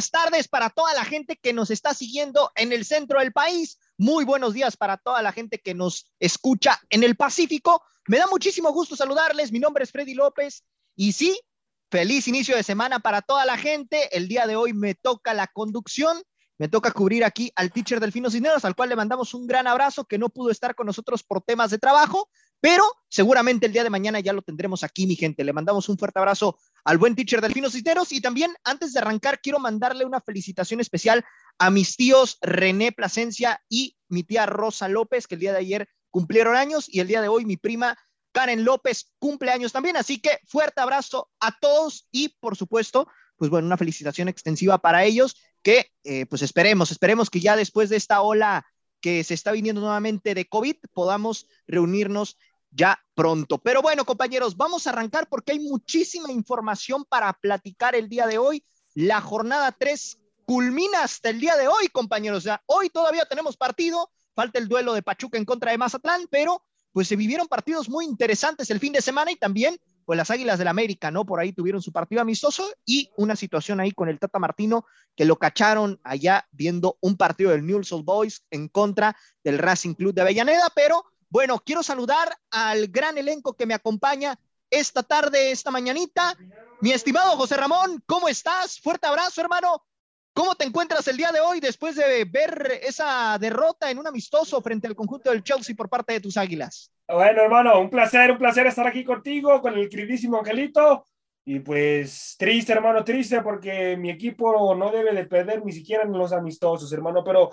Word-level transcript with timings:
Buenas 0.00 0.10
tardes 0.10 0.48
para 0.48 0.70
toda 0.70 0.94
la 0.94 1.04
gente 1.04 1.36
que 1.36 1.52
nos 1.52 1.70
está 1.70 1.92
siguiendo 1.92 2.50
en 2.54 2.72
el 2.72 2.86
centro 2.86 3.20
del 3.20 3.32
país. 3.32 3.78
Muy 3.98 4.24
buenos 4.24 4.54
días 4.54 4.74
para 4.74 4.96
toda 4.96 5.20
la 5.20 5.30
gente 5.30 5.58
que 5.58 5.74
nos 5.74 6.10
escucha 6.18 6.80
en 6.88 7.02
el 7.02 7.16
Pacífico. 7.16 7.82
Me 8.08 8.16
da 8.16 8.26
muchísimo 8.26 8.72
gusto 8.72 8.96
saludarles. 8.96 9.52
Mi 9.52 9.58
nombre 9.58 9.84
es 9.84 9.92
Freddy 9.92 10.14
López 10.14 10.64
y 10.96 11.12
sí, 11.12 11.38
feliz 11.90 12.28
inicio 12.28 12.56
de 12.56 12.62
semana 12.62 13.00
para 13.00 13.20
toda 13.20 13.44
la 13.44 13.58
gente. 13.58 14.16
El 14.16 14.26
día 14.26 14.46
de 14.46 14.56
hoy 14.56 14.72
me 14.72 14.94
toca 14.94 15.34
la 15.34 15.48
conducción. 15.48 16.16
Me 16.56 16.68
toca 16.68 16.92
cubrir 16.92 17.22
aquí 17.22 17.52
al 17.54 17.70
teacher 17.70 18.00
Delfino 18.00 18.30
Cisneros, 18.30 18.64
al 18.64 18.74
cual 18.74 18.88
le 18.88 18.96
mandamos 18.96 19.34
un 19.34 19.46
gran 19.46 19.66
abrazo 19.66 20.06
que 20.06 20.16
no 20.16 20.30
pudo 20.30 20.50
estar 20.50 20.74
con 20.74 20.86
nosotros 20.86 21.22
por 21.22 21.42
temas 21.42 21.70
de 21.70 21.78
trabajo, 21.78 22.30
pero 22.60 22.84
seguramente 23.10 23.66
el 23.66 23.72
día 23.72 23.82
de 23.82 23.90
mañana 23.90 24.20
ya 24.20 24.32
lo 24.32 24.40
tendremos 24.40 24.82
aquí, 24.82 25.06
mi 25.06 25.16
gente. 25.16 25.44
Le 25.44 25.52
mandamos 25.52 25.90
un 25.90 25.98
fuerte 25.98 26.18
abrazo 26.18 26.58
al 26.84 26.98
buen 26.98 27.14
teacher 27.14 27.40
Delfino 27.40 27.70
Cisneros 27.70 28.12
y 28.12 28.20
también 28.20 28.54
antes 28.64 28.92
de 28.92 29.00
arrancar 29.00 29.40
quiero 29.40 29.58
mandarle 29.58 30.04
una 30.04 30.20
felicitación 30.20 30.80
especial 30.80 31.24
a 31.58 31.70
mis 31.70 31.96
tíos 31.96 32.38
René 32.40 32.92
Plasencia 32.92 33.62
y 33.68 33.96
mi 34.08 34.22
tía 34.22 34.46
Rosa 34.46 34.88
López, 34.88 35.26
que 35.26 35.34
el 35.34 35.40
día 35.40 35.52
de 35.52 35.58
ayer 35.58 35.88
cumplieron 36.10 36.56
años 36.56 36.86
y 36.88 37.00
el 37.00 37.08
día 37.08 37.20
de 37.20 37.28
hoy 37.28 37.44
mi 37.44 37.56
prima 37.56 37.96
Karen 38.32 38.64
López 38.64 39.12
cumple 39.18 39.50
años 39.50 39.72
también. 39.72 39.96
Así 39.96 40.20
que 40.20 40.38
fuerte 40.46 40.80
abrazo 40.80 41.30
a 41.40 41.56
todos 41.60 42.06
y 42.10 42.30
por 42.40 42.56
supuesto, 42.56 43.08
pues 43.36 43.50
bueno, 43.50 43.66
una 43.66 43.76
felicitación 43.76 44.28
extensiva 44.28 44.78
para 44.78 45.04
ellos 45.04 45.36
que 45.62 45.90
eh, 46.04 46.26
pues 46.26 46.42
esperemos, 46.42 46.90
esperemos 46.90 47.30
que 47.30 47.40
ya 47.40 47.56
después 47.56 47.90
de 47.90 47.96
esta 47.96 48.22
ola 48.22 48.66
que 49.00 49.24
se 49.24 49.34
está 49.34 49.52
viniendo 49.52 49.80
nuevamente 49.80 50.34
de 50.34 50.46
COVID 50.46 50.76
podamos 50.92 51.46
reunirnos 51.66 52.38
ya 52.70 52.98
pronto. 53.14 53.58
Pero 53.58 53.82
bueno, 53.82 54.04
compañeros, 54.04 54.56
vamos 54.56 54.86
a 54.86 54.90
arrancar 54.90 55.28
porque 55.28 55.52
hay 55.52 55.60
muchísima 55.60 56.30
información 56.30 57.04
para 57.04 57.32
platicar 57.32 57.94
el 57.94 58.08
día 58.08 58.26
de 58.26 58.38
hoy. 58.38 58.64
La 58.94 59.20
jornada 59.20 59.72
3 59.72 60.18
culmina 60.44 61.04
hasta 61.04 61.30
el 61.30 61.40
día 61.40 61.56
de 61.56 61.68
hoy, 61.68 61.88
compañeros. 61.88 62.38
O 62.38 62.42
sea, 62.42 62.62
hoy 62.66 62.90
todavía 62.90 63.24
tenemos 63.24 63.56
partido, 63.56 64.10
falta 64.34 64.58
el 64.58 64.68
duelo 64.68 64.94
de 64.94 65.02
Pachuca 65.02 65.38
en 65.38 65.44
contra 65.44 65.70
de 65.70 65.78
Mazatlán, 65.78 66.26
pero 66.30 66.64
pues 66.92 67.08
se 67.08 67.16
vivieron 67.16 67.46
partidos 67.46 67.88
muy 67.88 68.04
interesantes 68.04 68.68
el 68.70 68.80
fin 68.80 68.92
de 68.92 69.00
semana 69.00 69.30
y 69.30 69.36
también 69.36 69.78
pues 70.04 70.16
las 70.16 70.30
Águilas 70.30 70.58
del 70.58 70.66
América, 70.66 71.12
¿no? 71.12 71.24
Por 71.24 71.38
ahí 71.38 71.52
tuvieron 71.52 71.80
su 71.80 71.92
partido 71.92 72.20
amistoso 72.20 72.68
y 72.84 73.10
una 73.16 73.36
situación 73.36 73.78
ahí 73.78 73.92
con 73.92 74.08
el 74.08 74.18
Tata 74.18 74.40
Martino 74.40 74.84
que 75.14 75.24
lo 75.24 75.36
cacharon 75.36 76.00
allá 76.02 76.48
viendo 76.50 76.96
un 77.00 77.16
partido 77.16 77.52
del 77.52 77.64
Newell's 77.64 77.92
Old 77.92 78.04
Boys 78.04 78.44
en 78.50 78.66
contra 78.68 79.16
del 79.44 79.58
Racing 79.58 79.94
Club 79.94 80.14
de 80.14 80.22
Avellaneda, 80.22 80.66
pero 80.74 81.04
bueno, 81.30 81.60
quiero 81.64 81.82
saludar 81.82 82.36
al 82.50 82.88
gran 82.88 83.16
elenco 83.16 83.54
que 83.54 83.64
me 83.64 83.74
acompaña 83.74 84.38
esta 84.68 85.02
tarde, 85.02 85.52
esta 85.52 85.70
mañanita. 85.70 86.36
Mi 86.80 86.92
estimado 86.92 87.36
José 87.36 87.56
Ramón, 87.56 88.02
¿cómo 88.04 88.28
estás? 88.28 88.80
Fuerte 88.80 89.06
abrazo, 89.06 89.40
hermano. 89.40 89.84
¿Cómo 90.32 90.54
te 90.54 90.64
encuentras 90.64 91.06
el 91.08 91.16
día 91.16 91.32
de 91.32 91.40
hoy 91.40 91.60
después 91.60 91.96
de 91.96 92.24
ver 92.24 92.80
esa 92.82 93.36
derrota 93.38 93.90
en 93.90 93.98
un 93.98 94.06
amistoso 94.06 94.60
frente 94.60 94.86
al 94.86 94.94
conjunto 94.94 95.30
del 95.30 95.42
Chelsea 95.42 95.74
por 95.74 95.88
parte 95.88 96.14
de 96.14 96.20
tus 96.20 96.36
águilas? 96.36 96.92
Bueno, 97.08 97.42
hermano, 97.42 97.80
un 97.80 97.90
placer, 97.90 98.30
un 98.30 98.38
placer 98.38 98.66
estar 98.66 98.86
aquí 98.86 99.04
contigo, 99.04 99.60
con 99.60 99.74
el 99.74 99.88
queridísimo 99.88 100.38
Angelito. 100.38 101.06
Y 101.44 101.60
pues 101.60 102.36
triste, 102.38 102.72
hermano, 102.72 103.02
triste 103.02 103.40
porque 103.42 103.96
mi 103.96 104.10
equipo 104.10 104.74
no 104.74 104.90
debe 104.90 105.12
de 105.12 105.26
perder 105.26 105.64
ni 105.64 105.72
siquiera 105.72 106.04
en 106.04 106.12
los 106.12 106.32
amistosos, 106.32 106.92
hermano, 106.92 107.24
pero 107.24 107.50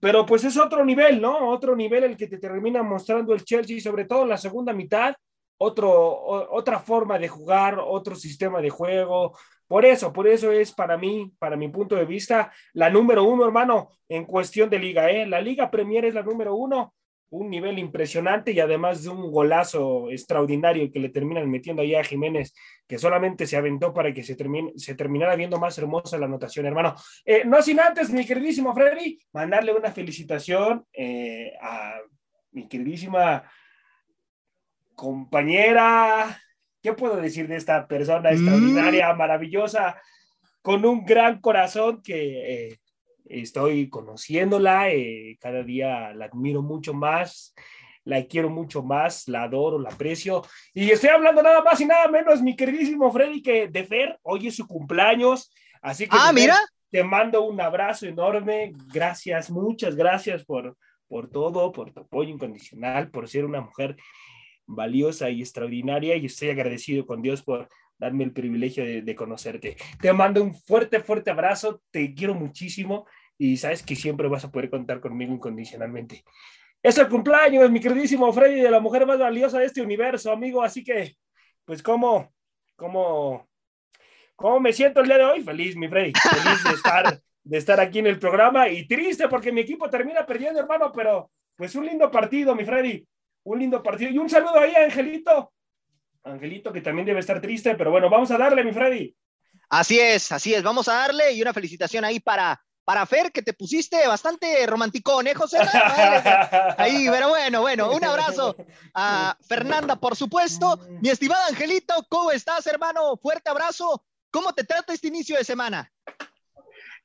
pero 0.00 0.24
pues 0.24 0.44
es 0.44 0.56
otro 0.56 0.84
nivel, 0.84 1.20
¿no? 1.20 1.48
Otro 1.50 1.74
nivel 1.74 2.04
el 2.04 2.16
que 2.16 2.28
te 2.28 2.38
termina 2.38 2.82
mostrando 2.82 3.34
el 3.34 3.44
Chelsea, 3.44 3.80
sobre 3.80 4.04
todo 4.04 4.22
en 4.22 4.28
la 4.30 4.36
segunda 4.36 4.72
mitad, 4.72 5.14
otro, 5.58 5.90
otra 6.52 6.78
forma 6.78 7.18
de 7.18 7.28
jugar, 7.28 7.78
otro 7.80 8.14
sistema 8.14 8.60
de 8.60 8.70
juego. 8.70 9.36
Por 9.66 9.84
eso, 9.84 10.12
por 10.12 10.28
eso 10.28 10.52
es 10.52 10.72
para 10.72 10.96
mí, 10.96 11.32
para 11.38 11.56
mi 11.56 11.68
punto 11.68 11.96
de 11.96 12.04
vista, 12.04 12.52
la 12.74 12.88
número 12.90 13.24
uno, 13.24 13.44
hermano, 13.44 13.90
en 14.08 14.24
cuestión 14.24 14.70
de 14.70 14.78
liga, 14.78 15.10
¿eh? 15.10 15.26
La 15.26 15.40
Liga 15.40 15.70
Premier 15.70 16.04
es 16.04 16.14
la 16.14 16.22
número 16.22 16.54
uno 16.54 16.94
un 17.30 17.50
nivel 17.50 17.78
impresionante 17.78 18.52
y 18.52 18.60
además 18.60 19.02
de 19.02 19.10
un 19.10 19.30
golazo 19.30 20.10
extraordinario 20.10 20.90
que 20.90 20.98
le 20.98 21.10
terminan 21.10 21.50
metiendo 21.50 21.82
ahí 21.82 21.94
a 21.94 22.02
Jiménez, 22.02 22.54
que 22.86 22.98
solamente 22.98 23.46
se 23.46 23.56
aventó 23.56 23.92
para 23.92 24.14
que 24.14 24.22
se, 24.22 24.34
termine, 24.34 24.72
se 24.76 24.94
terminara 24.94 25.36
viendo 25.36 25.58
más 25.58 25.76
hermosa 25.78 26.18
la 26.18 26.26
anotación, 26.26 26.66
hermano. 26.66 26.94
Eh, 27.24 27.42
no 27.44 27.60
sin 27.60 27.80
antes, 27.80 28.10
mi 28.10 28.24
queridísimo 28.24 28.74
Freddy, 28.74 29.18
mandarle 29.32 29.74
una 29.74 29.92
felicitación 29.92 30.86
eh, 30.92 31.52
a 31.60 31.98
mi 32.52 32.66
queridísima 32.66 33.44
compañera, 34.94 36.40
¿qué 36.82 36.94
puedo 36.94 37.16
decir 37.16 37.46
de 37.46 37.56
esta 37.56 37.86
persona 37.86 38.30
extraordinaria, 38.30 39.12
mm. 39.12 39.18
maravillosa, 39.18 40.00
con 40.62 40.84
un 40.84 41.04
gran 41.04 41.40
corazón 41.40 42.00
que... 42.02 42.68
Eh, 42.70 42.78
estoy 43.28 43.88
conociéndola, 43.88 44.90
eh, 44.90 45.36
cada 45.40 45.62
día 45.62 46.12
la 46.14 46.26
admiro 46.26 46.62
mucho 46.62 46.94
más, 46.94 47.54
la 48.04 48.24
quiero 48.24 48.48
mucho 48.48 48.82
más, 48.82 49.28
la 49.28 49.42
adoro, 49.42 49.78
la 49.78 49.90
aprecio. 49.90 50.42
Y 50.72 50.90
estoy 50.90 51.10
hablando 51.10 51.42
nada 51.42 51.62
más 51.62 51.80
y 51.80 51.86
nada 51.86 52.08
menos, 52.08 52.42
mi 52.42 52.56
queridísimo 52.56 53.12
Freddy, 53.12 53.42
que 53.42 53.68
de 53.68 53.84
Fer, 53.84 54.18
hoy 54.22 54.48
es 54.48 54.56
su 54.56 54.66
cumpleaños, 54.66 55.52
así 55.82 56.08
que... 56.08 56.16
Ah, 56.18 56.32
mira. 56.32 56.56
Te 56.90 57.04
mando 57.04 57.42
un 57.42 57.60
abrazo 57.60 58.06
enorme, 58.06 58.72
gracias, 58.90 59.50
muchas 59.50 59.94
gracias 59.94 60.42
por, 60.42 60.74
por 61.06 61.28
todo, 61.28 61.70
por 61.70 61.92
tu 61.92 62.00
apoyo 62.00 62.30
incondicional, 62.30 63.10
por 63.10 63.28
ser 63.28 63.44
una 63.44 63.60
mujer 63.60 63.94
valiosa 64.66 65.28
y 65.28 65.42
extraordinaria 65.42 66.16
y 66.16 66.24
estoy 66.24 66.48
agradecido 66.48 67.04
con 67.04 67.20
Dios 67.20 67.42
por 67.42 67.68
darme 67.98 68.24
el 68.24 68.32
privilegio 68.32 68.84
de, 68.84 69.02
de, 69.02 69.14
conocerte. 69.14 69.76
Te 70.00 70.10
mando 70.14 70.42
un 70.42 70.54
fuerte, 70.54 71.00
fuerte 71.00 71.30
abrazo, 71.30 71.82
te 71.90 72.14
quiero 72.14 72.34
muchísimo 72.34 73.06
y 73.38 73.56
sabes 73.56 73.82
que 73.82 73.94
siempre 73.94 74.28
vas 74.28 74.44
a 74.44 74.50
poder 74.50 74.68
contar 74.68 75.00
conmigo 75.00 75.32
incondicionalmente. 75.32 76.24
Es 76.82 76.98
el 76.98 77.08
cumpleaños, 77.08 77.70
mi 77.70 77.80
queridísimo 77.80 78.32
Freddy, 78.32 78.60
de 78.60 78.70
la 78.70 78.80
mujer 78.80 79.06
más 79.06 79.18
valiosa 79.18 79.60
de 79.60 79.66
este 79.66 79.80
universo, 79.80 80.32
amigo. 80.32 80.62
Así 80.62 80.84
que, 80.84 81.16
pues, 81.64 81.82
¿cómo, 81.82 82.32
cómo, 82.76 83.48
cómo 84.36 84.60
me 84.60 84.72
siento 84.72 85.00
el 85.00 85.06
día 85.06 85.18
de 85.18 85.24
hoy? 85.24 85.42
Feliz, 85.42 85.76
mi 85.76 85.88
Freddy. 85.88 86.12
Feliz 86.12 86.64
de 86.64 86.70
estar, 86.70 87.20
de 87.44 87.58
estar 87.58 87.80
aquí 87.80 88.00
en 88.00 88.08
el 88.08 88.18
programa 88.18 88.68
y 88.68 88.86
triste 88.86 89.28
porque 89.28 89.52
mi 89.52 89.60
equipo 89.60 89.88
termina 89.88 90.26
perdiendo, 90.26 90.60
hermano, 90.60 90.92
pero 90.92 91.30
pues 91.56 91.74
un 91.76 91.86
lindo 91.86 92.10
partido, 92.10 92.54
mi 92.54 92.64
Freddy. 92.64 93.06
Un 93.44 93.58
lindo 93.58 93.82
partido. 93.82 94.10
Y 94.10 94.18
un 94.18 94.28
saludo 94.28 94.58
ahí 94.58 94.74
Angelito. 94.74 95.52
Angelito, 96.24 96.72
que 96.72 96.80
también 96.80 97.06
debe 97.06 97.20
estar 97.20 97.40
triste, 97.40 97.74
pero 97.76 97.90
bueno, 97.90 98.10
vamos 98.10 98.30
a 98.30 98.38
darle, 98.38 98.64
mi 98.64 98.72
Freddy. 98.72 99.14
Así 99.68 99.98
es, 99.98 100.32
así 100.32 100.54
es. 100.54 100.62
Vamos 100.62 100.88
a 100.88 100.94
darle 100.94 101.32
y 101.32 101.42
una 101.42 101.52
felicitación 101.52 102.04
ahí 102.04 102.20
para 102.20 102.60
para 102.88 103.04
Fer, 103.04 103.30
que 103.32 103.42
te 103.42 103.52
pusiste 103.52 104.08
bastante 104.08 104.66
romanticón, 104.66 105.26
¿eh, 105.26 105.34
José? 105.34 105.58
Ahí, 106.78 107.06
pero 107.10 107.28
bueno, 107.28 107.60
bueno, 107.60 107.92
un 107.92 108.02
abrazo 108.02 108.56
a 108.94 109.36
Fernanda, 109.46 109.96
por 109.96 110.16
supuesto. 110.16 110.80
Mi 111.02 111.10
estimado 111.10 111.42
Angelito, 111.50 111.92
¿cómo 112.08 112.30
estás, 112.30 112.66
hermano? 112.66 113.18
Fuerte 113.18 113.50
abrazo. 113.50 114.02
¿Cómo 114.30 114.54
te 114.54 114.64
trata 114.64 114.94
este 114.94 115.08
inicio 115.08 115.36
de 115.36 115.44
semana? 115.44 115.92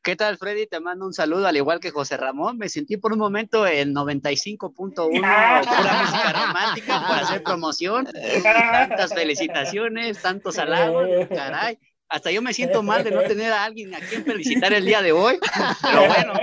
¿Qué 0.02 0.16
tal, 0.16 0.38
Freddy? 0.38 0.68
Te 0.68 0.80
mando 0.80 1.06
un 1.06 1.14
saludo, 1.14 1.48
al 1.48 1.58
igual 1.58 1.82
que 1.82 1.92
José 1.92 2.16
Ramón. 2.16 2.58
Me 2.58 2.70
sentí 2.70 2.96
por 2.96 3.12
un 3.12 3.20
momento 3.20 3.68
en 3.68 3.94
95.1, 3.94 4.74
pura 4.76 6.02
música 6.02 6.46
romántica, 6.48 7.08
por 7.08 7.18
hacer 7.18 7.44
promoción. 7.44 8.06
Tantas 8.42 9.14
felicitaciones, 9.14 10.22
tantos 10.22 10.58
halagos, 10.58 11.28
caray 11.28 11.78
hasta 12.14 12.30
yo 12.30 12.44
me 12.44 12.54
siento 12.54 12.84
mal 12.84 13.04
de 13.04 13.10
no 13.10 13.22
tener 13.28 13.52
a 13.52 13.64
alguien 13.64 13.96
a 13.96 14.00
quien 14.00 14.24
felicitar 14.24 14.72
el 14.72 14.86
día 14.86 15.02
de 15.02 15.12
hoy, 15.12 15.40
pero 15.82 16.06
bueno, 16.08 16.34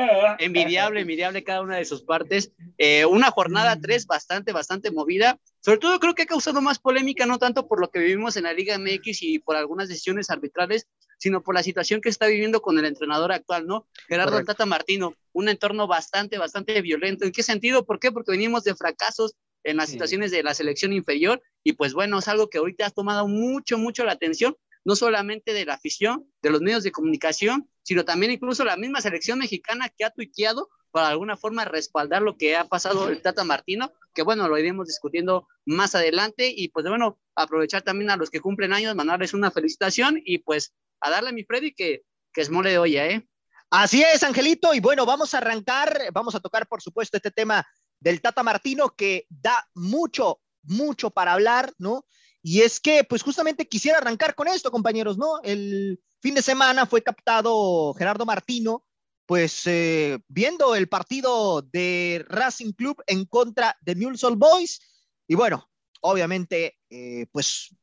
envidiable, 0.40 1.02
envidiable 1.02 1.44
cada 1.44 1.60
una 1.60 1.76
de 1.76 1.84
sus 1.84 2.02
partes. 2.02 2.50
Eh, 2.76 3.04
una 3.04 3.30
jornada 3.30 3.78
3 3.80 4.06
bastante, 4.06 4.50
bastante 4.52 4.90
movida. 4.90 5.38
Sobre 5.60 5.78
todo 5.78 6.00
creo 6.00 6.16
que 6.16 6.22
ha 6.22 6.26
causado 6.26 6.60
más 6.60 6.80
polémica, 6.80 7.24
no 7.24 7.38
tanto 7.38 7.68
por 7.68 7.80
lo 7.80 7.88
que 7.88 8.00
vivimos 8.00 8.36
en 8.36 8.44
la 8.44 8.52
Liga 8.52 8.76
MX 8.76 9.22
y 9.22 9.38
por 9.38 9.54
algunas 9.54 9.88
decisiones 9.88 10.28
arbitrales, 10.30 10.88
sino 11.18 11.40
por 11.40 11.54
la 11.54 11.62
situación 11.62 12.00
que 12.00 12.08
está 12.08 12.26
viviendo 12.26 12.60
con 12.62 12.76
el 12.76 12.84
entrenador 12.84 13.30
actual, 13.30 13.68
¿no? 13.68 13.86
Gerardo 14.08 14.42
Tata 14.42 14.66
Martino, 14.66 15.14
un 15.32 15.48
entorno 15.48 15.86
bastante, 15.86 16.36
bastante 16.38 16.80
violento. 16.82 17.24
¿En 17.26 17.30
qué 17.30 17.44
sentido? 17.44 17.86
¿Por 17.86 18.00
qué? 18.00 18.10
Porque 18.10 18.32
venimos 18.32 18.64
de 18.64 18.74
fracasos 18.74 19.36
en 19.62 19.76
las 19.76 19.88
situaciones 19.88 20.32
de 20.32 20.42
la 20.42 20.54
selección 20.54 20.92
inferior 20.92 21.40
y 21.62 21.74
pues 21.74 21.92
bueno, 21.92 22.18
es 22.18 22.26
algo 22.26 22.48
que 22.48 22.58
ahorita 22.58 22.86
ha 22.86 22.90
tomado 22.90 23.28
mucho, 23.28 23.78
mucho 23.78 24.04
la 24.04 24.12
atención, 24.12 24.56
no 24.84 24.96
solamente 24.96 25.52
de 25.52 25.64
la 25.64 25.74
afición, 25.74 26.26
de 26.42 26.50
los 26.50 26.60
medios 26.60 26.82
de 26.82 26.92
comunicación, 26.92 27.68
sino 27.82 28.04
también 28.04 28.32
incluso 28.32 28.64
la 28.64 28.76
misma 28.76 29.00
selección 29.00 29.38
mexicana 29.38 29.88
que 29.88 30.04
ha 30.04 30.10
tuiteado 30.10 30.68
para 30.90 31.08
alguna 31.08 31.36
forma 31.36 31.64
respaldar 31.64 32.22
lo 32.22 32.36
que 32.36 32.56
ha 32.56 32.64
pasado 32.64 33.08
el 33.08 33.22
Tata 33.22 33.44
Martino, 33.44 33.92
que 34.14 34.22
bueno, 34.22 34.48
lo 34.48 34.58
iremos 34.58 34.86
discutiendo 34.86 35.46
más 35.64 35.94
adelante 35.94 36.52
y 36.54 36.68
pues 36.68 36.86
bueno, 36.86 37.20
aprovechar 37.36 37.82
también 37.82 38.10
a 38.10 38.16
los 38.16 38.30
que 38.30 38.40
cumplen 38.40 38.72
años, 38.72 38.94
mandarles 38.94 39.34
una 39.34 39.50
felicitación 39.50 40.20
y 40.24 40.38
pues 40.38 40.74
a 41.00 41.10
darle 41.10 41.30
a 41.30 41.32
mi 41.32 41.44
Freddy 41.44 41.72
que, 41.72 42.02
que 42.32 42.40
es 42.40 42.50
mole 42.50 42.70
de 42.70 42.78
olla, 42.78 43.06
¿eh? 43.06 43.26
Así 43.70 44.02
es, 44.02 44.24
Angelito, 44.24 44.74
y 44.74 44.80
bueno, 44.80 45.06
vamos 45.06 45.32
a 45.32 45.38
arrancar, 45.38 45.96
vamos 46.12 46.34
a 46.34 46.40
tocar 46.40 46.66
por 46.66 46.82
supuesto 46.82 47.16
este 47.16 47.30
tema 47.30 47.64
del 48.00 48.20
Tata 48.20 48.42
Martino 48.42 48.96
que 48.96 49.26
da 49.28 49.64
mucho, 49.74 50.40
mucho 50.62 51.10
para 51.10 51.34
hablar, 51.34 51.72
¿no? 51.78 52.04
Y 52.42 52.62
es 52.62 52.80
que, 52.80 53.04
pues 53.04 53.22
justamente 53.22 53.68
quisiera 53.68 53.98
arrancar 53.98 54.34
con 54.34 54.48
esto, 54.48 54.70
compañeros, 54.70 55.18
¿no? 55.18 55.40
El 55.42 56.00
fin 56.20 56.34
de 56.34 56.42
semana 56.42 56.86
fue 56.86 57.02
captado 57.02 57.92
Gerardo 57.94 58.24
Martino, 58.24 58.84
pues 59.26 59.66
eh, 59.66 60.18
viendo 60.28 60.74
el 60.74 60.88
partido 60.88 61.62
de 61.62 62.24
Racing 62.28 62.72
Club 62.72 63.02
en 63.06 63.26
contra 63.26 63.76
de 63.80 63.94
Newell's 63.94 64.24
Old 64.24 64.38
Boys. 64.38 64.80
Y 65.28 65.34
bueno, 65.34 65.70
obviamente, 66.00 66.78
eh, 66.88 67.26
pues 67.30 67.74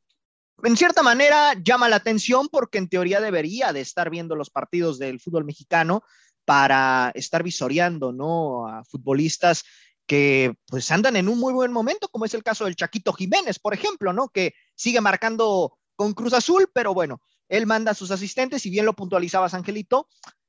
en 0.63 0.75
cierta 0.75 1.03
manera 1.03 1.53
llama 1.63 1.87
la 1.87 1.97
atención 1.97 2.49
porque 2.49 2.79
en 2.79 2.89
teoría 2.89 3.21
debería 3.21 3.73
de 3.73 3.81
estar 3.81 4.09
viendo 4.09 4.35
los 4.35 4.49
partidos 4.49 4.97
del 4.97 5.19
fútbol 5.19 5.45
mexicano 5.45 6.03
para 6.45 7.11
estar 7.13 7.43
visoreando, 7.43 8.11
¿no? 8.11 8.67
A 8.67 8.83
futbolistas 8.85 9.63
que 10.07 10.55
pues 10.67 10.89
andan 10.89 11.15
en 11.17 11.29
un 11.29 11.37
muy 11.37 11.53
buen 11.53 11.71
momento, 11.71 12.07
como 12.07 12.25
es 12.25 12.33
el 12.33 12.43
caso 12.43 12.65
del 12.65 12.75
Chaquito 12.75 13.13
Jiménez, 13.13 13.59
por 13.59 13.73
ejemplo, 13.73 14.13
¿no? 14.13 14.29
Que 14.29 14.53
sigue 14.75 15.01
marcando 15.01 15.77
con 15.95 16.13
Cruz 16.13 16.33
Azul, 16.33 16.69
pero 16.73 16.93
bueno, 16.93 17.21
él 17.49 17.65
manda 17.65 17.91
a 17.91 17.95
sus 17.95 18.11
asistentes, 18.11 18.65
y 18.65 18.69
bien 18.69 18.85
lo 18.85 18.93
puntualizabas, 18.93 19.53
Angelito, 19.53 20.07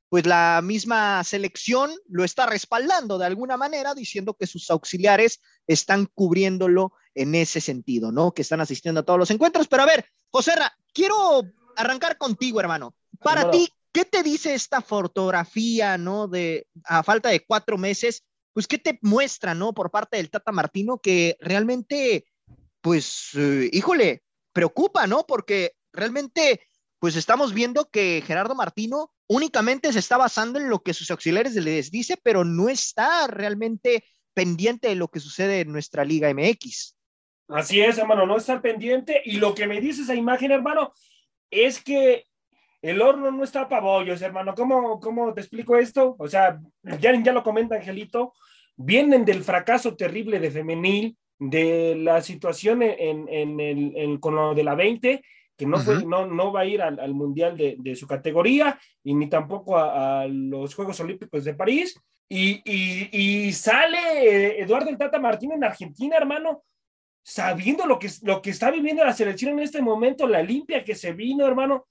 pues 0.09 0.25
la 0.25 0.61
misma 0.63 1.23
selección 1.23 1.91
lo 2.07 2.23
está 2.23 2.47
respaldando 2.47 3.17
de 3.17 3.27
alguna 3.27 3.57
manera, 3.57 3.93
diciendo 3.93 4.33
que 4.33 4.47
sus 4.47 4.69
auxiliares 4.71 5.39
están 5.67 6.07
cubriéndolo 6.07 6.93
en 7.13 7.35
ese 7.35 7.61
sentido, 7.61 8.11
¿no? 8.11 8.33
Que 8.33 8.41
están 8.41 8.61
asistiendo 8.61 9.01
a 9.01 9.03
todos 9.03 9.19
los 9.19 9.29
encuentros. 9.31 9.67
Pero 9.67 9.83
a 9.83 9.85
ver, 9.85 10.05
José 10.31 10.53
quiero 10.93 11.43
arrancar 11.75 12.17
contigo, 12.17 12.59
hermano. 12.59 12.95
Para 13.19 13.51
ti, 13.51 13.71
¿qué 13.91 14.05
te 14.05 14.23
dice 14.23 14.53
esta 14.55 14.81
fotografía, 14.81 15.97
¿no? 15.97 16.27
De 16.27 16.67
a 16.85 17.03
falta 17.03 17.29
de 17.29 17.45
cuatro 17.45 17.77
meses, 17.77 18.23
pues, 18.59 18.67
¿qué 18.67 18.77
te 18.77 18.99
muestra, 19.03 19.55
¿no? 19.55 19.71
Por 19.71 19.89
parte 19.89 20.17
del 20.17 20.29
Tata 20.29 20.51
Martino, 20.51 20.97
que 20.97 21.37
realmente, 21.39 22.25
pues, 22.81 23.29
eh, 23.35 23.69
híjole, 23.71 24.21
preocupa, 24.51 25.07
¿no? 25.07 25.25
Porque 25.25 25.75
realmente, 25.93 26.67
pues 26.99 27.15
estamos 27.15 27.53
viendo 27.53 27.89
que 27.89 28.21
Gerardo 28.27 28.55
Martino 28.55 29.13
únicamente 29.27 29.93
se 29.93 29.99
está 29.99 30.17
basando 30.17 30.59
en 30.59 30.69
lo 30.69 30.83
que 30.83 30.93
sus 30.93 31.09
auxiliares 31.09 31.55
les 31.55 31.89
dice, 31.89 32.19
pero 32.21 32.43
no 32.43 32.67
está 32.67 33.27
realmente 33.27 34.03
pendiente 34.33 34.89
de 34.89 34.95
lo 34.95 35.07
que 35.07 35.21
sucede 35.21 35.61
en 35.61 35.71
nuestra 35.71 36.03
Liga 36.03 36.29
MX. 36.33 36.97
Así 37.47 37.79
es, 37.79 37.97
hermano, 37.97 38.25
no 38.25 38.35
está 38.35 38.61
pendiente. 38.61 39.21
Y 39.23 39.37
lo 39.37 39.55
que 39.55 39.67
me 39.67 39.79
dice 39.79 40.01
esa 40.01 40.15
imagen, 40.15 40.51
hermano, 40.51 40.91
es 41.49 41.81
que 41.81 42.25
el 42.81 43.01
horno 43.01 43.31
no 43.31 43.45
está 43.45 43.69
para 43.69 43.83
bollos, 43.83 44.21
hermano. 44.21 44.53
¿Cómo, 44.53 44.99
¿Cómo 44.99 45.33
te 45.33 45.39
explico 45.39 45.77
esto? 45.77 46.17
O 46.19 46.27
sea, 46.27 46.59
ya, 46.99 47.13
ya 47.23 47.31
lo 47.31 47.41
comenta 47.41 47.75
Angelito, 47.75 48.33
vienen 48.79 49.25
del 49.25 49.43
fracaso 49.43 49.95
terrible 49.95 50.39
de 50.39 50.51
femenil, 50.51 51.17
de 51.37 51.95
la 51.97 52.21
situación 52.21 52.81
en, 52.81 53.27
en, 53.29 53.59
el, 53.59 54.19
con 54.19 54.35
lo 54.35 54.55
de 54.55 54.63
la 54.63 54.75
20, 54.75 55.21
que 55.57 55.65
no, 55.65 55.77
fue, 55.79 56.05
no, 56.05 56.25
no 56.25 56.53
va 56.53 56.61
a 56.61 56.65
ir 56.65 56.81
al, 56.81 57.13
mundial 57.13 57.57
de, 57.57 57.75
de, 57.77 57.95
su 57.95 58.07
categoría 58.07 58.79
y 59.03 59.13
ni 59.13 59.27
tampoco 59.27 59.77
a, 59.77 60.25
los 60.27 60.73
Juegos 60.73 60.99
Olímpicos 61.01 61.43
de 61.43 61.53
París. 61.53 61.99
Y, 62.29 62.61
y, 62.63 63.09
y, 63.11 63.51
sale 63.53 64.61
Eduardo 64.61 64.89
el 64.89 64.97
Tata 64.97 65.19
Martín 65.19 65.51
en 65.51 65.63
Argentina, 65.63 66.15
hermano, 66.15 66.63
sabiendo 67.21 67.85
lo 67.85 67.99
que, 67.99 68.09
lo 68.21 68.41
que 68.41 68.51
está 68.51 68.71
viviendo 68.71 69.03
la 69.03 69.13
selección 69.13 69.53
en 69.53 69.59
este 69.59 69.81
momento, 69.81 70.27
la 70.27 70.41
limpia 70.41 70.83
que 70.83 70.95
se 70.95 71.11
vino, 71.11 71.45
hermano, 71.45 71.87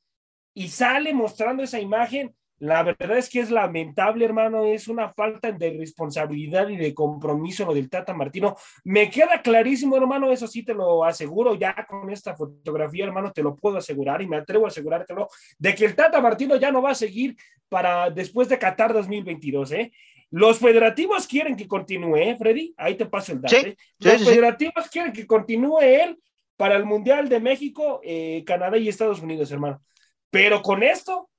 y 0.55 0.69
sale 0.69 1.13
mostrando 1.13 1.63
esa 1.63 1.81
imagen. 1.81 2.35
La 2.61 2.83
verdad 2.83 3.19
es 3.19 3.29
que 3.29 3.41
es 3.41 3.51
lamentable, 3.51 4.25
hermano, 4.25 4.65
es 4.65 4.89
una 4.89 5.13
falta 5.13 5.53
de 5.53 5.77
responsabilidad 5.79 6.69
y 6.69 6.77
de 6.77 6.93
compromiso 6.93 7.65
lo 7.65 7.75
del 7.75 7.89
Tata 7.89 8.15
Martino. 8.15 8.57
Me 8.85 9.09
queda 9.11 9.41
clarísimo, 9.43 9.97
hermano, 9.97 10.33
eso 10.33 10.47
sí 10.47 10.65
te 10.65 10.75
lo 10.75 11.05
aseguro 11.05 11.55
ya 11.55 11.87
con 11.89 12.11
esta 12.11 12.35
fotografía, 12.35 13.05
hermano, 13.05 13.33
te 13.33 13.43
lo 13.43 13.55
puedo 13.55 13.77
asegurar 13.77 14.23
y 14.23 14.27
me 14.27 14.39
atrevo 14.39 14.65
a 14.65 14.69
asegurártelo, 14.69 15.29
de 15.59 15.75
que 15.75 15.85
el 15.85 15.95
Tata 15.95 16.21
Martino 16.21 16.57
ya 16.57 16.73
no 16.73 16.83
va 16.83 16.91
a 16.91 16.97
seguir 16.97 17.37
para 17.69 18.11
después 18.11 18.49
de 18.49 18.59
Qatar 18.59 18.93
2022, 18.93 19.73
¿eh? 19.73 19.93
Los 20.31 20.59
federativos 20.59 21.27
quieren 21.27 21.57
que 21.57 21.67
continúe, 21.67 22.17
¿eh, 22.17 22.37
Freddy? 22.37 22.75
Ahí 22.77 22.97
te 22.97 23.07
paso 23.07 23.33
el 23.33 23.41
dato. 23.41 23.57
¿eh? 23.57 23.77
Los 23.99 24.25
federativos 24.25 24.89
quieren 24.91 25.13
que 25.13 25.27
continúe 25.27 25.81
él 25.81 26.19
para 26.57 26.77
el 26.77 26.85
Mundial 26.85 27.29
de 27.29 27.41
México, 27.41 28.01
eh, 28.03 28.43
Canadá 28.45 28.77
y 28.77 28.89
Estados 28.89 29.23
Unidos, 29.23 29.51
hermano. 29.53 29.81
Pero 30.31 30.61
con 30.61 30.83
esto, 30.83 31.31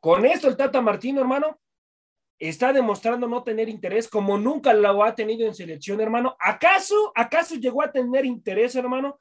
con 0.00 0.24
esto 0.26 0.48
el 0.48 0.56
Tata 0.56 0.80
Martino, 0.80 1.20
hermano, 1.20 1.58
está 2.38 2.72
demostrando 2.72 3.26
no 3.26 3.42
tener 3.42 3.68
interés 3.68 4.08
como 4.08 4.38
nunca 4.38 4.72
lo 4.72 5.02
ha 5.02 5.14
tenido 5.14 5.46
en 5.46 5.54
selección, 5.54 6.00
hermano. 6.00 6.36
¿Acaso, 6.38 7.12
acaso 7.14 7.56
llegó 7.56 7.82
a 7.82 7.90
tener 7.90 8.24
interés, 8.24 8.76
hermano, 8.76 9.18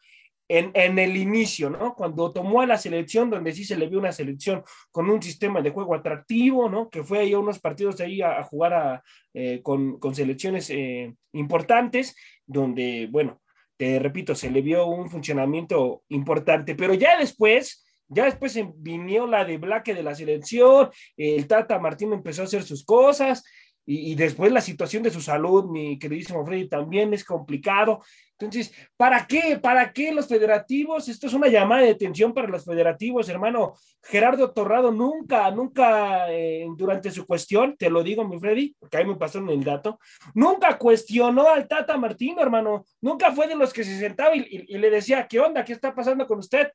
en, 0.49 0.71
en, 0.75 0.97
el 0.97 1.17
inicio, 1.17 1.69
¿no? 1.69 1.93
Cuando 1.93 2.31
tomó 2.31 2.61
a 2.61 2.67
la 2.67 2.77
selección, 2.77 3.29
donde 3.29 3.51
sí 3.51 3.65
se 3.65 3.75
le 3.75 3.87
vio 3.87 3.99
una 3.99 4.13
selección 4.13 4.63
con 4.91 5.09
un 5.09 5.21
sistema 5.21 5.61
de 5.61 5.71
juego 5.71 5.93
atractivo, 5.95 6.69
¿no? 6.69 6.89
Que 6.89 7.03
fue 7.03 7.19
ahí 7.19 7.33
a 7.33 7.39
unos 7.39 7.59
partidos 7.59 7.99
ahí 7.99 8.21
a, 8.21 8.43
jugar 8.43 8.73
a, 8.73 9.03
eh, 9.33 9.61
con, 9.61 9.99
con, 9.99 10.15
selecciones 10.15 10.69
eh, 10.69 11.13
importantes, 11.33 12.15
donde, 12.45 13.09
bueno, 13.11 13.41
te 13.75 13.99
repito, 13.99 14.35
se 14.35 14.49
le 14.49 14.61
vio 14.61 14.85
un 14.87 15.09
funcionamiento 15.09 16.03
importante, 16.09 16.75
pero 16.75 16.93
ya 16.93 17.17
después 17.17 17.86
ya 18.07 18.25
después 18.25 18.57
vino 18.77 19.27
la 19.27 19.45
de 19.45 19.57
Blaque 19.57 19.93
de 19.93 20.03
la 20.03 20.15
selección, 20.15 20.89
el 21.15 21.47
Tata 21.47 21.79
Martín 21.79 22.13
empezó 22.13 22.41
a 22.41 22.45
hacer 22.45 22.63
sus 22.63 22.85
cosas 22.85 23.43
y, 23.89 24.15
después 24.15 24.51
la 24.51 24.59
situación 24.59 25.01
de 25.01 25.11
su 25.11 25.21
salud, 25.21 25.63
mi 25.69 25.97
queridísimo 25.97 26.45
Freddy, 26.45 26.67
también 26.67 27.13
es 27.13 27.23
complicado. 27.23 28.01
Entonces, 28.37 28.73
¿para 28.97 29.25
qué? 29.25 29.57
¿Para 29.61 29.93
qué 29.93 30.11
los 30.11 30.27
federativos? 30.27 31.07
Esto 31.07 31.27
es 31.27 31.33
una 31.33 31.47
llamada 31.47 31.83
de 31.83 31.91
atención 31.91 32.33
para 32.33 32.49
los 32.49 32.65
federativos, 32.65 33.29
hermano. 33.29 33.75
Gerardo 34.03 34.51
Torrado 34.51 34.91
nunca, 34.91 35.49
nunca 35.51 36.29
eh, 36.29 36.67
durante 36.75 37.11
su 37.11 37.25
cuestión, 37.25 37.77
te 37.77 37.89
lo 37.89 38.03
digo, 38.03 38.27
mi 38.27 38.37
Freddy, 38.37 38.75
porque 38.77 38.97
ahí 38.97 39.05
me 39.05 39.15
pasaron 39.15 39.49
el 39.51 39.63
dato, 39.63 39.99
nunca 40.33 40.77
cuestionó 40.77 41.47
al 41.47 41.65
Tata 41.69 41.95
Martín, 41.95 42.37
hermano. 42.39 42.83
Nunca 42.99 43.31
fue 43.31 43.47
de 43.47 43.55
los 43.55 43.71
que 43.71 43.85
se 43.85 43.97
sentaba 43.97 44.35
y, 44.35 44.65
y 44.67 44.77
le 44.77 44.89
decía, 44.89 45.25
¿qué 45.29 45.39
onda? 45.39 45.63
¿Qué 45.63 45.71
está 45.71 45.95
pasando 45.95 46.27
con 46.27 46.39
usted? 46.39 46.67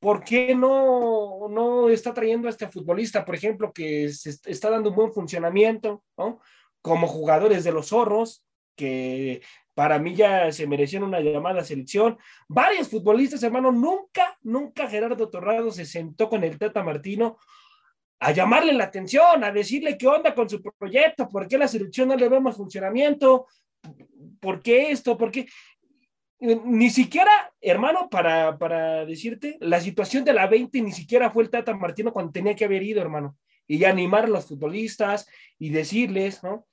¿Por 0.00 0.24
qué 0.24 0.54
no, 0.54 1.48
no 1.48 1.88
está 1.90 2.12
trayendo 2.12 2.48
a 2.48 2.50
este 2.50 2.66
futbolista, 2.66 3.24
por 3.24 3.34
ejemplo, 3.34 3.72
que 3.72 4.06
está 4.06 4.70
dando 4.70 4.90
un 4.90 4.96
buen 4.96 5.12
funcionamiento. 5.12 6.02
Como 6.82 7.06
jugadores 7.06 7.62
de 7.62 7.72
los 7.72 7.88
zorros, 7.88 8.44
que 8.74 9.42
para 9.74 9.98
mí 9.98 10.14
ya 10.14 10.50
se 10.50 10.66
merecían 10.66 11.02
una 11.02 11.20
llamada 11.20 11.62
selección. 11.62 12.18
Varios 12.48 12.88
futbolistas, 12.88 13.42
hermano, 13.42 13.70
nunca, 13.70 14.38
nunca 14.42 14.88
Gerardo 14.88 15.28
Torrado 15.28 15.70
se 15.70 15.84
sentó 15.84 16.30
con 16.30 16.42
el 16.42 16.58
Tata 16.58 16.82
Martino 16.82 17.36
a 18.20 18.32
llamarle 18.32 18.72
la 18.72 18.84
atención, 18.84 19.44
a 19.44 19.52
decirle 19.52 19.98
qué 19.98 20.06
onda 20.06 20.34
con 20.34 20.48
su 20.48 20.62
proyecto, 20.62 21.28
por 21.28 21.46
qué 21.46 21.58
la 21.58 21.68
selección 21.68 22.08
no 22.08 22.16
le 22.16 22.28
vemos 22.28 22.56
funcionamiento, 22.56 23.46
por 24.40 24.62
qué 24.62 24.90
esto, 24.90 25.16
por 25.16 25.30
qué 25.30 25.46
ni 26.40 26.88
siquiera, 26.90 27.30
hermano, 27.60 28.08
para, 28.08 28.56
para 28.56 29.04
decirte, 29.04 29.58
la 29.60 29.80
situación 29.80 30.24
de 30.24 30.32
la 30.32 30.46
20 30.46 30.80
ni 30.80 30.92
siquiera 30.92 31.30
fue 31.30 31.42
el 31.42 31.50
Tata 31.50 31.74
Martino 31.76 32.12
cuando 32.12 32.32
tenía 32.32 32.56
que 32.56 32.64
haber 32.64 32.82
ido, 32.82 33.02
hermano, 33.02 33.36
y 33.66 33.84
animar 33.84 34.24
a 34.24 34.28
los 34.28 34.46
futbolistas 34.46 35.28
y 35.58 35.68
decirles, 35.68 36.42
¿no? 36.42 36.66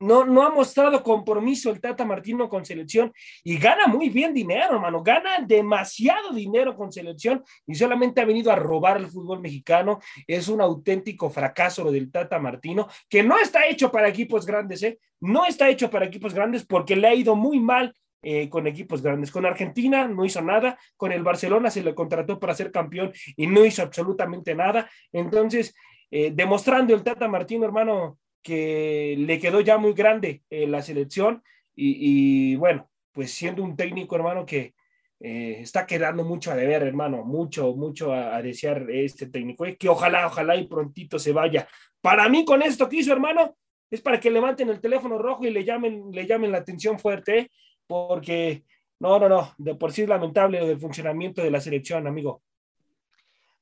No, 0.00 0.24
no 0.24 0.42
ha 0.42 0.50
mostrado 0.50 1.02
compromiso 1.02 1.70
el 1.70 1.80
Tata 1.80 2.04
Martino 2.04 2.48
con 2.48 2.64
selección 2.64 3.12
y 3.42 3.56
gana 3.56 3.86
muy 3.86 4.10
bien 4.10 4.34
dinero, 4.34 4.74
hermano. 4.74 5.02
Gana 5.02 5.38
demasiado 5.46 6.32
dinero 6.32 6.76
con 6.76 6.92
selección 6.92 7.42
y 7.66 7.74
solamente 7.74 8.20
ha 8.20 8.24
venido 8.24 8.50
a 8.50 8.56
robar 8.56 8.98
el 8.98 9.06
fútbol 9.06 9.40
mexicano. 9.40 10.00
Es 10.26 10.48
un 10.48 10.60
auténtico 10.60 11.30
fracaso 11.30 11.84
lo 11.84 11.92
del 11.92 12.10
Tata 12.10 12.38
Martino, 12.38 12.88
que 13.08 13.22
no 13.22 13.38
está 13.38 13.66
hecho 13.66 13.90
para 13.90 14.08
equipos 14.08 14.44
grandes, 14.44 14.82
¿eh? 14.82 14.98
No 15.20 15.46
está 15.46 15.70
hecho 15.70 15.88
para 15.88 16.06
equipos 16.06 16.34
grandes 16.34 16.66
porque 16.66 16.96
le 16.96 17.08
ha 17.08 17.14
ido 17.14 17.34
muy 17.34 17.58
mal 17.60 17.94
eh, 18.24 18.48
con 18.48 18.66
equipos 18.66 19.02
grandes. 19.02 19.30
Con 19.30 19.46
Argentina 19.46 20.08
no 20.08 20.24
hizo 20.24 20.42
nada, 20.42 20.78
con 20.96 21.12
el 21.12 21.22
Barcelona 21.22 21.70
se 21.70 21.84
le 21.84 21.94
contrató 21.94 22.40
para 22.40 22.54
ser 22.54 22.72
campeón 22.72 23.12
y 23.36 23.46
no 23.46 23.64
hizo 23.64 23.82
absolutamente 23.82 24.54
nada. 24.54 24.90
Entonces, 25.12 25.74
eh, 26.10 26.30
demostrando 26.34 26.94
el 26.94 27.02
Tata 27.02 27.28
Martino, 27.28 27.64
hermano, 27.64 28.18
que 28.40 29.16
le 29.18 29.38
quedó 29.38 29.60
ya 29.60 29.78
muy 29.78 29.94
grande 29.94 30.42
eh, 30.50 30.66
la 30.66 30.82
selección 30.82 31.42
y, 31.74 32.54
bueno, 32.54 32.88
pues 33.10 33.32
siendo 33.32 33.64
un 33.64 33.74
técnico, 33.74 34.14
hermano, 34.14 34.46
que 34.46 34.74
eh, 35.18 35.56
está 35.60 35.86
quedando 35.86 36.22
mucho 36.22 36.52
a 36.52 36.54
deber, 36.54 36.84
hermano, 36.84 37.24
mucho, 37.24 37.74
mucho 37.74 38.12
a, 38.12 38.40
desear 38.42 38.88
este 38.90 39.26
técnico, 39.26 39.66
y 39.66 39.74
que 39.74 39.88
ojalá, 39.88 40.28
ojalá 40.28 40.54
y 40.54 40.68
prontito 40.68 41.18
se 41.18 41.32
vaya. 41.32 41.66
Para 42.00 42.28
mí 42.28 42.44
con 42.44 42.62
esto 42.62 42.88
que 42.88 42.98
hizo, 42.98 43.12
hermano, 43.12 43.56
es 43.90 44.00
para 44.00 44.20
que 44.20 44.30
levanten 44.30 44.68
el 44.68 44.80
teléfono 44.80 45.18
rojo 45.18 45.44
y 45.44 45.50
le 45.50 45.64
llamen, 45.64 46.12
le 46.12 46.26
llamen 46.26 46.52
la 46.52 46.58
atención 46.58 46.98
fuerte. 46.98 47.50
Porque 47.86 48.64
no, 49.00 49.18
no, 49.18 49.28
no, 49.28 49.54
de 49.58 49.74
por 49.74 49.92
sí 49.92 50.02
es 50.02 50.08
lamentable 50.08 50.60
lo 50.60 50.66
del 50.66 50.80
funcionamiento 50.80 51.42
de 51.42 51.50
la 51.50 51.60
selección, 51.60 52.06
amigo. 52.06 52.42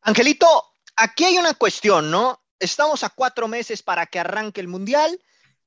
Angelito, 0.03 0.47
aquí 0.97 1.25
hay 1.25 1.39
una 1.39 1.55
cuestión, 1.55 2.11
¿no? 2.11 2.41
Estamos 2.59 3.03
a 3.05 3.11
cuatro 3.11 3.49
meses 3.49 3.83
para 3.83 4.07
que 4.07 4.19
arranque 4.19 4.61
el 4.61 4.69
Mundial 4.69 5.19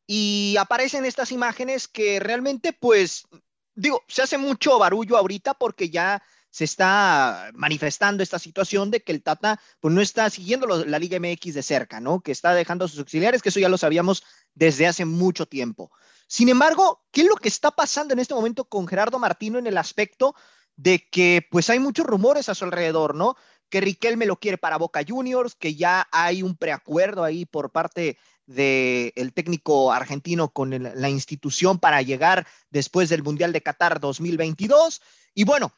y 0.08 0.56
aparecen 0.60 1.06
estas 1.06 1.32
imágenes 1.32 1.88
que 1.88 2.20
realmente, 2.20 2.74
pues, 2.74 3.28
digo, 3.74 4.04
se 4.08 4.22
hace 4.22 4.38
mucho 4.38 4.78
barullo 4.80 5.18
ahorita 5.18 5.56
porque 5.56 5.90
ya 5.90 6.22
se 6.56 6.64
está 6.64 7.52
manifestando 7.54 8.24
esta 8.24 8.40
situación 8.40 8.90
de 8.90 9.04
que 9.04 9.12
el 9.12 9.22
Tata 9.22 9.60
pues 9.82 9.94
no 9.94 10.00
está 10.00 10.30
siguiendo 10.30 10.68
la 10.68 11.00
Liga 11.00 11.20
MX 11.20 11.54
de 11.54 11.62
cerca, 11.62 12.00
¿no? 12.00 12.22
Que 12.22 12.32
está 12.32 12.54
dejando 12.54 12.86
a 12.86 12.88
sus 12.88 13.00
auxiliares, 13.00 13.42
que 13.42 13.50
eso 13.50 13.60
ya 13.60 13.68
lo 13.68 13.78
sabíamos 13.78 14.24
desde 14.54 14.88
hace 14.88 15.04
mucho 15.04 15.48
tiempo. 15.48 15.92
Sin 16.28 16.50
embargo, 16.50 17.04
¿qué 17.12 17.22
es 17.22 17.28
lo 17.28 17.36
que 17.36 17.50
está 17.50 17.72
pasando 17.72 18.14
en 18.14 18.20
este 18.20 18.34
momento 18.34 18.66
con 18.66 18.88
Gerardo 18.88 19.20
Martino 19.20 19.60
en 19.60 19.68
el 19.68 19.78
aspecto 19.78 20.36
de 20.76 21.08
que 21.10 21.48
pues 21.50 21.70
hay 21.70 21.80
muchos 21.80 22.06
rumores 22.06 22.50
a 22.50 22.56
su 22.56 22.66
alrededor, 22.66 23.16
¿no? 23.16 23.36
Que 23.70 23.82
Riquelme 23.82 24.26
lo 24.26 24.38
quiere 24.38 24.58
para 24.58 24.78
Boca 24.78 25.02
Juniors, 25.08 25.56
que 25.56 25.76
ya 25.76 26.08
hay 26.12 26.44
un 26.44 26.56
preacuerdo 26.56 27.24
ahí 27.24 27.46
por 27.46 27.72
parte 27.72 28.18
del 28.46 29.34
técnico 29.34 29.92
argentino 29.92 30.50
con 30.50 30.70
la 30.72 31.10
institución 31.10 31.80
para 31.80 32.02
llegar 32.02 32.46
después 32.70 33.10
del 33.10 33.24
Mundial 33.24 33.54
de 33.54 33.62
Qatar 33.62 34.00
2022. 34.00 35.02
Y 35.34 35.46
bueno, 35.46 35.74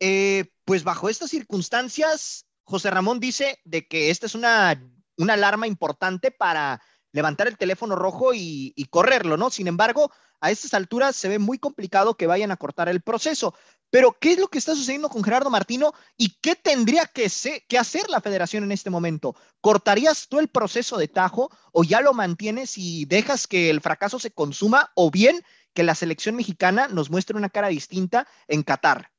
eh, 0.00 0.46
pues 0.64 0.84
bajo 0.84 1.08
estas 1.08 1.30
circunstancias, 1.30 2.46
José 2.64 2.90
Ramón 2.90 3.20
dice 3.20 3.58
de 3.64 3.86
que 3.86 4.10
esta 4.10 4.26
es 4.26 4.34
una, 4.34 4.80
una 5.16 5.34
alarma 5.34 5.66
importante 5.66 6.30
para 6.30 6.80
levantar 7.18 7.48
el 7.48 7.58
teléfono 7.58 7.96
rojo 7.96 8.30
y, 8.32 8.72
correrlo, 8.90 9.36
¿no? 9.36 9.50
Sin 9.50 9.66
embargo, 9.66 10.12
a 10.40 10.52
estas 10.52 10.72
alturas 10.72 11.16
se 11.16 11.28
ve 11.28 11.40
muy 11.40 11.58
complicado 11.58 12.14
que 12.14 12.28
vayan 12.28 12.52
a 12.52 12.56
cortar 12.56 12.88
el 12.88 13.00
proceso. 13.00 13.54
Pero, 13.90 14.16
¿qué 14.20 14.32
es 14.32 14.38
lo 14.38 14.46
que 14.46 14.58
está 14.58 14.76
sucediendo 14.76 15.08
con 15.08 15.24
Gerardo 15.24 15.50
Martino 15.50 15.92
y 16.16 16.38
qué 16.40 16.54
tendría 16.54 17.06
que, 17.06 17.28
que, 17.66 17.78
hacer 17.78 18.08
la 18.08 18.20
federación 18.20 18.62
en 18.62 18.70
este 18.70 18.88
momento? 18.88 19.34
¿Cortarías 19.60 20.28
tú 20.28 20.38
el 20.38 20.46
proceso 20.46 20.96
de 20.96 21.08
tajo 21.08 21.50
o 21.72 21.82
ya 21.82 22.00
lo 22.00 22.14
mantienes 22.14 22.78
y 22.78 23.04
dejas 23.06 23.48
que 23.48 23.68
el 23.68 23.80
fracaso 23.80 24.20
se 24.20 24.30
consuma 24.30 24.92
o 24.94 25.10
bien 25.10 25.42
que 25.74 25.82
la 25.82 25.96
selección 25.96 26.36
mexicana 26.36 26.86
nos 26.86 27.10
muestre 27.10 27.36
una 27.36 27.50
cara 27.50 27.66
distinta 27.66 28.28
en 28.46 28.62
Qatar? 28.62 29.10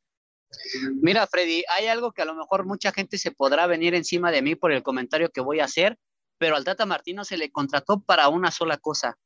Mira, 1.02 1.28
Freddy, 1.28 1.64
hay 1.70 1.88
algo 1.88 2.14
que 2.14 2.22
a 2.22 2.26
lo 2.26 2.36
mejor 2.36 2.66
mucha 2.66 2.94
gente 2.94 3.18
se 3.18 3.32
podrá 3.32 3.68
venir 3.68 3.94
encima 3.94 4.32
de 4.32 4.42
mí 4.42 4.56
por 4.56 4.72
el 4.72 4.84
comentario 4.84 5.30
que 5.32 5.42
voy 5.42 5.60
a 5.60 5.66
hacer, 5.66 5.98
pero 6.40 6.56
al 6.56 6.64
Tata 6.64 6.88
Martino 6.88 7.24
se 7.24 7.38
le 7.38 7.52
contrató 7.52 8.00
para 8.00 8.30
una 8.30 8.50
sola 8.50 8.78
cosa, 8.78 9.20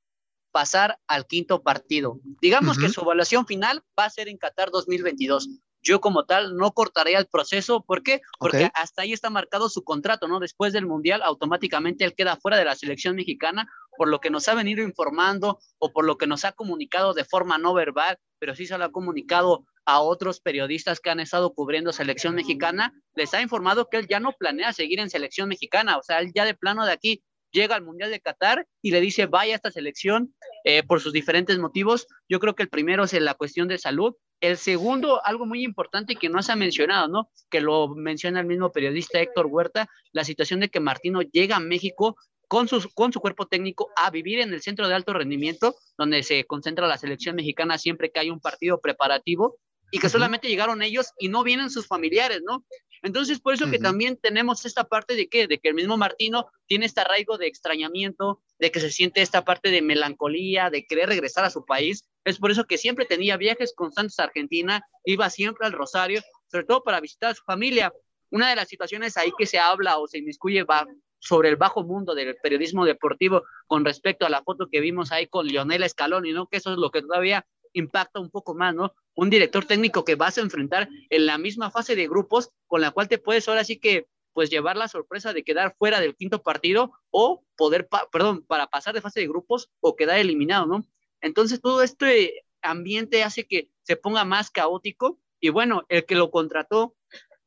pasar 0.51 0.99
al 1.07 1.25
quinto 1.25 1.63
partido. 1.63 2.19
Digamos 2.41 2.77
que 2.77 2.89
su 2.89 3.01
evaluación 3.01 3.45
final 3.47 3.83
va 3.97 4.05
a 4.05 4.09
ser 4.09 4.27
en 4.27 4.37
Qatar 4.37 4.71
2022 4.71 5.49
yo 5.83 6.01
como 6.01 6.25
tal 6.25 6.55
no 6.55 6.71
cortaría 6.71 7.19
el 7.19 7.27
proceso. 7.27 7.83
¿Por 7.83 8.03
qué? 8.03 8.21
Porque 8.39 8.71
hasta 8.73 9.03
ahí 9.03 9.13
está 9.13 9.29
marcado 9.29 9.69
su 9.69 9.83
contrato, 9.83 10.27
¿no? 10.27 10.39
Después 10.39 10.73
del 10.73 10.87
Mundial, 10.87 11.21
automáticamente 11.21 12.05
él 12.05 12.15
queda 12.15 12.37
fuera 12.37 12.57
de 12.57 12.65
la 12.65 12.75
selección 12.75 13.15
mexicana, 13.15 13.69
por 13.97 14.07
lo 14.07 14.19
que 14.19 14.29
nos 14.29 14.47
ha 14.47 14.55
venido 14.55 14.83
informando 14.83 15.59
o 15.77 15.91
por 15.91 16.05
lo 16.05 16.17
que 16.17 16.25
nos 16.25 16.45
ha 16.45 16.53
comunicado 16.53 17.13
de 17.13 17.25
forma 17.25 17.57
no 17.57 17.73
verbal, 17.73 18.17
pero 18.39 18.55
sí 18.55 18.65
se 18.65 18.77
lo 18.77 18.85
ha 18.85 18.91
comunicado 18.91 19.65
a 19.85 19.99
otros 19.99 20.39
periodistas 20.39 20.99
que 20.99 21.09
han 21.09 21.19
estado 21.19 21.53
cubriendo 21.53 21.91
selección 21.91 22.35
mexicana, 22.35 22.93
les 23.15 23.33
ha 23.33 23.41
informado 23.41 23.89
que 23.89 23.97
él 23.97 24.07
ya 24.07 24.19
no 24.19 24.31
planea 24.31 24.71
seguir 24.71 24.99
en 24.99 25.09
selección 25.09 25.49
mexicana, 25.49 25.97
o 25.97 26.03
sea, 26.03 26.19
él 26.19 26.31
ya 26.33 26.45
de 26.45 26.53
plano 26.53 26.85
de 26.85 26.93
aquí 26.93 27.23
llega 27.53 27.75
al 27.75 27.83
Mundial 27.83 28.11
de 28.11 28.19
Qatar 28.19 28.67
y 28.81 28.91
le 28.91 28.99
dice 28.99 29.27
vaya 29.27 29.53
a 29.53 29.55
esta 29.55 29.71
selección 29.71 30.35
eh, 30.65 30.83
por 30.83 30.99
sus 30.99 31.13
diferentes 31.13 31.57
motivos. 31.59 32.07
Yo 32.27 32.39
creo 32.39 32.55
que 32.55 32.63
el 32.63 32.69
primero 32.69 33.05
es 33.05 33.13
la 33.13 33.35
cuestión 33.35 33.69
de 33.69 33.77
salud 33.77 34.15
el 34.43 34.57
segundo, 34.57 35.25
algo 35.25 35.45
muy 35.45 35.63
importante 35.63 36.17
que 36.17 36.27
no 36.27 36.43
se 36.43 36.51
ha 36.51 36.57
mencionado, 36.57 37.07
¿no? 37.07 37.29
Que 37.49 37.61
lo 37.61 37.87
menciona 37.95 38.41
el 38.41 38.45
mismo 38.45 38.73
periodista 38.73 39.21
Héctor 39.21 39.45
Huerta, 39.45 39.87
la 40.11 40.25
situación 40.25 40.59
de 40.59 40.67
que 40.67 40.81
Martino 40.81 41.21
llega 41.21 41.55
a 41.55 41.61
México 41.61 42.17
con 42.49 42.67
su, 42.67 42.91
con 42.93 43.13
su 43.13 43.21
cuerpo 43.21 43.47
técnico 43.47 43.89
a 43.95 44.11
vivir 44.11 44.41
en 44.41 44.53
el 44.53 44.61
centro 44.61 44.89
de 44.89 44.95
alto 44.95 45.13
rendimiento, 45.13 45.75
donde 45.97 46.23
se 46.23 46.43
concentra 46.43 46.87
la 46.87 46.97
selección 46.97 47.37
mexicana 47.37 47.77
siempre 47.77 48.11
que 48.11 48.19
hay 48.19 48.31
un 48.31 48.41
partido 48.41 48.81
preparativo, 48.81 49.55
y 49.91 49.99
que 49.99 50.09
solamente 50.09 50.49
llegaron 50.49 50.81
ellos 50.81 51.13
y 51.19 51.29
no 51.29 51.43
vienen 51.43 51.69
sus 51.69 51.87
familiares, 51.87 52.41
¿no? 52.43 52.65
Entonces, 53.03 53.41
por 53.41 53.53
eso 53.53 53.69
que 53.69 53.79
también 53.79 54.15
tenemos 54.15 54.65
esta 54.65 54.85
parte 54.85 55.15
de 55.15 55.27
que, 55.27 55.45
de 55.45 55.59
que 55.59 55.67
el 55.67 55.75
mismo 55.75 55.97
Martino 55.97 56.47
tiene 56.67 56.85
este 56.85 57.01
arraigo 57.01 57.37
de 57.37 57.47
extrañamiento, 57.47 58.41
de 58.59 58.71
que 58.71 58.79
se 58.79 58.89
siente 58.89 59.21
esta 59.21 59.43
parte 59.43 59.71
de 59.71 59.81
melancolía, 59.81 60.69
de 60.69 60.85
querer 60.85 61.09
regresar 61.09 61.43
a 61.43 61.49
su 61.49 61.65
país. 61.65 62.07
Es 62.23 62.39
por 62.39 62.49
eso 62.49 62.63
que 62.63 62.77
siempre 62.77 63.05
tenía 63.05 63.35
viajes 63.35 63.73
constantes 63.75 64.17
a 64.19 64.23
Argentina, 64.23 64.87
iba 65.03 65.29
siempre 65.29 65.67
al 65.67 65.73
Rosario, 65.73 66.21
sobre 66.49 66.65
todo 66.65 66.81
para 66.81 67.01
visitar 67.01 67.31
a 67.31 67.35
su 67.35 67.43
familia. 67.43 67.93
Una 68.31 68.49
de 68.49 68.55
las 68.55 68.69
situaciones 68.69 69.17
ahí 69.17 69.33
que 69.37 69.47
se 69.47 69.59
habla 69.59 69.97
o 69.97 70.07
se 70.07 70.19
inmiscuye 70.19 70.63
va 70.63 70.87
sobre 71.19 71.49
el 71.49 71.57
bajo 71.57 71.83
mundo 71.83 72.15
del 72.15 72.37
periodismo 72.41 72.85
deportivo 72.85 73.43
con 73.67 73.83
respecto 73.83 74.25
a 74.25 74.29
la 74.29 74.43
foto 74.43 74.69
que 74.71 74.79
vimos 74.79 75.11
ahí 75.11 75.27
con 75.27 75.45
Lionel 75.45 75.87
Scaloni, 75.89 76.31
¿no? 76.31 76.47
Que 76.47 76.57
eso 76.57 76.71
es 76.71 76.77
lo 76.77 76.89
que 76.89 77.01
todavía 77.01 77.45
impacta 77.73 78.19
un 78.19 78.29
poco 78.29 78.53
más, 78.55 78.73
¿no? 78.73 78.93
Un 79.15 79.29
director 79.29 79.65
técnico 79.65 80.05
que 80.05 80.15
vas 80.15 80.37
a 80.37 80.41
enfrentar 80.41 80.89
en 81.09 81.25
la 81.25 81.37
misma 81.37 81.71
fase 81.71 81.95
de 81.95 82.07
grupos 82.07 82.51
con 82.67 82.81
la 82.81 82.91
cual 82.91 83.07
te 83.07 83.17
puedes 83.17 83.47
ahora 83.47 83.63
sí 83.63 83.77
que 83.79 84.07
pues 84.33 84.49
llevar 84.49 84.77
la 84.77 84.87
sorpresa 84.87 85.31
de 85.31 85.43
quedar 85.43 85.75
fuera 85.77 85.99
del 85.99 86.15
quinto 86.15 86.41
partido 86.41 86.91
o 87.11 87.43
poder, 87.55 87.87
perdón, 88.11 88.43
para 88.47 88.67
pasar 88.67 88.93
de 88.95 89.01
fase 89.01 89.19
de 89.19 89.27
grupos 89.27 89.69
o 89.79 89.95
quedar 89.95 90.17
eliminado, 90.17 90.65
¿no? 90.65 90.85
Entonces 91.21 91.61
todo 91.61 91.83
este 91.83 92.45
ambiente 92.61 93.23
hace 93.23 93.45
que 93.45 93.69
se 93.83 93.95
ponga 93.95 94.25
más 94.25 94.49
caótico 94.49 95.19
y 95.39 95.49
bueno, 95.49 95.85
el 95.89 96.05
que 96.05 96.15
lo 96.15 96.31
contrató, 96.31 96.95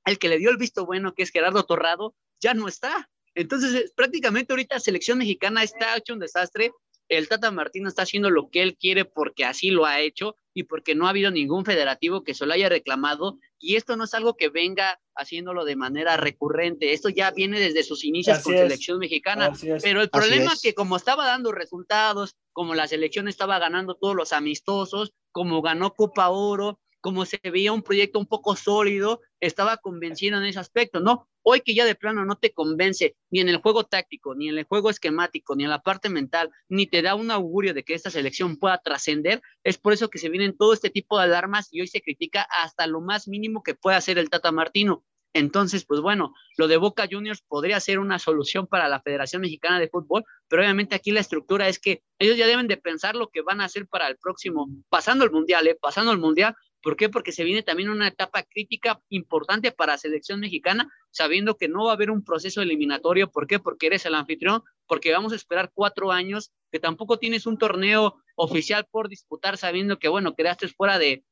el 0.04 0.18
que 0.18 0.28
le 0.28 0.38
dio 0.38 0.50
el 0.50 0.58
visto 0.58 0.86
bueno, 0.86 1.14
que 1.14 1.22
es 1.22 1.30
Gerardo 1.30 1.64
Torrado, 1.64 2.14
ya 2.40 2.54
no 2.54 2.68
está. 2.68 3.10
Entonces, 3.34 3.92
prácticamente 3.94 4.52
ahorita 4.52 4.80
selección 4.80 5.18
mexicana 5.18 5.62
está 5.62 5.96
hecho 5.96 6.14
un 6.14 6.20
desastre 6.20 6.72
el 7.08 7.28
Tata 7.28 7.50
Martino 7.50 7.88
está 7.88 8.02
haciendo 8.02 8.30
lo 8.30 8.50
que 8.50 8.62
él 8.62 8.76
quiere 8.76 9.04
porque 9.04 9.44
así 9.44 9.70
lo 9.70 9.86
ha 9.86 10.00
hecho 10.00 10.36
y 10.54 10.64
porque 10.64 10.94
no 10.94 11.06
ha 11.06 11.10
habido 11.10 11.30
ningún 11.30 11.64
federativo 11.64 12.24
que 12.24 12.34
se 12.34 12.46
lo 12.46 12.54
haya 12.54 12.68
reclamado. 12.68 13.38
Y 13.58 13.76
esto 13.76 13.96
no 13.96 14.04
es 14.04 14.14
algo 14.14 14.36
que 14.36 14.48
venga 14.48 14.98
haciéndolo 15.14 15.64
de 15.64 15.76
manera 15.76 16.16
recurrente. 16.16 16.92
Esto 16.92 17.08
ya 17.08 17.30
viene 17.30 17.60
desde 17.60 17.82
sus 17.82 18.04
inicios 18.04 18.40
con 18.40 18.54
selección 18.54 18.98
mexicana. 18.98 19.52
Pero 19.82 20.00
el 20.00 20.08
problema 20.08 20.52
es 20.52 20.62
que 20.62 20.74
como 20.74 20.96
estaba 20.96 21.26
dando 21.26 21.52
resultados, 21.52 22.36
como 22.52 22.74
la 22.74 22.88
selección 22.88 23.28
estaba 23.28 23.58
ganando 23.58 23.94
todos 23.94 24.16
los 24.16 24.32
amistosos, 24.32 25.12
como 25.30 25.60
ganó 25.60 25.92
Copa 25.92 26.30
Oro, 26.30 26.80
como 27.06 27.24
se 27.24 27.38
veía 27.40 27.72
un 27.72 27.84
proyecto 27.84 28.18
un 28.18 28.26
poco 28.26 28.56
sólido, 28.56 29.20
estaba 29.38 29.76
convencido 29.76 30.38
en 30.38 30.44
ese 30.44 30.58
aspecto, 30.58 30.98
¿no? 30.98 31.28
Hoy 31.42 31.60
que 31.60 31.72
ya 31.72 31.84
de 31.84 31.94
plano 31.94 32.24
no 32.24 32.34
te 32.34 32.52
convence 32.52 33.14
ni 33.30 33.38
en 33.38 33.48
el 33.48 33.58
juego 33.58 33.84
táctico, 33.84 34.34
ni 34.34 34.48
en 34.48 34.58
el 34.58 34.64
juego 34.64 34.90
esquemático, 34.90 35.54
ni 35.54 35.62
en 35.62 35.70
la 35.70 35.82
parte 35.82 36.08
mental, 36.08 36.50
ni 36.68 36.88
te 36.88 37.02
da 37.02 37.14
un 37.14 37.30
augurio 37.30 37.74
de 37.74 37.84
que 37.84 37.94
esta 37.94 38.10
selección 38.10 38.56
pueda 38.56 38.78
trascender, 38.78 39.40
es 39.62 39.78
por 39.78 39.92
eso 39.92 40.10
que 40.10 40.18
se 40.18 40.30
vienen 40.30 40.56
todo 40.56 40.72
este 40.72 40.90
tipo 40.90 41.16
de 41.16 41.26
alarmas 41.26 41.68
y 41.70 41.80
hoy 41.80 41.86
se 41.86 42.00
critica 42.00 42.42
hasta 42.42 42.88
lo 42.88 43.00
más 43.00 43.28
mínimo 43.28 43.62
que 43.62 43.76
pueda 43.76 43.98
hacer 43.98 44.18
el 44.18 44.28
Tata 44.28 44.50
Martino. 44.50 45.04
Entonces, 45.36 45.84
pues 45.84 46.00
bueno, 46.00 46.32
lo 46.56 46.66
de 46.66 46.78
Boca 46.78 47.06
Juniors 47.10 47.42
podría 47.46 47.78
ser 47.78 47.98
una 47.98 48.18
solución 48.18 48.66
para 48.66 48.88
la 48.88 49.02
Federación 49.02 49.42
Mexicana 49.42 49.78
de 49.78 49.90
Fútbol, 49.90 50.24
pero 50.48 50.62
obviamente 50.62 50.94
aquí 50.94 51.10
la 51.10 51.20
estructura 51.20 51.68
es 51.68 51.78
que 51.78 52.02
ellos 52.18 52.38
ya 52.38 52.46
deben 52.46 52.68
de 52.68 52.78
pensar 52.78 53.14
lo 53.16 53.28
que 53.28 53.42
van 53.42 53.60
a 53.60 53.66
hacer 53.66 53.86
para 53.86 54.08
el 54.08 54.16
próximo, 54.16 54.66
pasando 54.88 55.26
el 55.26 55.30
Mundial, 55.30 55.66
¿eh? 55.66 55.76
pasando 55.78 56.10
el 56.10 56.18
Mundial, 56.18 56.56
¿Por 56.86 56.96
qué? 56.96 57.08
Porque 57.08 57.32
se 57.32 57.42
viene 57.42 57.64
también 57.64 57.88
una 57.88 58.06
etapa 58.06 58.44
crítica 58.44 59.02
importante 59.08 59.72
para 59.72 59.94
la 59.94 59.98
selección 59.98 60.38
mexicana, 60.38 60.88
sabiendo 61.10 61.56
que 61.56 61.66
no 61.66 61.86
va 61.86 61.90
a 61.90 61.94
haber 61.94 62.12
un 62.12 62.22
proceso 62.22 62.62
eliminatorio. 62.62 63.28
¿Por 63.28 63.48
qué? 63.48 63.58
Porque 63.58 63.88
eres 63.88 64.06
el 64.06 64.14
anfitrión, 64.14 64.62
porque 64.86 65.10
vamos 65.10 65.32
a 65.32 65.34
esperar 65.34 65.72
cuatro 65.74 66.12
años, 66.12 66.52
que 66.70 66.78
tampoco 66.78 67.18
tienes 67.18 67.44
un 67.44 67.58
torneo 67.58 68.22
oficial 68.36 68.86
por 68.88 69.08
disputar, 69.08 69.56
sabiendo 69.56 69.98
que, 69.98 70.06
bueno, 70.06 70.36
quedaste 70.36 70.68
fuera 70.68 71.00
de, 71.00 71.24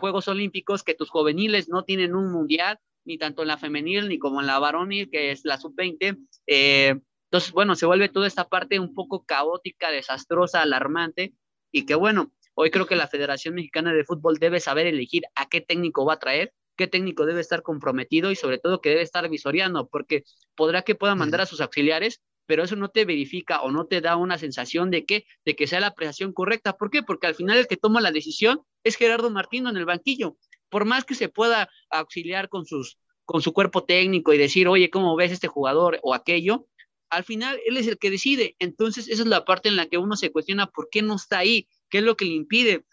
Juegos 0.00 0.28
Olímpicos, 0.28 0.82
que 0.82 0.94
tus 0.94 1.10
juveniles 1.10 1.68
no 1.68 1.84
tienen 1.84 2.14
un 2.14 2.32
mundial, 2.32 2.78
ni 3.04 3.18
tanto 3.18 3.42
en 3.42 3.48
la 3.48 3.58
femenil 3.58 4.08
ni 4.08 4.18
como 4.18 4.40
en 4.40 4.46
la 4.46 4.58
varonil, 4.60 5.10
que 5.10 5.30
es 5.30 5.44
la 5.44 5.60
sub-20. 5.60 6.26
Eh, 6.46 6.94
entonces, 7.26 7.52
bueno, 7.52 7.74
se 7.74 7.84
vuelve 7.84 8.08
toda 8.08 8.26
esta 8.26 8.48
parte 8.48 8.80
un 8.80 8.94
poco 8.94 9.26
caótica, 9.26 9.90
desastrosa, 9.90 10.62
alarmante, 10.62 11.34
y 11.70 11.84
que, 11.84 11.96
bueno, 11.96 12.32
Hoy 12.54 12.70
creo 12.70 12.86
que 12.86 12.96
la 12.96 13.08
Federación 13.08 13.54
Mexicana 13.54 13.94
de 13.94 14.04
Fútbol 14.04 14.38
debe 14.38 14.60
saber 14.60 14.86
elegir 14.86 15.24
a 15.34 15.48
qué 15.48 15.60
técnico 15.60 16.04
va 16.04 16.14
a 16.14 16.18
traer, 16.18 16.52
qué 16.76 16.86
técnico 16.86 17.24
debe 17.24 17.40
estar 17.40 17.62
comprometido 17.62 18.30
y 18.30 18.36
sobre 18.36 18.58
todo 18.58 18.80
que 18.80 18.90
debe 18.90 19.02
estar 19.02 19.28
visoreando, 19.28 19.88
porque 19.88 20.24
podrá 20.54 20.82
que 20.82 20.94
pueda 20.94 21.14
mandar 21.14 21.40
a 21.40 21.46
sus 21.46 21.60
auxiliares, 21.60 22.20
pero 22.46 22.64
eso 22.64 22.76
no 22.76 22.88
te 22.88 23.04
verifica 23.04 23.62
o 23.62 23.70
no 23.70 23.86
te 23.86 24.00
da 24.00 24.16
una 24.16 24.36
sensación 24.36 24.90
de 24.90 25.06
que, 25.06 25.24
de 25.44 25.56
que 25.56 25.66
sea 25.66 25.80
la 25.80 25.88
apreciación 25.88 26.32
correcta. 26.32 26.76
¿Por 26.76 26.90
qué? 26.90 27.02
Porque 27.02 27.26
al 27.26 27.34
final 27.34 27.56
el 27.56 27.66
que 27.66 27.76
toma 27.76 28.00
la 28.00 28.10
decisión 28.10 28.60
es 28.84 28.96
Gerardo 28.96 29.30
Martino 29.30 29.70
en 29.70 29.76
el 29.76 29.86
banquillo. 29.86 30.36
Por 30.68 30.84
más 30.84 31.04
que 31.04 31.14
se 31.14 31.28
pueda 31.28 31.70
auxiliar 31.90 32.48
con, 32.48 32.66
sus, 32.66 32.98
con 33.24 33.42
su 33.42 33.52
cuerpo 33.52 33.84
técnico 33.84 34.32
y 34.32 34.38
decir, 34.38 34.68
oye, 34.68 34.90
¿cómo 34.90 35.16
ves 35.16 35.32
este 35.32 35.48
jugador 35.48 35.98
o 36.02 36.14
aquello? 36.14 36.66
Al 37.10 37.24
final 37.24 37.60
él 37.66 37.76
es 37.76 37.86
el 37.86 37.98
que 37.98 38.10
decide. 38.10 38.56
Entonces 38.58 39.08
esa 39.08 39.22
es 39.22 39.28
la 39.28 39.44
parte 39.44 39.68
en 39.68 39.76
la 39.76 39.86
que 39.86 39.98
uno 39.98 40.16
se 40.16 40.32
cuestiona 40.32 40.66
por 40.66 40.88
qué 40.90 41.02
no 41.02 41.16
está 41.16 41.38
ahí, 41.38 41.68
qué 41.92 41.98
es 41.98 42.04
lo 42.04 42.16
que 42.16 42.24
le 42.24 42.32
impide. 42.32 42.86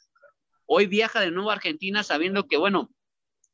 Hoy 0.65 0.85
viaja 0.85 1.21
de 1.21 1.31
nuevo 1.31 1.49
a 1.49 1.53
Argentina 1.53 2.03
sabiendo 2.03 2.47
que, 2.47 2.57
bueno, 2.57 2.93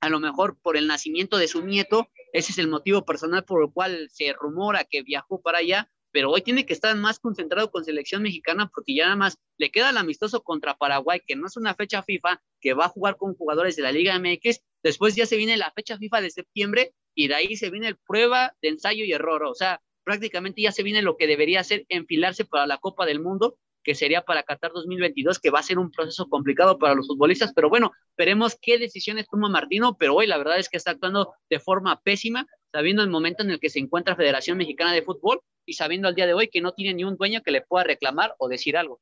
a 0.01 0.09
lo 0.09 0.19
mejor 0.19 0.57
por 0.59 0.75
el 0.75 0.87
nacimiento 0.87 1.37
de 1.37 1.47
su 1.47 1.63
nieto, 1.63 2.09
ese 2.33 2.51
es 2.51 2.57
el 2.57 2.67
motivo 2.67 3.05
personal 3.05 3.45
por 3.45 3.63
el 3.63 3.71
cual 3.71 4.09
se 4.11 4.33
rumora 4.33 4.85
que 4.85 5.03
viajó 5.03 5.41
para 5.41 5.59
allá, 5.59 5.89
pero 6.11 6.31
hoy 6.31 6.41
tiene 6.41 6.65
que 6.65 6.73
estar 6.73 6.95
más 6.97 7.19
concentrado 7.19 7.69
con 7.69 7.85
selección 7.85 8.23
mexicana 8.23 8.71
porque 8.73 8.95
ya 8.95 9.03
nada 9.03 9.17
más 9.17 9.37
le 9.57 9.69
queda 9.69 9.91
el 9.91 9.97
amistoso 9.97 10.41
contra 10.41 10.77
Paraguay, 10.77 11.21
que 11.25 11.35
no 11.35 11.45
es 11.45 11.57
una 11.57 11.75
fecha 11.75 12.01
FIFA, 12.01 12.41
que 12.59 12.73
va 12.73 12.85
a 12.85 12.89
jugar 12.89 13.15
con 13.15 13.35
jugadores 13.35 13.75
de 13.75 13.83
la 13.83 13.91
Liga 13.91 14.17
MX, 14.17 14.61
después 14.81 15.15
ya 15.15 15.27
se 15.27 15.37
viene 15.37 15.57
la 15.57 15.71
fecha 15.71 15.99
FIFA 15.99 16.21
de 16.21 16.31
septiembre 16.31 16.95
y 17.13 17.27
de 17.27 17.35
ahí 17.35 17.55
se 17.55 17.69
viene 17.69 17.87
el 17.87 17.97
prueba 17.97 18.55
de 18.63 18.69
ensayo 18.69 19.05
y 19.05 19.11
error, 19.11 19.43
o 19.43 19.53
sea, 19.53 19.79
prácticamente 20.03 20.63
ya 20.63 20.71
se 20.71 20.81
viene 20.81 21.03
lo 21.03 21.17
que 21.17 21.27
debería 21.27 21.63
ser 21.63 21.85
enfilarse 21.89 22.45
para 22.45 22.65
la 22.65 22.79
Copa 22.79 23.05
del 23.05 23.19
Mundo 23.19 23.59
que 23.85 23.95
sería 23.95 24.23
para 24.23 24.43
Qatar 24.43 24.71
2022, 24.73 25.39
que 25.39 25.51
va 25.51 25.59
a 25.59 25.63
ser 25.63 25.77
un 25.77 25.91
proceso 25.91 26.27
complicado 26.27 26.79
para 26.79 26.95
los 26.95 27.07
futbolistas, 27.07 27.53
pero 27.53 27.69
bueno, 27.69 27.91
veremos 28.17 28.57
qué 28.59 28.79
decisiones 28.79 29.27
toma 29.29 29.47
Martino, 29.47 29.95
pero 29.97 30.15
hoy 30.15 30.25
la 30.25 30.37
verdad 30.37 30.57
es 30.57 30.67
que 30.67 30.77
está 30.77 30.91
actuando 30.91 31.35
de 31.49 31.59
forma 31.59 32.01
pésima, 32.01 32.47
sabiendo 32.71 33.03
el 33.03 33.09
momento 33.09 33.43
en 33.43 33.51
el 33.51 33.59
que 33.59 33.69
se 33.69 33.79
encuentra 33.79 34.15
Federación 34.15 34.57
Mexicana 34.57 34.91
de 34.91 35.03
Fútbol 35.03 35.39
y 35.65 35.73
sabiendo 35.73 36.07
al 36.07 36.15
día 36.15 36.25
de 36.25 36.33
hoy 36.33 36.49
que 36.49 36.61
no 36.61 36.73
tiene 36.73 36.95
ni 36.95 37.03
un 37.03 37.15
dueño 37.15 37.43
que 37.43 37.51
le 37.51 37.61
pueda 37.61 37.83
reclamar 37.83 38.33
o 38.39 38.49
decir 38.49 38.75
algo. 38.75 38.99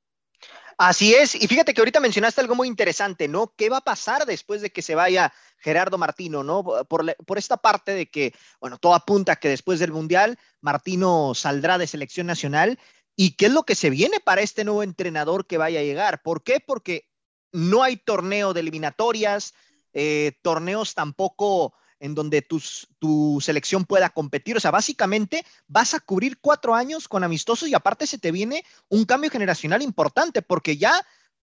Así 0.77 1.13
es, 1.13 1.35
y 1.35 1.47
fíjate 1.47 1.73
que 1.73 1.79
ahorita 1.79 2.01
mencionaste 2.01 2.41
algo 2.41 2.55
muy 2.55 2.67
interesante, 2.67 3.29
¿no? 3.29 3.53
¿Qué 3.55 3.69
va 3.69 3.77
a 3.77 3.81
pasar 3.81 4.25
después 4.25 4.61
de 4.61 4.71
que 4.71 4.81
se 4.81 4.95
vaya 4.95 5.31
Gerardo 5.59 5.97
Martino, 5.97 6.43
¿no? 6.43 6.63
Por, 6.89 7.15
por 7.25 7.37
esta 7.37 7.55
parte 7.55 7.93
de 7.93 8.07
que, 8.07 8.33
bueno, 8.59 8.77
todo 8.79 8.95
apunta 8.95 9.33
a 9.33 9.35
que 9.37 9.47
después 9.47 9.79
del 9.79 9.93
Mundial 9.93 10.37
Martino 10.59 11.33
saldrá 11.35 11.77
de 11.77 11.87
selección 11.87 12.27
nacional 12.27 12.79
¿Y 13.15 13.35
qué 13.35 13.47
es 13.47 13.51
lo 13.51 13.63
que 13.63 13.75
se 13.75 13.89
viene 13.89 14.19
para 14.19 14.41
este 14.41 14.63
nuevo 14.63 14.83
entrenador 14.83 15.45
que 15.45 15.57
vaya 15.57 15.79
a 15.79 15.83
llegar? 15.83 16.21
¿Por 16.23 16.43
qué? 16.43 16.59
Porque 16.65 17.07
no 17.51 17.83
hay 17.83 17.97
torneo 17.97 18.53
de 18.53 18.61
eliminatorias, 18.61 19.53
eh, 19.93 20.33
torneos 20.41 20.95
tampoco 20.95 21.73
en 21.99 22.15
donde 22.15 22.41
tu 22.41 23.39
selección 23.41 23.85
pueda 23.85 24.09
competir. 24.09 24.57
O 24.57 24.59
sea, 24.59 24.71
básicamente 24.71 25.45
vas 25.67 25.93
a 25.93 26.01
cubrir 26.01 26.37
cuatro 26.41 26.75
años 26.75 27.07
con 27.07 27.23
amistosos 27.23 27.69
y 27.69 27.75
aparte 27.75 28.07
se 28.07 28.17
te 28.17 28.31
viene 28.31 28.65
un 28.89 29.05
cambio 29.05 29.29
generacional 29.29 29.81
importante 29.81 30.41
porque 30.41 30.75
ya 30.75 30.93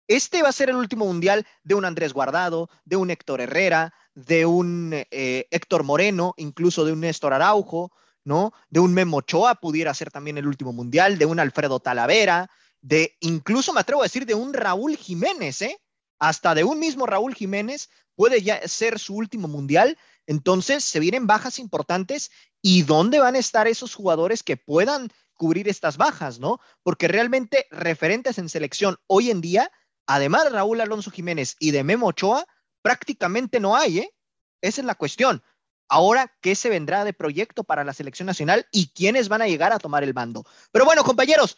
este 0.08 0.42
va 0.42 0.48
a 0.48 0.52
ser 0.52 0.70
el 0.70 0.76
último 0.76 1.04
mundial 1.04 1.46
de 1.62 1.74
un 1.74 1.84
Andrés 1.84 2.12
Guardado, 2.12 2.70
de 2.84 2.96
un 2.96 3.10
Héctor 3.10 3.42
Herrera, 3.42 3.94
de 4.14 4.46
un 4.46 4.92
eh, 4.94 5.46
Héctor 5.50 5.84
Moreno, 5.84 6.34
incluso 6.38 6.84
de 6.84 6.92
un 6.92 7.00
Néstor 7.00 7.34
Araujo. 7.34 7.92
¿No? 8.24 8.52
De 8.70 8.80
un 8.80 8.94
Memo 8.94 9.18
Ochoa 9.18 9.56
pudiera 9.56 9.94
ser 9.94 10.10
también 10.10 10.38
el 10.38 10.46
último 10.46 10.72
mundial, 10.72 11.18
de 11.18 11.26
un 11.26 11.40
Alfredo 11.40 11.80
Talavera, 11.80 12.50
de 12.80 13.16
incluso 13.20 13.72
me 13.72 13.80
atrevo 13.80 14.02
a 14.02 14.04
decir 14.04 14.26
de 14.26 14.34
un 14.34 14.54
Raúl 14.54 14.96
Jiménez, 14.96 15.62
¿eh? 15.62 15.80
Hasta 16.18 16.54
de 16.54 16.64
un 16.64 16.78
mismo 16.78 17.06
Raúl 17.06 17.34
Jiménez 17.34 17.88
puede 18.14 18.42
ya 18.42 18.66
ser 18.66 18.98
su 18.98 19.14
último 19.14 19.48
mundial. 19.48 19.96
Entonces 20.26 20.84
se 20.84 21.00
vienen 21.00 21.26
bajas 21.26 21.58
importantes 21.58 22.30
y 22.60 22.82
dónde 22.82 23.20
van 23.20 23.36
a 23.36 23.38
estar 23.38 23.68
esos 23.68 23.94
jugadores 23.94 24.42
que 24.42 24.56
puedan 24.56 25.10
cubrir 25.34 25.68
estas 25.68 25.96
bajas, 25.96 26.40
¿no? 26.40 26.60
Porque 26.82 27.08
realmente 27.08 27.66
referentes 27.70 28.38
en 28.38 28.48
selección 28.48 28.96
hoy 29.06 29.30
en 29.30 29.40
día, 29.40 29.70
además 30.06 30.44
de 30.44 30.50
Raúl 30.50 30.80
Alonso 30.80 31.10
Jiménez 31.10 31.56
y 31.60 31.70
de 31.70 31.84
Memo 31.84 32.08
Ochoa, 32.08 32.44
prácticamente 32.82 33.60
no 33.60 33.76
hay, 33.76 34.00
¿eh? 34.00 34.14
Esa 34.60 34.80
es 34.80 34.86
la 34.86 34.96
cuestión. 34.96 35.42
Ahora, 35.88 36.32
¿qué 36.40 36.54
se 36.54 36.68
vendrá 36.68 37.04
de 37.04 37.12
proyecto 37.12 37.64
para 37.64 37.84
la 37.84 37.94
selección 37.94 38.26
nacional 38.26 38.66
y 38.70 38.88
quiénes 38.88 39.28
van 39.28 39.42
a 39.42 39.48
llegar 39.48 39.72
a 39.72 39.78
tomar 39.78 40.04
el 40.04 40.14
mando? 40.14 40.44
Pero 40.70 40.84
bueno, 40.84 41.02
compañeros, 41.02 41.56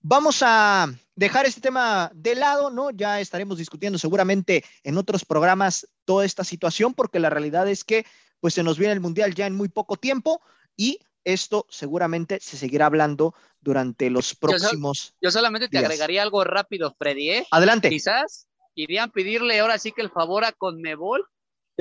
vamos 0.00 0.42
a 0.42 0.92
dejar 1.14 1.46
este 1.46 1.60
tema 1.60 2.10
de 2.14 2.34
lado, 2.34 2.70
¿no? 2.70 2.90
Ya 2.90 3.20
estaremos 3.20 3.58
discutiendo 3.58 3.98
seguramente 3.98 4.64
en 4.82 4.98
otros 4.98 5.24
programas 5.24 5.88
toda 6.04 6.24
esta 6.24 6.44
situación, 6.44 6.94
porque 6.94 7.18
la 7.18 7.30
realidad 7.30 7.68
es 7.68 7.84
que 7.84 8.04
pues 8.40 8.54
se 8.54 8.62
nos 8.62 8.78
viene 8.78 8.92
el 8.92 9.00
Mundial 9.00 9.34
ya 9.34 9.46
en 9.46 9.54
muy 9.54 9.68
poco 9.68 9.96
tiempo 9.96 10.42
y 10.76 10.98
esto 11.24 11.66
seguramente 11.70 12.40
se 12.40 12.56
seguirá 12.56 12.86
hablando 12.86 13.34
durante 13.60 14.10
los 14.10 14.34
próximos. 14.34 15.14
Yo, 15.20 15.30
solamente 15.30 15.68
te 15.68 15.78
agregaría 15.78 16.22
algo 16.22 16.42
rápido, 16.42 16.94
Freddy. 16.98 17.30
¿eh? 17.30 17.46
Adelante. 17.52 17.88
Quizás 17.88 18.48
irían 18.74 19.12
pedirle 19.12 19.60
ahora 19.60 19.78
sí 19.78 19.92
que 19.92 20.02
el 20.02 20.10
favor 20.10 20.44
a 20.44 20.52
Conmebol 20.52 21.28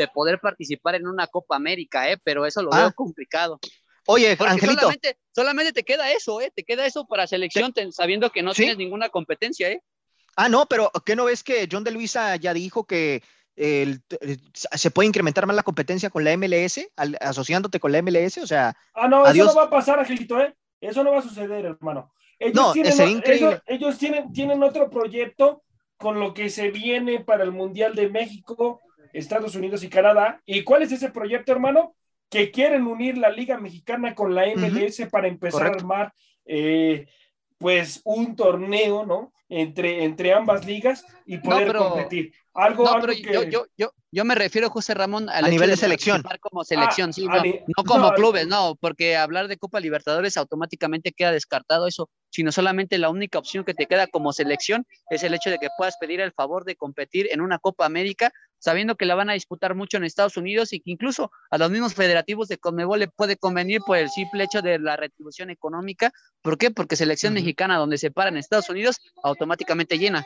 de 0.01 0.07
poder 0.07 0.39
participar 0.39 0.95
en 0.95 1.07
una 1.07 1.27
Copa 1.27 1.55
América, 1.55 2.11
¿eh? 2.11 2.17
pero 2.23 2.45
eso 2.45 2.61
lo 2.61 2.71
veo 2.71 2.87
ah. 2.87 2.91
complicado. 2.91 3.59
Oye, 4.07 4.35
Angelito. 4.39 4.89
Solamente, 5.33 5.73
te 5.73 5.83
queda 5.83 6.11
eso, 6.11 6.41
¿eh? 6.41 6.51
Te 6.53 6.63
queda 6.63 6.85
eso 6.85 7.05
para 7.05 7.27
selección, 7.27 7.73
sabiendo 7.91 8.31
que 8.31 8.41
no 8.41 8.53
tienes 8.53 8.77
ninguna 8.77 9.09
competencia, 9.09 9.69
¿eh? 9.69 9.81
Ah, 10.35 10.49
no, 10.49 10.65
pero 10.65 10.91
¿qué 11.05 11.15
no 11.15 11.25
ves 11.25 11.43
que 11.43 11.67
John 11.71 11.83
de 11.83 11.91
Luisa 11.91 12.35
ya 12.37 12.53
dijo 12.53 12.85
que 12.85 13.21
se 13.55 14.91
puede 14.91 15.07
incrementar 15.07 15.45
más 15.45 15.55
la 15.55 15.63
competencia 15.63 16.09
con 16.09 16.23
la 16.23 16.35
MLS, 16.35 16.79
asociándote 17.19 17.79
con 17.79 17.91
la 17.91 18.01
MLS? 18.01 18.39
O 18.39 18.47
sea. 18.47 18.75
Ah, 18.93 19.07
no, 19.07 19.25
eso 19.27 19.45
no 19.45 19.55
va 19.55 19.63
a 19.63 19.69
pasar, 19.69 19.99
Angelito, 19.99 20.41
¿eh? 20.41 20.55
Eso 20.79 21.03
no 21.03 21.11
va 21.11 21.19
a 21.19 21.23
suceder, 21.23 21.65
hermano. 21.65 22.11
Ellos 22.39 22.55
no, 22.55 22.73
tienen, 22.73 23.09
increíble. 23.09 23.61
ellos 23.67 23.97
tienen, 23.99 24.33
tienen 24.33 24.63
otro 24.63 24.89
proyecto 24.89 25.63
con 26.01 26.19
lo 26.19 26.33
que 26.33 26.49
se 26.49 26.71
viene 26.71 27.19
para 27.19 27.43
el 27.43 27.51
Mundial 27.51 27.93
de 27.93 28.09
México 28.09 28.81
Estados 29.13 29.55
Unidos 29.55 29.83
y 29.83 29.89
Canadá. 29.89 30.41
¿Y 30.45 30.63
cuál 30.63 30.83
es 30.83 30.91
ese 30.91 31.09
proyecto, 31.09 31.51
hermano? 31.51 31.95
Que 32.29 32.51
quieren 32.51 32.87
unir 32.87 33.17
la 33.17 33.29
Liga 33.29 33.57
Mexicana 33.57 34.15
con 34.15 34.33
la 34.35 34.45
MLS 34.55 35.01
para 35.11 35.27
empezar 35.27 35.67
a 35.67 35.75
armar 35.75 36.13
eh, 36.45 37.07
pues 37.57 38.01
un 38.03 38.35
torneo, 38.35 39.05
¿no? 39.05 39.31
Entre, 39.47 40.03
entre 40.05 40.33
ambas 40.33 40.65
ligas 40.65 41.05
y 41.25 41.37
poder 41.37 41.75
competir. 41.75 42.33
Algo, 42.53 42.83
no, 42.83 42.99
pero 42.99 43.13
yo, 43.13 43.43
yo, 43.43 43.65
yo, 43.77 43.91
yo, 44.11 44.25
me 44.25 44.35
refiero, 44.35 44.69
José 44.69 44.93
Ramón, 44.93 45.29
a 45.29 45.41
nivel 45.47 45.69
de, 45.69 45.77
selección. 45.77 46.21
Como 46.41 46.65
selección, 46.65 47.13
sí, 47.13 47.25
ah, 47.29 47.41
no, 47.45 47.83
como 47.85 48.11
clubes, 48.11 48.45
no, 48.45 48.75
porque 48.75 49.15
hablar 49.15 49.47
de 49.47 49.57
Copa 49.57 49.79
Libertadores 49.79 50.35
automáticamente 50.35 51.13
queda 51.13 51.31
descartado 51.31 51.87
eso, 51.87 52.09
sino 52.29 52.51
solamente 52.51 52.97
la 52.97 53.09
única 53.09 53.39
opción 53.39 53.63
que 53.63 53.73
te 53.73 53.85
queda 53.85 54.07
como 54.07 54.33
selección 54.33 54.85
es 55.09 55.23
el 55.23 55.33
hecho 55.33 55.49
de 55.49 55.59
que 55.59 55.69
puedas 55.77 55.95
pedir 55.97 56.19
el 56.19 56.33
favor 56.33 56.65
de 56.65 56.75
competir 56.75 57.29
en 57.31 57.39
una 57.39 57.57
Copa 57.57 57.85
América, 57.85 58.33
sabiendo 58.61 58.95
que 58.95 59.05
la 59.05 59.15
van 59.15 59.29
a 59.29 59.33
disputar 59.33 59.75
mucho 59.75 59.97
en 59.97 60.03
Estados 60.03 60.37
Unidos 60.37 60.71
y 60.71 60.79
que 60.79 60.91
incluso 60.91 61.31
a 61.49 61.57
los 61.57 61.71
mismos 61.71 61.95
federativos 61.95 62.47
de 62.47 62.59
Conmebol 62.59 62.99
le 62.99 63.07
puede 63.07 63.35
convenir 63.35 63.81
por 63.81 63.97
el 63.97 64.09
simple 64.09 64.43
hecho 64.43 64.61
de 64.61 64.77
la 64.77 64.95
retribución 64.95 65.49
económica. 65.49 66.13
¿Por 66.41 66.57
qué? 66.57 66.69
Porque 66.69 66.95
selección 66.95 67.33
mexicana 67.33 67.77
donde 67.77 67.97
se 67.97 68.11
para 68.11 68.29
en 68.29 68.37
Estados 68.37 68.69
Unidos 68.69 69.01
automáticamente 69.23 69.97
llena. 69.97 70.25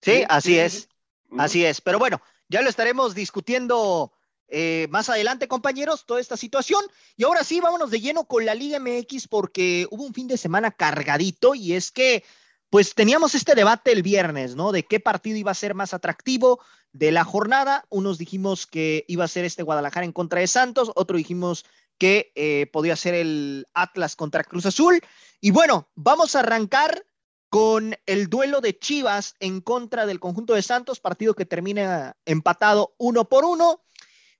Sí, 0.00 0.24
así 0.28 0.58
es. 0.58 0.88
Así 1.36 1.64
es, 1.64 1.80
pero 1.80 1.98
bueno, 1.98 2.22
ya 2.48 2.62
lo 2.62 2.70
estaremos 2.70 3.14
discutiendo 3.14 4.12
eh, 4.48 4.86
más 4.90 5.08
adelante, 5.08 5.48
compañeros, 5.48 6.06
toda 6.06 6.20
esta 6.20 6.36
situación. 6.36 6.84
Y 7.16 7.24
ahora 7.24 7.44
sí, 7.44 7.60
vámonos 7.60 7.90
de 7.90 8.00
lleno 8.00 8.24
con 8.24 8.46
la 8.46 8.54
Liga 8.54 8.78
MX 8.78 9.28
porque 9.28 9.86
hubo 9.90 10.04
un 10.04 10.14
fin 10.14 10.28
de 10.28 10.36
semana 10.36 10.70
cargadito 10.70 11.54
y 11.54 11.72
es 11.74 11.90
que, 11.90 12.24
pues 12.74 12.96
teníamos 12.96 13.36
este 13.36 13.54
debate 13.54 13.92
el 13.92 14.02
viernes, 14.02 14.56
¿no? 14.56 14.72
De 14.72 14.84
qué 14.84 14.98
partido 14.98 15.38
iba 15.38 15.52
a 15.52 15.54
ser 15.54 15.74
más 15.74 15.94
atractivo 15.94 16.58
de 16.92 17.12
la 17.12 17.22
jornada. 17.22 17.84
Unos 17.88 18.18
dijimos 18.18 18.66
que 18.66 19.04
iba 19.06 19.22
a 19.22 19.28
ser 19.28 19.44
este 19.44 19.62
Guadalajara 19.62 20.04
en 20.04 20.10
contra 20.10 20.40
de 20.40 20.48
Santos, 20.48 20.90
otro 20.96 21.16
dijimos 21.16 21.64
que 21.98 22.32
eh, 22.34 22.68
podía 22.72 22.96
ser 22.96 23.14
el 23.14 23.68
Atlas 23.74 24.16
contra 24.16 24.42
Cruz 24.42 24.66
Azul. 24.66 25.00
Y 25.40 25.52
bueno, 25.52 25.88
vamos 25.94 26.34
a 26.34 26.40
arrancar 26.40 27.06
con 27.48 27.94
el 28.06 28.28
duelo 28.28 28.60
de 28.60 28.76
Chivas 28.76 29.36
en 29.38 29.60
contra 29.60 30.04
del 30.04 30.18
conjunto 30.18 30.54
de 30.54 30.62
Santos, 30.62 30.98
partido 30.98 31.34
que 31.34 31.46
termina 31.46 32.16
empatado 32.24 32.96
uno 32.98 33.28
por 33.28 33.44
uno. 33.44 33.84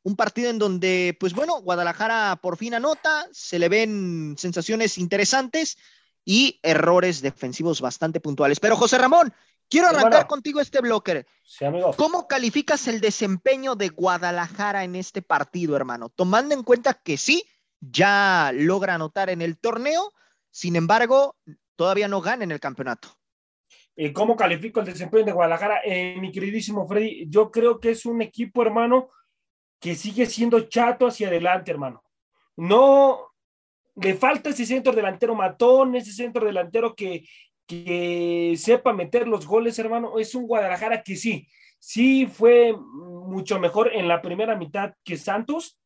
Un 0.03 0.16
partido 0.16 0.51
en 0.51 0.59
donde, 0.59 1.16
pues 1.20 1.35
bueno, 1.35 1.62
Guadalajara 1.62 2.40
por 2.42 2.57
fin 2.57 2.75
anota, 2.75 3.29
se 3.31 3.61
le 3.61 3.68
ven 3.68 4.35
sensaciones 4.37 4.99
interesantes 4.99 5.77
y 6.24 6.58
errores 6.62 7.20
defensivos 7.20 7.80
bastante 7.80 8.20
puntuales. 8.20 8.60
Pero 8.60 8.76
José 8.76 8.98
Ramón, 8.98 9.32
quiero 9.68 9.88
arrancar 9.88 10.26
contigo 10.26 10.60
este 10.60 10.80
bloque. 10.80 11.26
Sí, 11.42 11.64
amigo. 11.64 11.94
¿Cómo 11.96 12.26
calificas 12.26 12.88
el 12.88 13.00
desempeño 13.00 13.74
de 13.76 13.88
Guadalajara 13.90 14.84
en 14.84 14.96
este 14.96 15.22
partido, 15.22 15.76
hermano? 15.76 16.08
Tomando 16.08 16.54
en 16.54 16.62
cuenta 16.62 16.94
que 16.94 17.16
sí, 17.16 17.44
ya 17.80 18.50
logra 18.54 18.94
anotar 18.94 19.30
en 19.30 19.42
el 19.42 19.58
torneo, 19.58 20.12
sin 20.50 20.76
embargo, 20.76 21.37
todavía 21.76 22.08
no 22.08 22.20
gana 22.20 22.44
en 22.44 22.52
el 22.52 22.60
campeonato. 22.60 23.08
Eh, 23.96 24.12
¿Cómo 24.12 24.34
califico 24.34 24.80
el 24.80 24.87
desempeño 24.87 25.24
de 25.24 25.32
Guadalajara? 25.32 25.80
Eh, 25.84 26.16
mi 26.20 26.32
queridísimo 26.32 26.87
Freddy, 26.88 27.26
yo 27.28 27.50
creo 27.50 27.78
que 27.78 27.90
es 27.90 28.06
un 28.06 28.22
equipo, 28.22 28.62
hermano, 28.62 29.10
que 29.78 29.94
sigue 29.94 30.26
siendo 30.26 30.60
chato 30.62 31.06
hacia 31.06 31.28
adelante, 31.28 31.70
hermano. 31.70 32.02
No, 32.56 33.34
le 33.96 34.14
falta 34.14 34.50
ese 34.50 34.66
centro 34.66 34.92
delantero 34.92 35.35
matón, 35.35 35.94
ese 35.94 36.12
centro 36.12 36.46
delantero 36.46 36.94
que, 36.94 37.26
que 37.66 38.54
sepa 38.57 38.92
meter 38.92 39.28
los 39.28 39.46
goles, 39.46 39.78
hermano. 39.78 40.18
Es 40.18 40.35
un 40.35 40.46
Guadalajara 40.46 41.02
que 41.02 41.16
sí, 41.16 41.46
sí 41.78 42.26
fue 42.26 42.76
mucho 42.76 43.59
mejor 43.59 43.94
en 43.94 44.09
la 44.09 44.20
primera 44.20 44.57
mitad 44.57 44.94
que 45.04 45.16
Santos. 45.16 45.78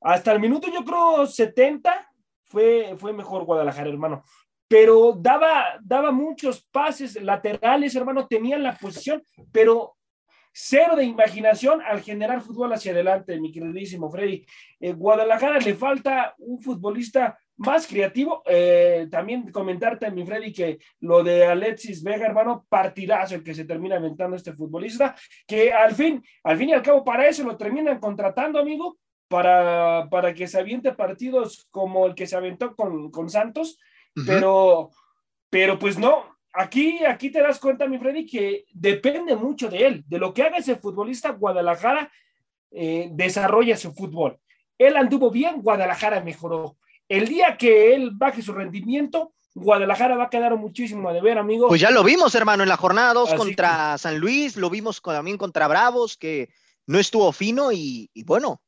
Hasta 0.00 0.32
el 0.32 0.40
minuto, 0.40 0.68
yo 0.72 0.84
creo, 0.84 1.26
70 1.26 2.10
fue, 2.44 2.94
fue 2.98 3.12
mejor 3.12 3.44
Guadalajara, 3.44 3.88
hermano. 3.88 4.24
Pero 4.66 5.12
daba, 5.12 5.78
daba 5.82 6.10
muchos 6.10 6.62
pases 6.72 7.20
laterales, 7.22 7.94
hermano, 7.94 8.26
tenían 8.26 8.62
la 8.62 8.74
posición, 8.74 9.22
pero 9.52 9.96
cero 10.52 10.96
de 10.96 11.04
imaginación 11.04 11.80
al 11.82 12.02
generar 12.02 12.40
fútbol 12.40 12.72
hacia 12.72 12.92
adelante, 12.92 13.40
mi 13.40 13.52
queridísimo 13.52 14.10
Freddy. 14.10 14.44
Eh, 14.80 14.92
Guadalajara 14.92 15.58
le 15.58 15.74
falta 15.74 16.34
un 16.38 16.60
futbolista 16.60 17.38
más 17.62 17.86
creativo. 17.86 18.42
Eh, 18.46 19.08
también 19.10 19.50
comentarte, 19.50 20.10
mi 20.10 20.24
Freddy, 20.24 20.52
que 20.52 20.78
lo 21.00 21.22
de 21.22 21.46
Alexis 21.46 22.02
Vega, 22.02 22.26
hermano, 22.26 22.66
partidazo 22.68 23.36
el 23.36 23.42
que 23.42 23.54
se 23.54 23.64
termina 23.64 23.96
aventando 23.96 24.36
este 24.36 24.52
futbolista, 24.52 25.14
que 25.46 25.72
al 25.72 25.94
fin, 25.94 26.22
al 26.44 26.58
fin 26.58 26.68
y 26.68 26.72
al 26.72 26.82
cabo, 26.82 27.04
para 27.04 27.26
eso 27.26 27.44
lo 27.44 27.56
terminan 27.56 27.98
contratando, 27.98 28.58
amigo, 28.58 28.98
para, 29.28 30.08
para 30.10 30.34
que 30.34 30.46
se 30.46 30.58
aviente 30.58 30.92
partidos 30.92 31.66
como 31.70 32.06
el 32.06 32.14
que 32.14 32.26
se 32.26 32.36
aventó 32.36 32.76
con, 32.76 33.10
con 33.10 33.30
Santos, 33.30 33.78
pero, 34.26 34.90
pero 35.48 35.78
pues 35.78 35.98
no, 35.98 36.36
aquí, 36.52 37.02
aquí 37.04 37.30
te 37.30 37.40
das 37.40 37.58
cuenta, 37.58 37.86
mi 37.86 37.98
Freddy, 37.98 38.26
que 38.26 38.66
depende 38.74 39.34
mucho 39.34 39.68
de 39.68 39.86
él, 39.86 40.04
de 40.06 40.18
lo 40.18 40.34
que 40.34 40.42
haga 40.42 40.58
ese 40.58 40.76
futbolista, 40.76 41.30
Guadalajara 41.30 42.10
eh, 42.70 43.08
desarrolla 43.12 43.76
su 43.76 43.92
fútbol. 43.92 44.38
Él 44.78 44.96
anduvo 44.96 45.30
bien, 45.30 45.62
Guadalajara 45.62 46.22
mejoró. 46.22 46.76
El 47.12 47.28
día 47.28 47.58
que 47.58 47.94
él 47.94 48.12
baje 48.14 48.40
su 48.40 48.54
rendimiento, 48.54 49.34
Guadalajara 49.52 50.16
va 50.16 50.24
a 50.24 50.30
quedar 50.30 50.56
muchísimo 50.56 51.10
a 51.10 51.12
deber, 51.12 51.36
amigo. 51.36 51.68
Pues 51.68 51.82
ya 51.82 51.90
lo 51.90 52.02
vimos, 52.02 52.34
hermano, 52.34 52.62
en 52.62 52.70
la 52.70 52.78
jornada 52.78 53.12
2 53.12 53.34
contra 53.34 53.98
San 53.98 54.18
Luis, 54.18 54.56
lo 54.56 54.70
vimos 54.70 55.02
también 55.02 55.36
contra 55.36 55.68
Bravos, 55.68 56.16
que 56.16 56.48
no 56.86 56.98
estuvo 56.98 57.30
fino 57.32 57.70
y, 57.70 58.08
bueno, 58.24 58.62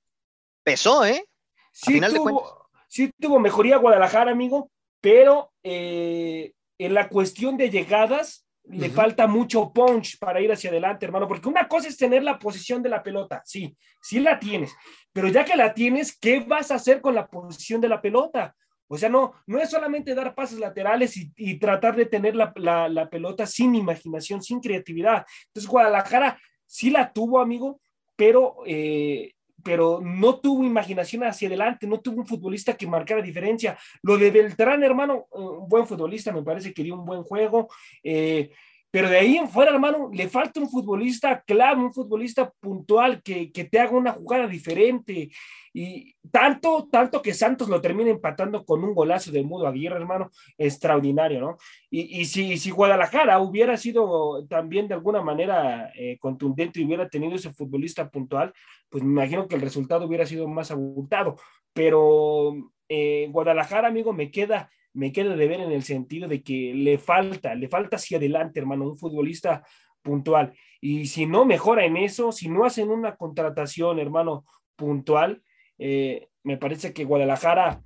pesó, 0.62 1.06
¿eh? 1.06 1.26
Sí 1.72 1.98
tuvo, 1.98 2.68
sí 2.86 3.10
tuvo 3.18 3.40
mejoría 3.40 3.78
Guadalajara, 3.78 4.32
amigo, 4.32 4.70
pero 5.00 5.50
eh, 5.62 6.52
en 6.76 6.92
la 6.92 7.08
cuestión 7.08 7.56
de 7.56 7.70
llegadas 7.70 8.44
le 8.66 8.88
falta 8.90 9.26
mucho 9.26 9.72
punch 9.72 10.18
para 10.18 10.40
ir 10.40 10.50
hacia 10.50 10.70
adelante, 10.70 11.04
hermano, 11.04 11.28
porque 11.28 11.48
una 11.48 11.68
cosa 11.68 11.88
es 11.88 11.96
tener 11.96 12.22
la 12.22 12.38
posición 12.38 12.82
de 12.82 12.88
la 12.88 13.02
pelota, 13.02 13.42
sí, 13.44 13.76
sí 14.00 14.20
la 14.20 14.38
tienes, 14.38 14.74
pero 15.12 15.28
ya 15.28 15.44
que 15.44 15.56
la 15.56 15.74
tienes, 15.74 16.18
¿qué 16.18 16.40
vas 16.40 16.70
a 16.70 16.76
hacer 16.76 17.00
con 17.00 17.14
la 17.14 17.26
posición 17.26 17.80
de 17.80 17.88
la 17.88 18.00
pelota? 18.00 18.54
O 18.88 18.98
sea, 18.98 19.08
no, 19.08 19.34
no 19.46 19.60
es 19.60 19.70
solamente 19.70 20.14
dar 20.14 20.34
pases 20.34 20.58
laterales 20.58 21.16
y, 21.16 21.58
tratar 21.58 21.96
de 21.96 22.06
tener 22.06 22.36
la, 22.36 22.52
la, 22.88 23.10
pelota 23.10 23.46
sin 23.46 23.74
imaginación, 23.74 24.42
sin 24.42 24.60
creatividad. 24.60 25.24
Entonces, 25.46 25.70
Guadalajara 25.70 26.38
sí 26.66 26.90
la 26.90 27.12
tuvo, 27.12 27.40
amigo, 27.40 27.80
pero 28.14 28.58
eh, 28.66 29.33
pero 29.64 30.00
no 30.02 30.38
tuvo 30.40 30.62
imaginación 30.62 31.24
hacia 31.24 31.48
adelante, 31.48 31.86
no 31.86 32.00
tuvo 32.00 32.20
un 32.20 32.26
futbolista 32.26 32.76
que 32.76 32.86
marcara 32.86 33.22
diferencia. 33.22 33.76
Lo 34.02 34.18
de 34.18 34.30
Beltrán, 34.30 34.84
hermano, 34.84 35.26
buen 35.68 35.86
futbolista, 35.86 36.32
me 36.32 36.42
parece 36.42 36.72
que 36.72 36.82
dio 36.82 36.94
un 36.94 37.04
buen 37.04 37.22
juego, 37.22 37.68
eh, 38.02 38.50
pero 38.94 39.10
de 39.10 39.18
ahí 39.18 39.36
en 39.36 39.48
fuera, 39.48 39.72
hermano, 39.72 40.08
le 40.12 40.28
falta 40.28 40.60
un 40.60 40.70
futbolista 40.70 41.42
clave, 41.42 41.82
un 41.82 41.92
futbolista 41.92 42.52
puntual 42.60 43.24
que, 43.24 43.50
que, 43.50 43.64
te 43.64 43.80
haga 43.80 43.90
una 43.90 44.12
jugada 44.12 44.46
diferente. 44.46 45.32
Y 45.72 46.14
tanto, 46.30 46.88
tanto 46.92 47.20
que 47.20 47.34
Santos 47.34 47.68
lo 47.68 47.80
termina 47.80 48.10
empatando 48.10 48.64
con 48.64 48.84
un 48.84 48.94
golazo 48.94 49.32
de 49.32 49.42
Mudo 49.42 49.66
Aguirre, 49.66 49.96
hermano, 49.96 50.30
extraordinario, 50.56 51.40
¿no? 51.40 51.56
Y, 51.90 52.20
y 52.20 52.24
si, 52.26 52.56
si, 52.56 52.70
Guadalajara 52.70 53.40
hubiera 53.40 53.76
sido 53.76 54.46
también 54.46 54.86
de 54.86 54.94
alguna 54.94 55.22
manera 55.22 55.90
eh, 55.96 56.16
contundente 56.20 56.78
y 56.78 56.84
hubiera 56.84 57.08
tenido 57.08 57.34
ese 57.34 57.52
futbolista 57.52 58.08
puntual, 58.08 58.52
pues 58.88 59.02
me 59.02 59.10
imagino 59.10 59.48
que 59.48 59.56
el 59.56 59.60
resultado 59.60 60.06
hubiera 60.06 60.24
sido 60.24 60.46
más 60.46 60.70
abultado. 60.70 61.34
Pero 61.72 62.54
eh, 62.88 63.26
Guadalajara, 63.32 63.88
amigo, 63.88 64.12
me 64.12 64.30
queda 64.30 64.70
me 64.94 65.12
queda 65.12 65.36
de 65.36 65.48
ver 65.48 65.60
en 65.60 65.72
el 65.72 65.82
sentido 65.82 66.28
de 66.28 66.42
que 66.42 66.72
le 66.74 66.98
falta, 66.98 67.54
le 67.54 67.68
falta 67.68 67.96
hacia 67.96 68.16
adelante, 68.16 68.60
hermano, 68.60 68.86
un 68.86 68.96
futbolista 68.98 69.62
puntual. 70.02 70.54
Y 70.80 71.06
si 71.06 71.26
no 71.26 71.44
mejora 71.44 71.84
en 71.84 71.96
eso, 71.96 72.32
si 72.32 72.48
no 72.48 72.64
hacen 72.64 72.90
una 72.90 73.16
contratación, 73.16 73.98
hermano, 73.98 74.44
puntual, 74.76 75.42
eh, 75.78 76.28
me 76.42 76.56
parece 76.56 76.92
que 76.92 77.04
Guadalajara 77.04 77.82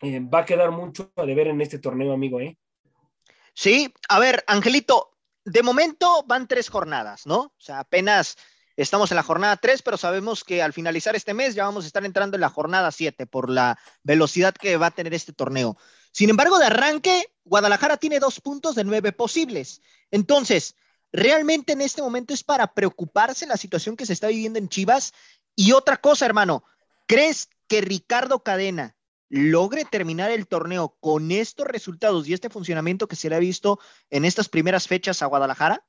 eh, 0.00 0.20
va 0.20 0.40
a 0.40 0.44
quedar 0.44 0.70
mucho 0.70 1.12
de 1.16 1.34
ver 1.34 1.48
en 1.48 1.60
este 1.60 1.78
torneo, 1.78 2.12
amigo, 2.12 2.40
¿eh? 2.40 2.56
Sí, 3.54 3.92
a 4.08 4.20
ver, 4.20 4.44
Angelito, 4.46 5.10
de 5.44 5.62
momento 5.64 6.24
van 6.26 6.46
tres 6.46 6.68
jornadas, 6.68 7.26
¿no? 7.26 7.38
O 7.40 7.60
sea, 7.60 7.80
apenas 7.80 8.36
estamos 8.76 9.10
en 9.10 9.16
la 9.16 9.24
jornada 9.24 9.56
tres, 9.56 9.82
pero 9.82 9.96
sabemos 9.96 10.44
que 10.44 10.62
al 10.62 10.72
finalizar 10.72 11.16
este 11.16 11.34
mes 11.34 11.56
ya 11.56 11.64
vamos 11.64 11.82
a 11.82 11.88
estar 11.88 12.04
entrando 12.04 12.36
en 12.36 12.42
la 12.42 12.50
jornada 12.50 12.92
siete 12.92 13.26
por 13.26 13.50
la 13.50 13.76
velocidad 14.04 14.54
que 14.54 14.76
va 14.76 14.86
a 14.86 14.92
tener 14.92 15.14
este 15.14 15.32
torneo. 15.32 15.76
Sin 16.12 16.30
embargo, 16.30 16.58
de 16.58 16.66
arranque, 16.66 17.32
Guadalajara 17.44 17.96
tiene 17.96 18.18
dos 18.18 18.40
puntos 18.40 18.74
de 18.74 18.84
nueve 18.84 19.12
posibles. 19.12 19.80
Entonces, 20.10 20.76
realmente 21.12 21.72
en 21.72 21.80
este 21.80 22.02
momento 22.02 22.34
es 22.34 22.44
para 22.44 22.74
preocuparse 22.74 23.46
la 23.46 23.56
situación 23.56 23.96
que 23.96 24.06
se 24.06 24.12
está 24.12 24.28
viviendo 24.28 24.58
en 24.58 24.68
Chivas. 24.68 25.12
Y 25.54 25.72
otra 25.72 25.96
cosa, 25.96 26.26
hermano, 26.26 26.64
¿crees 27.06 27.48
que 27.66 27.80
Ricardo 27.80 28.42
Cadena 28.42 28.96
logre 29.28 29.84
terminar 29.84 30.30
el 30.30 30.46
torneo 30.46 30.96
con 31.00 31.30
estos 31.30 31.66
resultados 31.66 32.26
y 32.26 32.32
este 32.32 32.50
funcionamiento 32.50 33.08
que 33.08 33.16
se 33.16 33.28
le 33.28 33.36
ha 33.36 33.40
visto 33.40 33.78
en 34.10 34.24
estas 34.24 34.48
primeras 34.48 34.86
fechas 34.86 35.22
a 35.22 35.26
Guadalajara? 35.26 35.84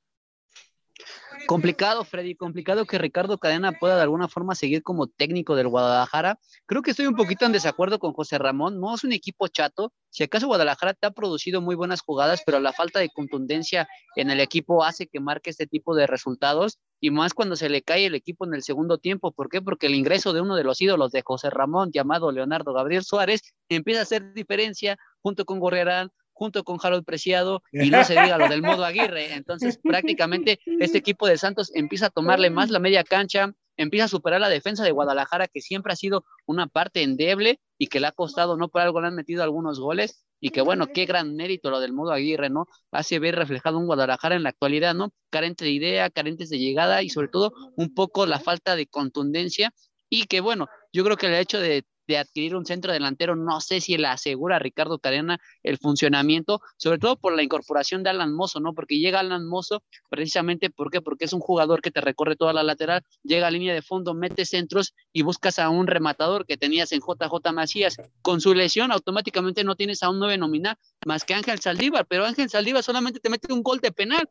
Complicado, 1.47 2.03
Freddy, 2.03 2.35
complicado 2.35 2.85
que 2.85 2.97
Ricardo 2.97 3.37
Cadena 3.37 3.71
pueda 3.71 3.95
de 3.95 4.03
alguna 4.03 4.27
forma 4.27 4.55
seguir 4.55 4.83
como 4.83 5.07
técnico 5.07 5.55
del 5.55 5.67
Guadalajara. 5.67 6.39
Creo 6.65 6.81
que 6.81 6.91
estoy 6.91 7.07
un 7.07 7.15
poquito 7.15 7.45
en 7.45 7.51
desacuerdo 7.51 7.99
con 7.99 8.13
José 8.13 8.37
Ramón. 8.37 8.79
No 8.79 8.93
es 8.93 9.03
un 9.03 9.13
equipo 9.13 9.47
chato. 9.47 9.91
Si 10.09 10.23
acaso 10.23 10.47
Guadalajara 10.47 10.93
te 10.93 11.07
ha 11.07 11.11
producido 11.11 11.61
muy 11.61 11.75
buenas 11.75 12.01
jugadas, 12.01 12.41
pero 12.45 12.59
la 12.59 12.73
falta 12.73 12.99
de 12.99 13.09
contundencia 13.09 13.87
en 14.15 14.29
el 14.29 14.39
equipo 14.39 14.83
hace 14.83 15.07
que 15.07 15.19
marque 15.19 15.49
este 15.49 15.67
tipo 15.67 15.95
de 15.95 16.07
resultados 16.07 16.79
y 16.99 17.11
más 17.11 17.33
cuando 17.33 17.55
se 17.55 17.69
le 17.69 17.81
cae 17.81 18.05
el 18.05 18.15
equipo 18.15 18.45
en 18.45 18.53
el 18.53 18.63
segundo 18.63 18.97
tiempo. 18.97 19.31
¿Por 19.31 19.49
qué? 19.49 19.61
Porque 19.61 19.87
el 19.87 19.95
ingreso 19.95 20.33
de 20.33 20.41
uno 20.41 20.55
de 20.55 20.63
los 20.63 20.81
ídolos 20.81 21.11
de 21.11 21.21
José 21.23 21.49
Ramón, 21.49 21.91
llamado 21.91 22.31
Leonardo 22.31 22.73
Gabriel 22.73 23.03
Suárez, 23.03 23.41
empieza 23.69 24.01
a 24.01 24.03
hacer 24.03 24.33
diferencia 24.33 24.97
junto 25.21 25.45
con 25.45 25.59
Gorrerán, 25.59 26.11
junto 26.39 26.63
con 26.63 26.79
Harold 26.81 27.03
Preciado 27.03 27.61
y 27.73 27.89
no 27.89 28.03
se 28.05 28.13
diga 28.13 28.37
lo 28.37 28.47
del 28.47 28.61
modo 28.61 28.85
Aguirre. 28.85 29.33
Entonces, 29.33 29.77
prácticamente 29.83 30.59
este 30.79 30.97
equipo 30.97 31.27
de 31.27 31.37
Santos 31.37 31.69
empieza 31.75 32.07
a 32.07 32.09
tomarle 32.09 32.49
más 32.49 32.69
la 32.69 32.79
media 32.79 33.03
cancha, 33.03 33.53
empieza 33.75 34.05
a 34.05 34.07
superar 34.07 34.39
la 34.39 34.47
defensa 34.47 34.83
de 34.85 34.91
Guadalajara, 34.91 35.49
que 35.49 35.59
siempre 35.59 35.91
ha 35.91 35.97
sido 35.97 36.23
una 36.45 36.67
parte 36.67 37.03
endeble 37.03 37.59
y 37.77 37.87
que 37.87 37.99
le 37.99 38.07
ha 38.07 38.13
costado, 38.13 38.55
no 38.55 38.69
por 38.69 38.81
algo 38.81 39.01
le 39.01 39.07
han 39.07 39.15
metido 39.15 39.43
algunos 39.43 39.79
goles. 39.79 40.23
Y 40.41 40.51
que 40.51 40.61
bueno, 40.61 40.87
qué 40.87 41.05
gran 41.05 41.35
mérito 41.35 41.69
lo 41.69 41.81
del 41.81 41.91
modo 41.91 42.13
Aguirre, 42.13 42.49
¿no? 42.49 42.65
Hace 42.91 43.19
ver 43.19 43.35
reflejado 43.35 43.77
un 43.77 43.87
Guadalajara 43.87 44.35
en 44.35 44.43
la 44.43 44.49
actualidad, 44.49 44.95
¿no? 44.95 45.11
Carente 45.29 45.65
de 45.65 45.71
idea, 45.71 46.09
carentes 46.09 46.49
de 46.49 46.59
llegada 46.59 47.03
y 47.03 47.09
sobre 47.09 47.27
todo 47.27 47.51
un 47.75 47.93
poco 47.93 48.25
la 48.25 48.39
falta 48.39 48.77
de 48.77 48.87
contundencia. 48.87 49.73
Y 50.09 50.27
que 50.27 50.39
bueno, 50.39 50.67
yo 50.93 51.03
creo 51.03 51.17
que 51.17 51.27
el 51.27 51.33
hecho 51.33 51.59
de 51.59 51.83
de 52.09 52.17
adquirir 52.17 52.55
un 52.55 52.65
centro 52.65 52.91
delantero, 52.91 53.35
no 53.35 53.61
sé 53.61 53.81
si 53.81 53.95
le 53.95 54.07
asegura 54.07 54.55
a 54.55 54.59
Ricardo 54.59 54.97
Cadena 54.97 55.39
el 55.61 55.77
funcionamiento, 55.77 56.59
sobre 56.75 56.97
todo 56.97 57.17
por 57.17 57.35
la 57.35 57.43
incorporación 57.43 58.01
de 58.01 58.09
Alan 58.09 58.33
Mozo, 58.33 58.59
¿no? 58.59 58.73
Porque 58.73 58.97
llega 58.97 59.19
Alan 59.19 59.47
Mozo 59.47 59.83
precisamente, 60.09 60.71
¿por 60.71 60.89
qué? 60.89 61.01
Porque 61.01 61.25
es 61.25 61.33
un 61.33 61.39
jugador 61.39 61.83
que 61.83 61.91
te 61.91 62.01
recorre 62.01 62.35
toda 62.35 62.51
la 62.51 62.63
lateral, 62.63 63.05
llega 63.21 63.45
a 63.45 63.51
línea 63.51 63.75
de 63.75 63.83
fondo, 63.83 64.15
mete 64.15 64.45
centros 64.45 64.95
y 65.13 65.21
buscas 65.21 65.59
a 65.59 65.69
un 65.69 65.85
rematador 65.85 66.47
que 66.47 66.57
tenías 66.57 66.91
en 66.93 66.99
JJ 66.99 67.53
Macías. 67.53 67.97
Con 68.23 68.41
su 68.41 68.55
lesión, 68.55 68.91
automáticamente 68.91 69.63
no 69.63 69.75
tienes 69.75 70.01
a 70.01 70.09
un 70.09 70.17
nueve 70.17 70.39
nominal 70.39 70.77
más 71.05 71.25
que 71.25 71.35
Ángel 71.35 71.59
Saldívar, 71.59 72.07
pero 72.07 72.25
Ángel 72.25 72.49
Saldívar 72.49 72.81
solamente 72.81 73.19
te 73.19 73.29
mete 73.29 73.53
un 73.53 73.61
gol 73.61 73.79
de 73.81 73.91
penal. 73.91 74.27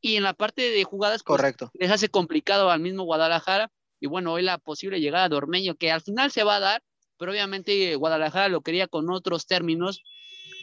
Y 0.00 0.16
en 0.16 0.24
la 0.24 0.34
parte 0.34 0.62
de 0.62 0.82
jugadas, 0.82 1.22
pues, 1.22 1.38
Correcto. 1.38 1.70
les 1.74 1.92
hace 1.92 2.08
complicado 2.08 2.70
al 2.70 2.80
mismo 2.80 3.04
Guadalajara. 3.04 3.70
Y 4.00 4.06
bueno, 4.06 4.32
hoy 4.32 4.42
la 4.42 4.58
posible 4.58 5.00
llegada 5.00 5.30
de 5.30 5.36
Ormeño, 5.36 5.76
que 5.76 5.90
al 5.90 6.02
final 6.02 6.30
se 6.30 6.44
va 6.44 6.56
a 6.56 6.60
dar, 6.60 6.82
pero 7.24 7.32
obviamente 7.32 7.96
Guadalajara 7.96 8.50
lo 8.50 8.60
quería 8.60 8.86
con 8.86 9.08
otros 9.08 9.46
términos, 9.46 10.02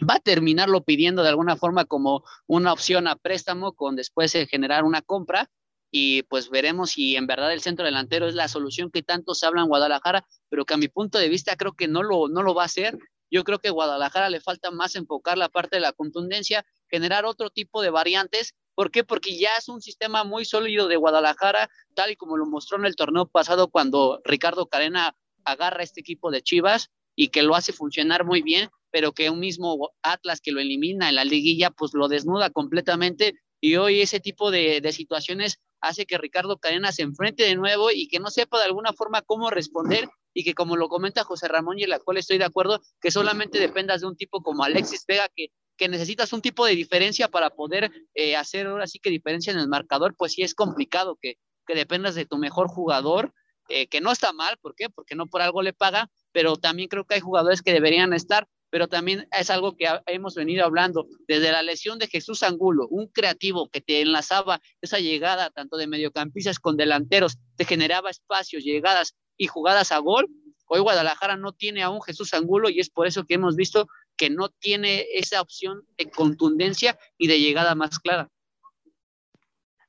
va 0.08 0.18
a 0.18 0.20
terminarlo 0.20 0.84
pidiendo 0.84 1.24
de 1.24 1.30
alguna 1.30 1.58
forma 1.58 1.86
como 1.86 2.24
una 2.46 2.72
opción 2.72 3.08
a 3.08 3.16
préstamo 3.16 3.74
con 3.74 3.96
después 3.96 4.32
de 4.34 4.46
generar 4.46 4.84
una 4.84 5.02
compra 5.02 5.50
y 5.90 6.22
pues 6.22 6.52
veremos 6.52 6.92
si 6.92 7.16
en 7.16 7.26
verdad 7.26 7.52
el 7.52 7.62
centro 7.62 7.84
delantero 7.84 8.28
es 8.28 8.36
la 8.36 8.48
solución 8.48 8.92
que 8.92 9.02
tanto 9.02 9.34
se 9.34 9.48
habla 9.48 9.62
en 9.62 9.70
Guadalajara, 9.70 10.28
pero 10.50 10.64
que 10.64 10.76
a 10.76 10.78
mi 10.78 10.88
punto 10.88 11.18
de 11.18 11.30
vista 11.30 11.56
creo 11.56 11.74
que 11.74 11.88
no 11.88 12.04
lo, 12.04 12.28
no 12.28 12.44
lo 12.44 12.54
va 12.54 12.62
a 12.62 12.66
hacer. 12.68 12.96
Yo 13.32 13.44
creo 13.44 13.58
que 13.58 13.70
a 13.70 13.72
Guadalajara 13.72 14.30
le 14.30 14.40
falta 14.40 14.70
más 14.70 14.96
enfocar 14.96 15.40
la 15.40 15.50
parte 15.50 15.78
de 15.78 15.82
la 15.82 15.94
contundencia, 15.94 16.64
generar 16.92 17.26
otro 17.26 17.50
tipo 17.50 17.82
de 17.82 17.90
variantes. 17.90 18.54
¿Por 18.76 18.92
qué? 18.92 19.04
Porque 19.04 19.36
ya 19.36 19.50
es 19.58 19.68
un 19.68 19.82
sistema 19.82 20.24
muy 20.26 20.46
sólido 20.46 20.88
de 20.88 20.96
Guadalajara, 20.96 21.72
tal 21.96 22.12
y 22.12 22.16
como 22.16 22.38
lo 22.38 22.46
mostró 22.46 22.78
en 22.78 22.86
el 22.86 22.96
torneo 22.96 23.26
pasado 23.26 23.70
cuando 23.70 24.22
Ricardo 24.24 24.68
Carena 24.68 25.16
agarra 25.46 25.84
este 25.84 26.02
equipo 26.02 26.32
de 26.32 26.42
Chivas 26.42 26.90
y 27.16 27.30
que 27.30 27.44
lo 27.44 27.56
hace 27.56 27.74
funcionar 27.74 28.26
muy 28.26 28.42
bien, 28.42 28.70
pero 28.92 29.12
que 29.12 29.30
un 29.30 29.40
mismo 29.40 29.92
Atlas 30.02 30.42
que 30.42 30.52
lo 30.52 30.60
elimina 30.60 31.10
en 31.10 31.16
la 31.16 31.26
liguilla, 31.26 31.72
pues 31.72 31.94
lo 31.94 32.08
desnuda 32.08 32.50
completamente. 32.50 33.36
Y 33.60 33.76
hoy 33.76 34.02
ese 34.02 34.20
tipo 34.20 34.52
de, 34.52 34.82
situaciones 34.92 35.60
hace 35.82 36.06
que 36.06 36.18
Ricardo 36.18 36.58
Cadena 36.58 36.92
se 36.92 37.04
enfrente 37.04 37.44
de 37.44 37.56
nuevo 37.56 37.92
y 37.92 38.08
que 38.08 38.20
no 38.20 38.30
sepa 38.30 38.60
de 38.60 38.66
alguna 38.66 38.94
forma 38.94 39.22
cómo 39.22 39.50
responder 39.50 40.10
y 40.34 40.44
que 40.44 40.54
como 40.54 40.78
lo 40.78 40.88
comenta 40.88 41.24
José 41.24 41.48
Ramón 41.48 41.80
y 41.80 41.84
en 41.84 41.90
la 41.90 42.00
cual 42.00 42.18
estoy 42.18 42.38
de 42.38 42.46
acuerdo, 42.46 42.82
que 43.02 43.12
solamente 43.12 43.60
dependas 43.60 44.02
de 44.02 44.08
un 44.08 44.16
tipo 44.16 44.42
como 44.42 44.64
Alexis 44.64 45.06
Vega 45.08 45.28
que 45.36 45.50
que 45.82 45.90
necesitas 45.90 46.32
un 46.32 46.44
tipo 46.44 46.64
de 46.64 46.76
diferencia 46.76 47.28
para 47.28 47.50
poder 47.50 47.92
eh, 48.14 48.36
hacer 48.36 48.68
ahora 48.68 48.86
sí 48.86 49.00
que 49.00 49.10
diferencia 49.10 49.52
en 49.52 49.58
el 49.58 49.68
marcador, 49.68 50.14
pues 50.16 50.34
sí 50.34 50.44
es 50.44 50.54
complicado 50.54 51.18
que, 51.20 51.40
que 51.66 51.74
dependas 51.74 52.14
de 52.14 52.28
tu 52.28 52.38
mejor 52.38 52.68
jugador, 52.68 53.34
eh, 53.74 53.88
que 53.88 54.02
no 54.02 54.12
está 54.12 54.34
mal, 54.34 54.58
¿por 54.58 54.76
qué? 54.76 54.90
Porque 54.90 55.16
no 55.16 55.28
por 55.28 55.42
algo 55.42 55.62
le 55.62 55.74
paga, 55.74 56.10
pero 56.32 56.58
también 56.58 56.90
creo 56.90 57.06
que 57.06 57.16
hay 57.16 57.22
jugadores 57.22 57.62
que 57.62 57.74
deberían 57.74 58.14
estar, 58.14 58.48
pero 58.70 58.88
también 58.88 59.28
es 59.38 59.50
algo 59.50 59.76
que 59.76 59.86
hemos 60.08 60.36
venido 60.36 60.66
hablando 60.66 61.08
desde 61.28 61.52
la 61.52 61.62
lesión 61.62 62.00
de 62.00 62.08
Jesús 62.08 62.44
Angulo, 62.44 62.88
un 62.90 63.08
creativo 63.08 63.70
que 63.70 63.82
te 63.82 64.02
enlazaba 64.02 64.62
esa 64.82 65.00
llegada 65.00 65.50
tanto 65.50 65.78
de 65.78 65.88
mediocampistas 65.88 66.60
con 66.60 66.78
delanteros, 66.78 67.38
te 67.58 67.66
generaba 67.66 68.10
espacios, 68.10 68.64
llegadas 68.64 69.16
y 69.38 69.48
jugadas 69.48 69.92
a 69.92 69.98
gol. 69.98 70.28
Hoy 70.68 70.80
Guadalajara 70.80 71.36
no 71.36 71.52
tiene 71.52 71.84
a 71.84 71.90
un 71.90 72.02
Jesús 72.02 72.34
Angulo 72.34 72.70
y 72.70 72.80
es 72.80 72.90
por 72.90 73.08
eso 73.08 73.26
que 73.26 73.34
hemos 73.34 73.58
visto 73.58 73.88
que 74.16 74.30
no 74.30 74.50
tiene 74.50 75.06
esa 75.14 75.42
opción 75.42 75.84
de 75.98 76.10
contundencia 76.10 76.98
y 77.18 77.28
de 77.28 77.40
llegada 77.40 77.76
más 77.76 78.00
clara. 78.00 78.30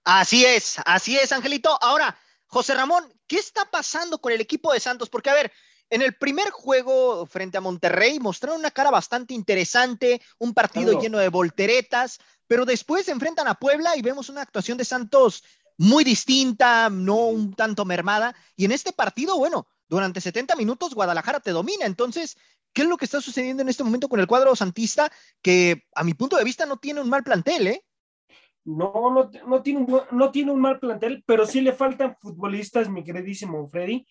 Así 0.05 0.45
es, 0.45 0.81
así 0.85 1.17
es, 1.17 1.31
Angelito. 1.31 1.79
Ahora, 1.81 2.19
José 2.53 2.75
Ramón, 2.75 3.11
¿qué 3.27 3.37
está 3.37 3.65
pasando 3.65 4.21
con 4.21 4.31
el 4.31 4.43
equipo 4.43 4.75
de 4.75 4.79
Santos? 4.79 5.09
Porque, 5.09 5.31
a 5.31 5.35
ver, 5.35 5.51
en 5.89 6.03
el 6.03 6.15
primer 6.15 6.51
juego 6.51 7.25
frente 7.25 7.57
a 7.57 7.63
Monterrey 7.63 8.21
mostraron 8.21 8.61
una 8.61 8.71
cara 8.71 8.91
bastante 8.91 9.33
interesante, 9.33 10.21
un 10.39 10.53
partido 10.53 11.01
lleno 11.01 11.17
de 11.17 11.31
volteretas, 11.31 12.19
pero 12.47 12.67
después 12.67 13.07
se 13.07 13.13
enfrentan 13.13 13.49
a 13.49 13.55
Puebla 13.55 13.97
y 13.97 14.03
vemos 14.03 14.29
una 14.29 14.43
actuación 14.43 14.77
de 14.77 14.85
Santos 14.85 15.43
muy 15.79 16.05
distinta, 16.05 16.91
no 16.91 17.29
un 17.29 17.55
tanto 17.55 17.87
mermada. 17.87 18.37
Y 18.55 18.67
en 18.67 18.73
este 18.73 18.93
partido, 18.93 19.39
bueno, 19.39 19.67
durante 19.89 20.21
70 20.21 20.55
minutos 20.55 20.93
Guadalajara 20.93 21.41
te 21.41 21.53
domina. 21.53 21.87
Entonces, 21.87 22.37
¿qué 22.75 22.83
es 22.83 22.89
lo 22.89 22.99
que 22.99 23.07
está 23.07 23.23
sucediendo 23.23 23.63
en 23.63 23.71
este 23.71 23.83
momento 23.83 24.11
con 24.11 24.21
el 24.21 24.27
cuadro 24.27 24.55
santista? 24.55 25.11
Que 25.41 25.87
a 25.95 26.05
mi 26.05 26.13
punto 26.13 26.37
de 26.37 26.45
vista 26.45 26.67
no 26.67 26.77
tiene 26.77 27.01
un 27.01 27.09
mal 27.09 27.25
plantel, 27.25 27.69
¿eh? 27.69 27.85
No, 28.65 28.93
no, 29.13 29.31
no, 29.47 29.63
tiene 29.63 29.81
un, 29.81 30.01
no 30.13 30.31
tiene 30.31 30.53
un 30.53 30.61
mal 30.61 30.79
plantel, 30.79 31.23
pero 31.27 31.47
sí 31.47 31.61
le 31.61 31.73
faltan 31.73 32.17
futbolistas, 32.21 32.89
mi 32.89 33.03
queridísimo 33.03 33.69
Freddy. 33.69 34.07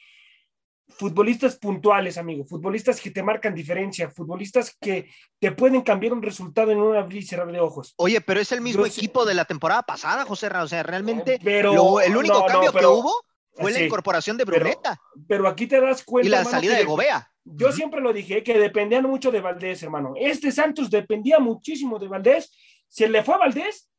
Futbolistas 0.90 1.56
puntuales, 1.56 2.18
amigo, 2.18 2.44
futbolistas 2.44 3.00
que 3.00 3.12
te 3.12 3.24
marcan 3.24 3.56
diferencia, 3.56 4.10
futbolistas 4.10 4.76
que 4.78 5.10
te 5.40 5.54
pueden 5.54 5.82
cambiar 5.84 6.12
un 6.12 6.22
resultado 6.22 6.72
en 6.72 6.80
un 6.80 6.98
abrir 6.98 7.22
y 7.22 7.26
cerrar 7.26 7.50
de 7.50 7.62
ojos. 7.62 7.94
Oye, 7.96 8.20
pero 8.20 8.42
es 8.42 8.52
el 8.52 8.60
mismo 8.60 8.86
equipo 8.86 9.24
de 9.24 9.34
la 9.34 9.46
temporada 9.46 9.84
pasada, 9.84 10.26
José 10.26 10.48
O 10.48 10.68
sea, 10.68 10.84
realmente 10.84 11.40
pero, 11.42 12.02
el 12.02 12.18
único 12.18 12.46
cambio 12.46 12.74
que 12.74 12.86
hubo 12.86 13.14
fue 13.54 13.72
la 13.72 13.84
incorporación 13.84 14.36
de 14.36 14.44
Bruneta. 14.44 15.00
Pero, 15.30 15.48
aquí 15.48 15.66
te 15.66 15.80
das 15.80 16.04
cuenta. 16.04 16.28
Y 16.28 16.30
la 16.30 16.44
salida 16.44 16.76
de 16.76 16.84
Gobea. 16.84 17.32
Yo 17.46 17.72
siempre 17.72 18.02
lo 18.02 18.12
dije, 18.12 18.44
que 18.44 18.60
dependían 18.60 19.06
mucho 19.06 19.32
de 19.32 19.40
Valdés, 19.40 19.82
hermano. 19.84 20.14
Este 20.18 20.52
Santos 20.52 20.90
dependía 20.90 21.40
muchísimo 21.40 22.00
de 22.00 22.10
Valdés. 22.10 22.54
Se 22.90 23.08
le 23.08 23.24
fue 23.24 23.36
a 23.36 23.40
Valdés 23.40 23.91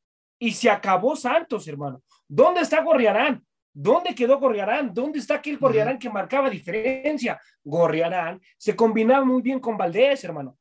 y 0.43 0.51
se 0.51 0.69
acabó 0.69 1.15
Santos, 1.15 1.69
hermano. 1.69 2.03
¿Dónde 2.27 2.63
está 2.63 2.83
Gorriarán? 2.83 3.47
¿Dónde 3.73 4.13
quedó 4.13 4.41
Gorriarán? 4.41 4.93
¿Dónde 4.93 5.21
está 5.21 5.35
aquel 5.35 5.57
Gorriarán 5.57 6.01
que 6.01 6.11
marcaba 6.11 6.51
diferencia? 6.51 7.41
Gorriarán 7.63 8.41
se 8.59 8.75
combinaba 8.75 9.25
muy 9.25 9.41
bien 9.41 9.61
con 9.61 9.77
Valdés, 9.77 10.25
hermano. 10.25 10.59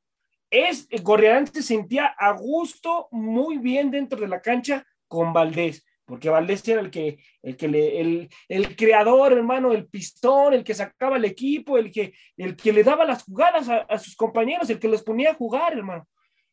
Es, 0.51 0.87
Gorriarán 1.01 1.47
se 1.47 1.63
sentía 1.63 2.13
a 2.15 2.31
gusto 2.33 3.07
muy 3.09 3.57
bien 3.57 3.89
dentro 3.89 4.19
de 4.19 4.27
la 4.27 4.39
cancha 4.39 4.85
con 5.07 5.33
Valdés, 5.33 5.83
porque 6.05 6.29
Valdés 6.29 6.67
era 6.67 6.81
el 6.81 6.91
que, 6.91 7.17
el 7.41 7.57
que 7.57 7.67
le, 7.67 8.01
el, 8.01 8.29
el 8.49 8.75
creador, 8.75 9.33
hermano, 9.33 9.71
el 9.71 9.87
pistón, 9.87 10.53
el 10.53 10.63
que 10.63 10.75
sacaba 10.75 11.17
el 11.17 11.25
equipo, 11.25 11.79
el 11.79 11.91
que, 11.91 12.13
el 12.37 12.55
que 12.55 12.71
le 12.71 12.83
daba 12.83 13.03
las 13.03 13.23
jugadas 13.23 13.67
a, 13.67 13.77
a 13.77 13.97
sus 13.97 14.15
compañeros, 14.15 14.69
el 14.69 14.77
que 14.77 14.87
los 14.87 15.01
ponía 15.01 15.31
a 15.31 15.35
jugar, 15.35 15.73
hermano. 15.73 16.07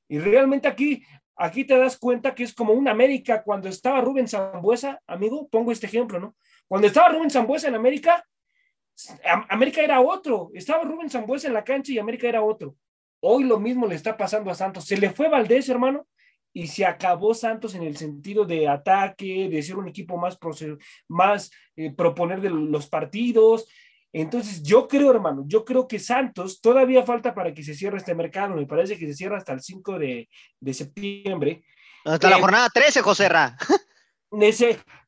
Y 0.08 0.18
realmente 0.18 0.66
aquí 0.66 1.02
Aquí 1.40 1.64
te 1.64 1.78
das 1.78 1.96
cuenta 1.96 2.34
que 2.34 2.42
es 2.42 2.52
como 2.52 2.72
un 2.72 2.88
América 2.88 3.44
cuando 3.44 3.68
estaba 3.68 4.00
Rubén 4.00 4.26
Zambuesa, 4.26 5.00
amigo, 5.06 5.48
pongo 5.48 5.70
este 5.70 5.86
ejemplo, 5.86 6.18
¿no? 6.18 6.34
Cuando 6.66 6.88
estaba 6.88 7.10
Rubén 7.10 7.30
Zambuesa 7.30 7.68
en 7.68 7.76
América, 7.76 8.24
América 9.48 9.80
era 9.80 10.00
otro, 10.00 10.50
estaba 10.52 10.82
Rubén 10.82 11.08
Zambuesa 11.08 11.46
en 11.46 11.54
la 11.54 11.62
cancha 11.62 11.92
y 11.92 11.98
América 11.98 12.28
era 12.28 12.42
otro. 12.42 12.74
Hoy 13.20 13.44
lo 13.44 13.60
mismo 13.60 13.86
le 13.86 13.94
está 13.94 14.16
pasando 14.16 14.50
a 14.50 14.54
Santos. 14.56 14.84
Se 14.84 14.96
le 14.96 15.10
fue 15.10 15.28
Valdés, 15.28 15.68
hermano, 15.68 16.08
y 16.52 16.66
se 16.66 16.84
acabó 16.84 17.32
Santos 17.34 17.76
en 17.76 17.84
el 17.84 17.96
sentido 17.96 18.44
de 18.44 18.66
ataque, 18.66 19.48
de 19.48 19.62
ser 19.62 19.76
un 19.76 19.86
equipo 19.86 20.16
más, 20.16 20.36
más 21.06 21.52
eh, 21.76 21.92
proponer 21.92 22.40
de 22.40 22.50
los 22.50 22.88
partidos, 22.88 23.68
entonces, 24.12 24.62
yo 24.62 24.88
creo, 24.88 25.10
hermano, 25.10 25.44
yo 25.46 25.64
creo 25.64 25.86
que 25.86 25.98
Santos 25.98 26.60
todavía 26.60 27.04
falta 27.04 27.34
para 27.34 27.52
que 27.52 27.62
se 27.62 27.74
cierre 27.74 27.98
este 27.98 28.14
mercado. 28.14 28.54
Me 28.54 28.66
parece 28.66 28.98
que 28.98 29.06
se 29.06 29.14
cierra 29.14 29.36
hasta 29.36 29.52
el 29.52 29.60
5 29.60 29.98
de, 29.98 30.28
septiembre. 30.72 31.62
Hasta 32.04 32.30
la 32.30 32.38
eh, 32.38 32.40
jornada 32.40 32.68
13, 32.70 33.02
José 33.02 33.28
Ra. 33.28 33.56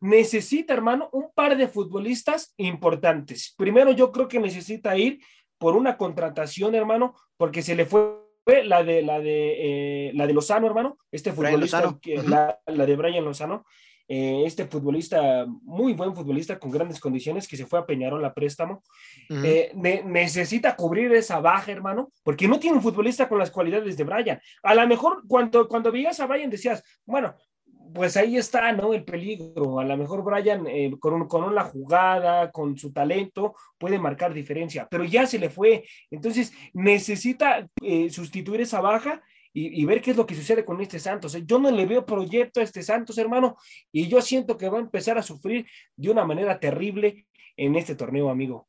necesita, 0.00 0.74
hermano, 0.74 1.08
un 1.12 1.30
par 1.34 1.56
de 1.56 1.68
futbolistas 1.68 2.52
importantes. 2.58 3.54
Primero, 3.56 3.92
yo 3.92 4.12
creo 4.12 4.28
que 4.28 4.38
necesita 4.38 4.96
ir 4.96 5.20
por 5.58 5.76
una 5.76 5.96
contratación, 5.96 6.74
hermano, 6.74 7.14
porque 7.36 7.62
se 7.62 7.74
le 7.74 7.86
fue 7.86 8.20
la 8.64 8.82
de 8.82 9.02
la 9.02 9.20
de 9.20 10.08
eh, 10.08 10.12
la 10.14 10.26
de 10.26 10.32
Lozano, 10.32 10.66
hermano, 10.66 10.98
este 11.12 11.32
futbolista, 11.32 11.96
la, 12.26 12.58
la, 12.66 12.86
de 12.86 12.96
Brian 12.96 13.24
Lozano, 13.24 13.64
eh, 14.12 14.42
este 14.44 14.64
futbolista, 14.66 15.46
muy 15.62 15.92
buen 15.92 16.16
futbolista 16.16 16.58
con 16.58 16.72
grandes 16.72 16.98
condiciones, 16.98 17.46
que 17.46 17.56
se 17.56 17.64
fue 17.64 17.78
a 17.78 17.86
Peñarol 17.86 18.24
a 18.24 18.34
préstamo, 18.34 18.82
eh, 19.28 19.70
necesita 20.04 20.74
cubrir 20.74 21.12
esa 21.12 21.38
baja, 21.38 21.70
hermano, 21.70 22.10
porque 22.24 22.48
no 22.48 22.58
tiene 22.58 22.78
un 22.78 22.82
futbolista 22.82 23.28
con 23.28 23.38
las 23.38 23.52
cualidades 23.52 23.96
de 23.96 24.02
Brian. 24.02 24.40
A 24.64 24.74
lo 24.74 24.84
mejor 24.88 25.22
cuando, 25.28 25.68
cuando 25.68 25.92
veías 25.92 26.18
a 26.18 26.26
Brian 26.26 26.50
decías, 26.50 26.82
bueno, 27.06 27.36
pues 27.94 28.16
ahí 28.16 28.36
está, 28.36 28.72
¿no? 28.72 28.94
El 28.94 29.04
peligro. 29.04 29.78
A 29.78 29.84
lo 29.84 29.96
mejor 29.96 30.24
Brian, 30.24 30.66
eh, 30.66 30.90
con, 30.98 31.28
con, 31.28 31.44
una 31.44 31.62
jugada, 31.62 32.50
con 32.50 32.76
su 32.76 32.92
talento, 32.92 33.54
puede 33.78 34.00
marcar 34.00 34.34
diferencia, 34.34 34.88
pero 34.90 35.04
ya 35.04 35.24
se 35.24 35.38
le 35.38 35.50
fue. 35.50 35.84
Entonces, 36.10 36.52
necesita 36.72 37.68
sustituir 38.10 38.62
esa 38.62 38.80
baja 38.80 39.22
y, 39.52 39.84
ver 39.84 40.00
qué 40.00 40.12
es 40.12 40.16
lo 40.16 40.26
que 40.26 40.36
sucede 40.36 40.64
con 40.64 40.80
este 40.80 40.98
Santos. 40.98 41.34
¿eh? 41.34 41.42
Yo 41.44 41.58
no 41.58 41.70
le 41.70 41.86
veo 41.86 42.06
proyecto 42.06 42.60
a 42.60 42.62
este 42.62 42.82
Santos, 42.82 43.18
hermano, 43.18 43.56
y 43.90 44.08
yo 44.08 44.22
siento 44.22 44.56
que 44.56 44.68
va 44.68 44.78
a 44.78 44.82
empezar 44.82 45.18
a 45.18 45.22
sufrir 45.22 45.66
de 45.96 46.10
una 46.10 46.24
manera 46.24 46.60
terrible 46.60 47.26
en 47.56 47.74
este 47.74 47.94
torneo, 47.94 48.30
amigo. 48.30 48.68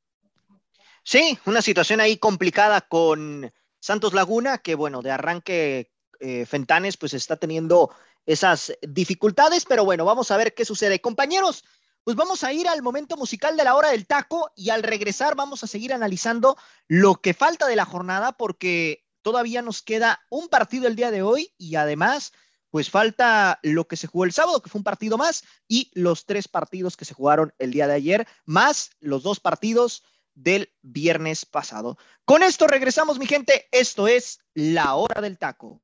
Sí, 1.04 1.38
una 1.46 1.62
situación 1.62 2.00
ahí 2.00 2.18
complicada 2.18 2.82
con 2.82 3.52
Santos 3.80 4.14
Laguna, 4.14 4.60
que 4.60 4.76
bueno, 4.76 5.02
de 5.02 5.12
arranque 5.12 5.92
eh, 6.20 6.46
Fentanes 6.46 6.98
pues 6.98 7.14
está 7.14 7.38
teniendo 7.38 7.92
esas 8.26 8.74
dificultades, 8.82 9.66
pero 9.66 9.86
bueno, 9.86 10.06
vamos 10.06 10.32
a 10.32 10.38
ver 10.38 10.54
qué 10.54 10.66
sucede. 10.66 11.02
Compañeros, 11.02 11.64
pues 12.04 12.16
vamos 12.16 12.44
a 12.44 12.54
ir 12.54 12.68
al 12.68 12.82
momento 12.82 13.18
musical 13.18 13.58
de 13.58 13.64
la 13.64 13.76
hora 13.76 13.92
del 13.92 14.08
taco 14.08 14.52
y 14.56 14.70
al 14.70 14.84
regresar 14.84 15.36
vamos 15.36 15.64
a 15.64 15.68
seguir 15.68 15.94
analizando 15.94 16.58
lo 16.88 17.16
que 17.16 17.34
falta 17.34 17.68
de 17.68 17.76
la 17.76 17.86
jornada 17.86 18.34
porque 18.34 19.01
Todavía 19.22 19.62
nos 19.62 19.82
queda 19.82 20.22
un 20.30 20.48
partido 20.48 20.88
el 20.88 20.96
día 20.96 21.12
de 21.12 21.22
hoy 21.22 21.54
y 21.58 21.76
además, 21.76 22.32
pues 22.70 22.90
falta 22.90 23.60
lo 23.64 23.88
que 23.88 23.98
se 23.98 24.08
jugó 24.08 24.26
el 24.26 24.32
sábado, 24.32 24.62
que 24.62 24.70
fue 24.70 24.80
un 24.80 24.84
partido 24.84 25.18
más, 25.18 25.44
y 25.68 25.92
los 25.94 26.26
tres 26.26 26.48
partidos 26.48 26.98
que 26.98 27.06
se 27.06 27.14
jugaron 27.14 27.54
el 27.60 27.72
día 27.72 27.88
de 27.88 27.94
ayer, 27.94 28.28
más 28.46 28.92
los 29.00 29.24
dos 29.24 29.40
partidos 29.40 30.04
del 30.34 30.72
viernes 30.82 31.46
pasado. 31.46 31.98
Con 32.26 32.44
esto 32.44 32.68
regresamos, 32.68 33.20
mi 33.20 33.26
gente. 33.26 33.68
Esto 33.72 34.08
es 34.08 34.40
La 34.54 34.96
Hora 34.96 35.22
del 35.22 35.38
Taco. 35.38 35.82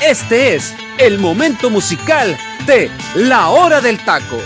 Este 0.00 0.54
es 0.54 0.74
el 0.98 1.18
momento 1.18 1.70
musical 1.70 2.38
de 2.66 2.90
La 3.16 3.48
Hora 3.48 3.80
del 3.80 4.04
Taco. 4.04 4.38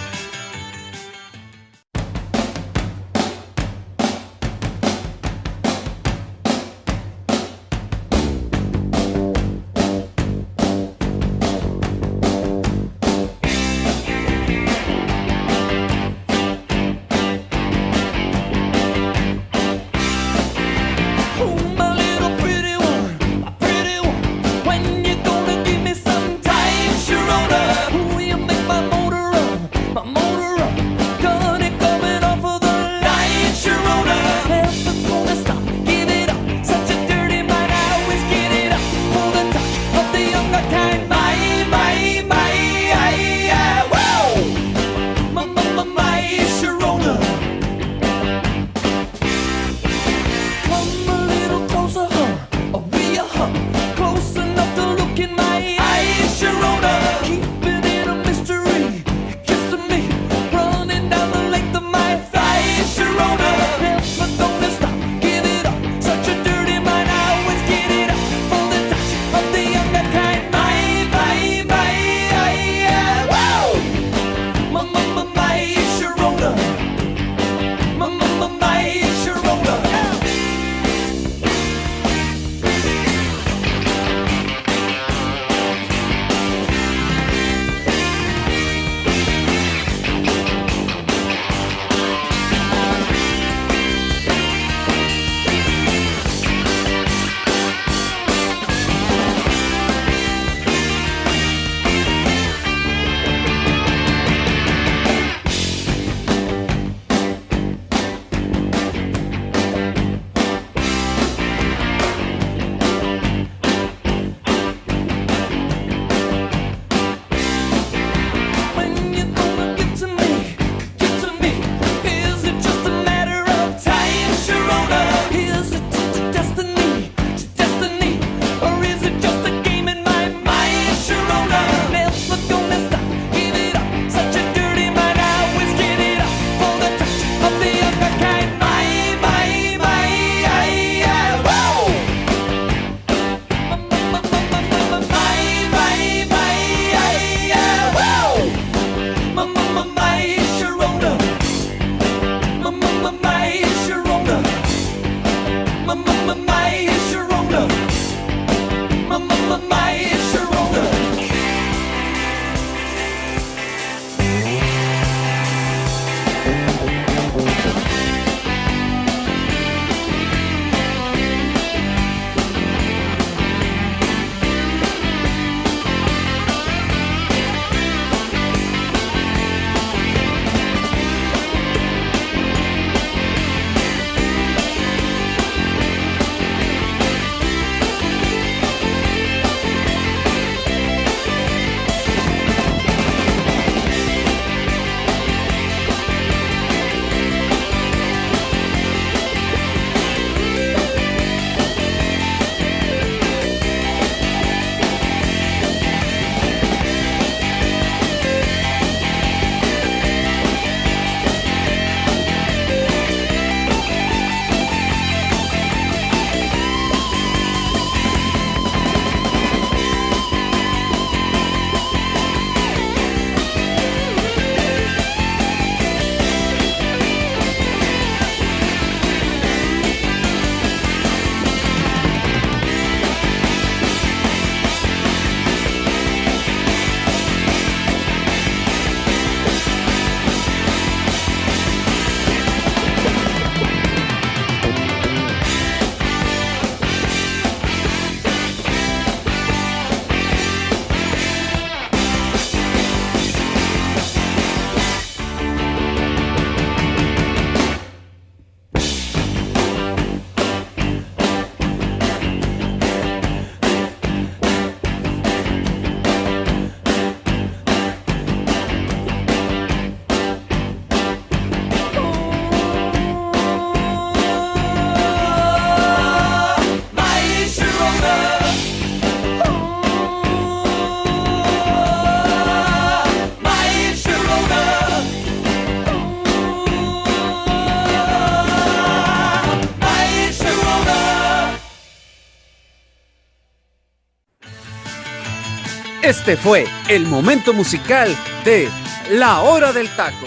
Este 296.13 296.37
fue 296.37 296.67
el 296.91 297.07
momento 297.07 297.55
musical 297.55 298.15
de 298.45 298.69
La 299.13 299.41
Hora 299.41 299.73
del 299.73 299.89
Taco. 299.97 300.27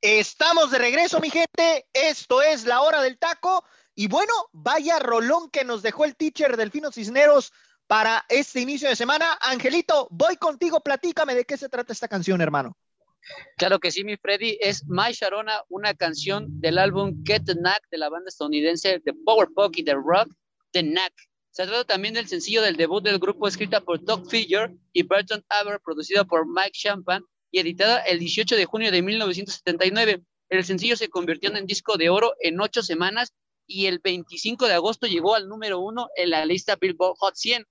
Estamos 0.00 0.70
de 0.70 0.78
regreso, 0.78 1.20
mi 1.20 1.28
gente. 1.28 1.86
Esto 1.92 2.40
es 2.40 2.64
La 2.64 2.80
Hora 2.80 3.02
del 3.02 3.18
Taco. 3.18 3.62
Y 3.94 4.08
bueno, 4.08 4.32
vaya 4.52 4.98
rolón 5.00 5.50
que 5.50 5.64
nos 5.64 5.82
dejó 5.82 6.06
el 6.06 6.16
teacher 6.16 6.56
Delfino 6.56 6.90
Cisneros 6.90 7.52
para 7.86 8.24
este 8.30 8.62
inicio 8.62 8.88
de 8.88 8.96
semana. 8.96 9.36
Angelito, 9.38 10.08
voy 10.10 10.38
contigo, 10.38 10.80
platícame 10.80 11.34
de 11.34 11.44
qué 11.44 11.58
se 11.58 11.68
trata 11.68 11.92
esta 11.92 12.08
canción, 12.08 12.40
hermano. 12.40 12.74
Claro 13.58 13.78
que 13.78 13.90
sí, 13.90 14.02
mi 14.02 14.16
Freddy. 14.16 14.56
Es 14.62 14.82
My 14.86 15.12
Sharona, 15.12 15.60
una 15.68 15.92
canción 15.92 16.46
del 16.58 16.78
álbum 16.78 17.22
Get 17.22 17.44
the 17.44 17.54
Knack 17.54 17.82
de 17.90 17.98
la 17.98 18.08
banda 18.08 18.30
estadounidense 18.30 18.98
de 18.98 19.12
Power 19.26 19.48
Pop 19.54 19.74
y 19.76 19.82
de 19.82 19.92
Rock, 19.92 20.30
The 20.72 20.80
Knack. 20.80 21.12
Se 21.56 21.64
trata 21.64 21.84
también 21.84 22.12
del 22.12 22.28
sencillo 22.28 22.60
del 22.60 22.76
debut 22.76 23.02
del 23.02 23.18
grupo 23.18 23.48
escrita 23.48 23.80
por 23.80 24.04
Doug 24.04 24.28
Figure 24.28 24.76
y 24.92 25.04
Burton 25.04 25.42
Aber, 25.48 25.80
producida 25.80 26.22
por 26.24 26.46
Mike 26.46 26.72
Champagne 26.74 27.24
y 27.50 27.60
editada 27.60 28.00
el 28.00 28.18
18 28.18 28.56
de 28.56 28.66
junio 28.66 28.92
de 28.92 29.00
1979. 29.00 30.22
El 30.50 30.64
sencillo 30.66 30.96
se 30.98 31.08
convirtió 31.08 31.50
en 31.56 31.64
disco 31.64 31.96
de 31.96 32.10
oro 32.10 32.34
en 32.40 32.60
ocho 32.60 32.82
semanas 32.82 33.32
y 33.66 33.86
el 33.86 34.00
25 34.00 34.66
de 34.66 34.74
agosto 34.74 35.06
llegó 35.06 35.34
al 35.34 35.48
número 35.48 35.80
uno 35.80 36.08
en 36.16 36.28
la 36.28 36.44
lista 36.44 36.76
Billboard 36.78 37.16
Hot 37.20 37.36
100. 37.36 37.64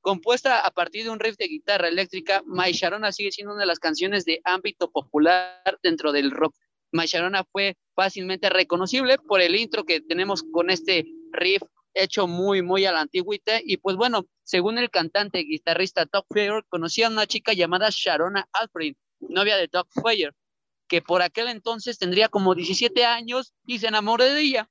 Compuesta 0.00 0.60
a 0.60 0.70
partir 0.70 1.02
de 1.02 1.10
un 1.10 1.18
riff 1.18 1.36
de 1.36 1.48
guitarra 1.48 1.88
eléctrica, 1.88 2.44
My 2.46 2.70
Sharona 2.70 3.10
sigue 3.10 3.32
siendo 3.32 3.54
una 3.54 3.62
de 3.62 3.66
las 3.66 3.80
canciones 3.80 4.24
de 4.24 4.40
ámbito 4.44 4.92
popular 4.92 5.80
dentro 5.82 6.12
del 6.12 6.30
rock. 6.30 6.54
My 6.92 7.06
Sharona 7.06 7.42
fue 7.42 7.76
fácilmente 7.96 8.50
reconocible 8.50 9.18
por 9.18 9.40
el 9.40 9.56
intro 9.56 9.82
que 9.82 10.00
tenemos 10.00 10.44
con 10.44 10.70
este 10.70 11.06
riff 11.32 11.62
hecho 11.96 12.26
muy, 12.26 12.62
muy 12.62 12.84
a 12.84 12.92
la 12.92 13.00
antigüita. 13.00 13.60
Y 13.64 13.78
pues 13.78 13.96
bueno, 13.96 14.26
según 14.44 14.78
el 14.78 14.90
cantante 14.90 15.40
y 15.40 15.48
guitarrista 15.48 16.06
Doug 16.10 16.26
Fair, 16.32 16.64
conocía 16.68 17.06
a 17.06 17.10
una 17.10 17.26
chica 17.26 17.52
llamada 17.52 17.88
Sharona 17.90 18.48
Alfred, 18.52 18.94
novia 19.20 19.56
de 19.56 19.68
Doug 19.68 19.86
Fair, 20.02 20.34
que 20.88 21.02
por 21.02 21.22
aquel 21.22 21.48
entonces 21.48 21.98
tendría 21.98 22.28
como 22.28 22.54
17 22.54 23.04
años 23.04 23.54
y 23.64 23.78
se 23.78 23.88
enamoró 23.88 24.24
de 24.24 24.40
ella. 24.40 24.70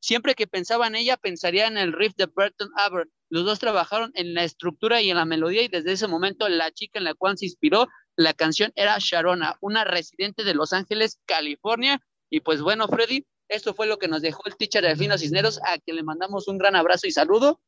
Siempre 0.00 0.34
que 0.34 0.46
pensaba 0.46 0.86
en 0.86 0.94
ella, 0.94 1.16
pensaría 1.16 1.66
en 1.66 1.78
el 1.78 1.92
riff 1.92 2.14
de 2.16 2.26
Burton 2.26 2.70
Aber. 2.76 3.08
Los 3.28 3.44
dos 3.44 3.58
trabajaron 3.58 4.12
en 4.14 4.34
la 4.34 4.44
estructura 4.44 5.02
y 5.02 5.10
en 5.10 5.16
la 5.16 5.24
melodía 5.24 5.62
y 5.62 5.68
desde 5.68 5.92
ese 5.92 6.06
momento 6.06 6.48
la 6.48 6.70
chica 6.70 6.98
en 6.98 7.04
la 7.04 7.14
cual 7.14 7.36
se 7.36 7.46
inspiró 7.46 7.88
la 8.14 8.32
canción 8.32 8.72
era 8.76 8.96
Sharona, 8.98 9.56
una 9.60 9.84
residente 9.84 10.44
de 10.44 10.54
Los 10.54 10.72
Ángeles, 10.72 11.20
California. 11.26 12.00
Y 12.30 12.40
pues 12.40 12.62
bueno, 12.62 12.88
Freddy, 12.88 13.26
esto 13.48 13.74
fue 13.74 13.86
lo 13.86 13.98
que 13.98 14.08
nos 14.08 14.22
dejó 14.22 14.42
el 14.46 14.56
teacher 14.56 14.84
de 14.84 14.96
Fino 14.96 15.16
Cisneros, 15.18 15.60
a 15.64 15.78
quien 15.78 15.96
le 15.96 16.02
mandamos 16.02 16.48
un 16.48 16.58
gran 16.58 16.76
abrazo 16.76 17.06
y 17.06 17.12
saludo. 17.12 17.60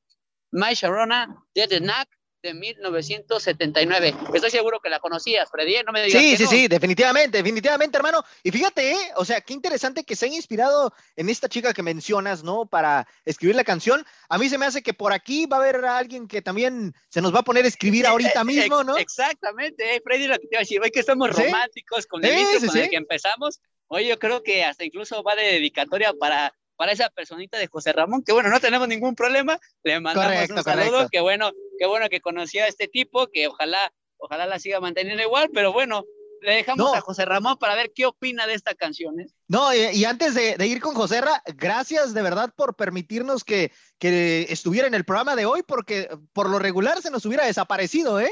My 0.51 0.75
Sharona 0.75 1.45
de 1.55 1.69
The 1.69 1.79
Knack 1.81 2.09
de 2.43 2.55
1979. 2.55 4.15
Estoy 4.33 4.51
seguro 4.51 4.81
que 4.81 4.89
la 4.89 5.01
conocías, 5.01 5.51
Freddy, 5.51 5.75
¿eh? 5.77 5.83
no 5.85 5.93
me 5.93 6.03
digas 6.05 6.23
Sí, 6.23 6.37
sí, 6.37 6.45
no. 6.45 6.51
sí, 6.51 6.69
definitivamente, 6.69 7.39
definitivamente, 7.39 7.97
hermano. 7.97 8.23
Y 8.43 8.51
fíjate, 8.51 8.93
¿eh? 8.93 8.99
o 9.17 9.25
sea, 9.25 9.41
qué 9.41 9.53
interesante 9.55 10.05
que 10.05 10.15
se 10.15 10.27
haya 10.27 10.37
inspirado 10.37 10.93
en 11.17 11.29
esta 11.29 11.49
chica 11.49 11.75
que 11.75 11.83
mencionas, 11.83 12.45
¿no? 12.45 12.67
Para 12.67 13.07
escribir 13.25 13.57
la 13.57 13.65
canción. 13.65 14.05
A 14.29 14.39
mí 14.39 14.49
se 14.49 14.57
me 14.57 14.67
hace 14.67 14.83
que 14.83 14.95
por 14.95 15.13
aquí 15.13 15.47
va 15.47 15.57
a 15.57 15.61
haber 15.61 15.85
alguien 15.85 16.29
que 16.29 16.41
también 16.41 16.95
se 17.09 17.21
nos 17.21 17.35
va 17.35 17.41
a 17.41 17.45
poner 17.45 17.65
a 17.65 17.69
escribir 17.69 18.07
ahorita 18.07 18.45
mismo, 18.45 18.85
¿no? 18.85 18.97
Exactamente, 18.97 19.97
eh, 19.97 20.01
Freddy, 20.05 20.29
lo 20.29 20.35
que 20.39 20.47
te 20.47 20.55
iba 20.55 20.59
a 20.61 20.63
decir, 20.63 20.81
hoy 20.81 20.91
que 20.91 21.03
Sí. 21.03 21.13
románticos 21.13 22.07
con 22.07 22.25
el 22.25 22.31
Sí, 22.31 22.47
sí, 22.61 22.67
con 22.67 22.75
sí. 22.75 22.81
el 22.81 22.91
que 22.91 22.97
empezamos. 22.97 23.61
Hoy 23.89 24.07
yo 24.07 24.19
creo 24.19 24.43
que 24.43 24.65
hasta 24.65 24.85
incluso 24.85 25.23
va 25.23 25.35
de 25.35 25.45
dedicatoria 25.45 26.13
para, 26.13 26.53
para 26.77 26.93
esa 26.93 27.09
personita 27.11 27.59
de 27.59 27.67
José 27.67 27.93
Ramón, 27.93 28.23
que 28.23 28.33
bueno, 28.33 28.51
no 28.51 28.61
tenemos 28.61 28.87
ningún 28.89 29.15
problema, 29.15 29.59
le 29.83 29.99
mandamos 30.01 30.33
Correcto, 30.33 30.55
un 30.57 30.63
saludo, 30.63 30.91
correcto. 30.91 31.09
que 31.11 31.21
bueno, 31.21 31.51
qué 31.79 31.87
bueno 31.87 32.09
que 32.09 32.21
conocía 32.21 32.65
a 32.65 32.69
este 32.69 32.87
tipo, 32.89 33.29
que 33.29 33.47
ojalá, 33.49 33.93
ojalá 34.19 34.47
la 34.47 34.59
siga 34.59 34.79
manteniendo 34.81 35.23
igual, 35.23 35.49
pero 35.55 35.73
bueno, 35.73 36.05
le 36.43 36.55
dejamos 36.55 36.87
No. 36.87 36.95
a 36.95 37.01
José 37.01 37.25
Ramón 37.25 37.57
para 37.59 37.75
ver 37.75 37.91
qué 37.93 38.07
opina 38.07 38.47
de 38.47 38.55
esta 38.55 38.75
canción. 38.75 39.19
¿eh? 39.21 39.27
No, 39.49 39.75
y, 39.75 39.79
y 39.97 40.05
antes 40.05 40.35
de, 40.35 40.57
de 40.57 40.67
ir 40.69 40.81
con 40.81 40.95
Joserra, 40.95 41.43
gracias 41.57 42.15
de 42.15 42.23
verdad 42.23 42.53
por 42.55 42.77
permitirnos 42.77 43.43
que, 43.43 43.73
que 43.99 44.47
estuviera 44.51 44.87
en 44.87 44.95
el 44.95 45.05
programa 45.05 45.35
de 45.35 45.47
hoy, 45.47 45.63
porque 45.67 46.09
por 46.33 46.49
lo 46.49 46.59
regular 46.61 47.03
se 47.03 47.11
nos 47.11 47.25
hubiera 47.27 47.45
desaparecido, 47.47 48.21
¿eh? 48.21 48.31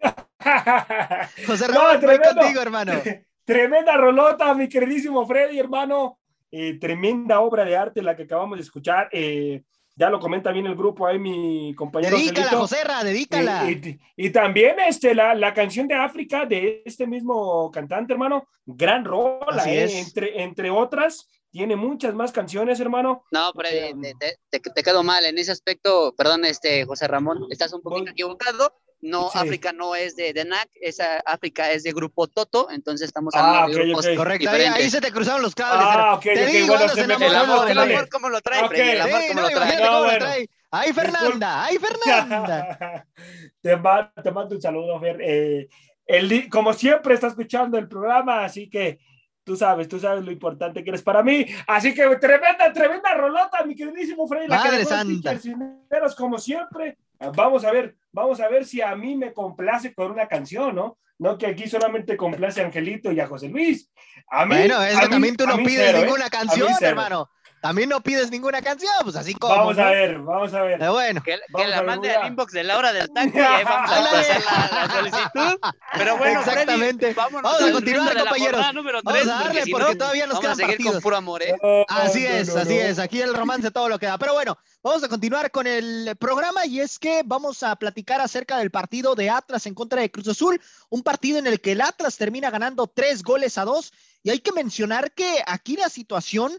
José 1.46 1.68
No, 1.68 1.74
Ramón, 1.74 1.90
voy 1.90 2.00
tremendo. 2.00 2.40
contigo, 2.40 2.62
hermano. 2.62 2.92
Tremenda 3.44 3.96
rolota, 3.96 4.54
mi 4.54 4.68
queridísimo 4.68 5.26
Freddy, 5.26 5.58
hermano. 5.58 6.18
Eh, 6.50 6.78
tremenda 6.78 7.40
obra 7.40 7.64
de 7.64 7.76
arte 7.76 8.02
la 8.02 8.14
que 8.14 8.24
acabamos 8.24 8.58
de 8.58 8.62
escuchar. 8.62 9.08
Eh, 9.12 9.62
ya 9.94 10.08
lo 10.10 10.18
comenta 10.20 10.52
bien 10.52 10.66
el 10.66 10.74
grupo 10.74 11.06
ahí, 11.06 11.18
mi 11.18 11.74
compañero. 11.74 12.16
Dedícala, 12.16 12.40
Angelito. 12.46 12.60
Joserra, 12.60 13.04
dedícala. 13.04 13.70
Y, 13.70 13.72
y- 14.16 14.26
y 14.26 14.30
también 14.30 14.76
este, 14.86 15.14
la, 15.14 15.34
la 15.34 15.52
canción 15.54 15.86
de 15.88 15.94
África 15.94 16.46
de 16.46 16.82
este 16.84 17.06
mismo 17.06 17.70
cantante, 17.70 18.12
hermano. 18.12 18.46
Gran 18.64 19.04
rola, 19.04 19.62
Así 19.62 19.70
eh, 19.70 19.84
es. 19.84 19.94
entre, 20.06 20.42
entre 20.42 20.70
otras. 20.70 21.28
Tiene 21.50 21.76
muchas 21.76 22.14
más 22.14 22.32
canciones, 22.32 22.80
hermano. 22.80 23.24
No, 23.30 23.52
Freddy, 23.52 24.00
te, 24.00 24.14
te, 24.48 24.60
te- 24.60 24.70
te 24.70 24.82
quedo 24.82 25.02
mal 25.02 25.22
en 25.26 25.36
ese 25.36 25.52
aspecto, 25.52 26.14
perdón, 26.16 26.46
este 26.46 26.86
José 26.86 27.06
Ramón, 27.08 27.46
estás 27.50 27.74
un 27.74 27.82
poquito 27.82 28.10
equivocado. 28.12 28.74
No, 29.02 29.30
Sí. 29.30 29.38
África 29.38 29.72
no 29.72 29.96
es 29.96 30.14
de, 30.14 30.32
de 30.32 30.44
NAC, 30.44 30.68
esa 30.80 31.16
África 31.26 31.72
es 31.72 31.82
de 31.82 31.90
Grupo 31.92 32.28
Toto, 32.28 32.70
entonces 32.70 33.08
estamos 33.08 33.34
Ah, 33.34 33.64
hablando 33.64 33.76
de 33.76 33.80
ok, 33.82 33.86
grupos 33.88 34.06
ok. 34.06 34.16
Correcto, 34.16 34.50
ahí, 34.50 34.62
ahí 34.62 34.90
se 34.90 35.00
te 35.00 35.10
cruzaron 35.10 35.42
los 35.42 35.54
cables. 35.56 35.86
Ah, 35.88 35.92
hermano. 35.94 36.14
ok, 36.14 36.22
Te 36.22 36.44
ok, 36.44 36.50
digo, 36.52 36.66
bueno, 36.68 36.88
se 36.88 37.06
me 37.08 37.14
El 37.14 37.34
amor, 37.34 37.64
de 37.66 37.70
el 37.72 37.76
la- 37.76 37.82
amor, 37.82 38.08
¿cómo 38.08 38.28
lo 38.28 38.40
trae. 38.40 38.68
Freddy? 38.68 38.90
El 38.90 39.00
amor, 39.00 39.20
Sí, 39.20 39.28
¿cómo 39.28 39.40
no, 39.40 39.48
lo 39.50 39.54
trae? 39.56 39.76
No, 39.76 39.82
cómo 39.82 39.92
lo 39.98 40.04
bueno. 40.04 40.18
trae. 40.20 40.50
¡Ay, 40.70 40.92
Fernanda! 40.92 41.64
¡Ay, 41.64 41.78
Fernanda! 41.78 43.06
te, 43.60 43.76
ma- 43.76 44.12
te 44.22 44.30
mando 44.30 44.54
un 44.54 44.62
saludo, 44.62 44.98
Fer. 45.00 45.18
Eh, 45.20 45.68
el, 46.06 46.48
como 46.48 46.72
siempre, 46.72 47.14
está 47.14 47.26
escuchando 47.26 47.78
el 47.78 47.88
programa, 47.88 48.44
así 48.44 48.70
que 48.70 49.00
tú 49.44 49.56
sabes, 49.56 49.88
tú 49.88 49.98
sabes 49.98 50.24
lo 50.24 50.30
importante 50.30 50.84
que 50.84 50.90
eres 50.90 51.02
para 51.02 51.22
mí. 51.24 51.44
Así 51.66 51.92
que 51.92 52.04
tremenda, 52.16 52.72
tremenda 52.72 53.14
rolota, 53.14 53.64
mi 53.64 53.74
queridísimo 53.74 54.28
Freddy. 54.28 54.46
la 54.46 54.58
que 54.62 54.68
Madre 54.68 54.78
dejó 54.78 54.94
el 54.94 54.96
santa. 54.98 56.14
como 56.16 56.38
siempre. 56.38 56.96
Vamos 57.34 57.64
a 57.64 57.70
ver, 57.72 57.96
vamos 58.12 58.40
a 58.40 58.48
ver 58.48 58.64
si 58.64 58.80
a 58.80 58.94
mí 58.94 59.16
me 59.16 59.32
complace 59.32 59.94
con 59.94 60.10
una 60.10 60.28
canción, 60.28 60.74
¿no? 60.74 60.98
No 61.18 61.38
que 61.38 61.46
aquí 61.46 61.68
solamente 61.68 62.16
complace 62.16 62.60
a 62.62 62.66
Angelito 62.66 63.12
y 63.12 63.20
a 63.20 63.26
José 63.26 63.48
Luis. 63.48 63.90
A 64.30 64.44
mí, 64.44 64.56
Bueno, 64.56 64.82
es 64.82 64.96
a 64.96 65.00
que 65.00 65.06
mí- 65.06 65.10
también 65.12 65.36
tú 65.36 65.46
no 65.46 65.56
pides 65.58 65.74
cero, 65.86 65.98
¿eh? 65.98 66.02
ninguna 66.04 66.28
canción, 66.30 66.68
hermano. 66.80 67.30
También 67.62 67.88
no 67.90 68.00
pides 68.00 68.28
ninguna 68.32 68.60
canción, 68.60 68.92
pues 69.04 69.14
así 69.14 69.34
como. 69.34 69.54
Vamos 69.54 69.78
a 69.78 69.90
ver, 69.90 70.18
vamos 70.18 70.52
a 70.52 70.62
ver. 70.62 70.80
Pero 70.80 70.92
bueno, 70.94 71.22
Que, 71.22 71.38
que 71.56 71.68
la 71.68 71.84
mande 71.84 72.10
al 72.10 72.26
inbox 72.26 72.52
de 72.52 72.64
la 72.64 72.76
hora 72.76 72.92
del 72.92 73.08
taco 73.12 73.38
y 73.38 73.40
ahí 73.40 73.62
vamos 73.64 73.88
a 73.88 73.94
pasar 73.94 74.72
la, 74.72 74.86
la 74.88 74.92
solicitud. 74.92 75.60
Pero 75.96 76.18
bueno, 76.18 76.40
Exactamente. 76.40 77.14
Freddy, 77.14 77.30
Vamos 77.32 77.62
a 77.62 77.70
continuar, 77.70 78.18
compañeros. 78.18 78.60
Vamos 79.04 79.22
a 79.22 79.26
darle, 79.26 79.44
porque 79.44 79.62
si 79.62 79.70
porque 79.70 79.92
no, 79.92 79.96
todavía 79.96 80.26
nos 80.26 80.40
quedan 80.40 80.56
seguir 80.56 80.70
partidos. 80.72 80.92
con 80.94 81.02
puro 81.02 81.16
amor, 81.16 81.42
¿eh? 81.44 81.54
Así 81.88 82.24
no, 82.24 82.28
es, 82.30 82.52
no, 82.52 82.62
así 82.62 82.74
no. 82.74 82.80
es. 82.80 82.98
Aquí 82.98 83.20
el 83.20 83.32
romance 83.32 83.70
todo 83.70 83.88
lo 83.88 83.96
que 84.00 84.06
da. 84.06 84.18
Pero 84.18 84.32
bueno, 84.34 84.58
vamos 84.82 85.04
a 85.04 85.08
continuar 85.08 85.52
con 85.52 85.68
el 85.68 86.16
programa 86.18 86.66
y 86.66 86.80
es 86.80 86.98
que 86.98 87.22
vamos 87.24 87.62
a 87.62 87.76
platicar 87.76 88.20
acerca 88.20 88.58
del 88.58 88.72
partido 88.72 89.14
de 89.14 89.30
Atlas 89.30 89.66
en 89.66 89.74
contra 89.74 90.00
de 90.00 90.10
Cruz 90.10 90.26
Azul, 90.26 90.60
un 90.88 91.04
partido 91.04 91.38
en 91.38 91.46
el 91.46 91.60
que 91.60 91.72
el 91.72 91.80
Atlas 91.80 92.16
termina 92.16 92.50
ganando 92.50 92.88
tres 92.88 93.22
goles 93.22 93.56
a 93.56 93.64
dos. 93.64 93.92
Y 94.24 94.30
hay 94.30 94.40
que 94.40 94.50
mencionar 94.50 95.12
que 95.12 95.44
aquí 95.46 95.76
la 95.76 95.88
situación 95.88 96.52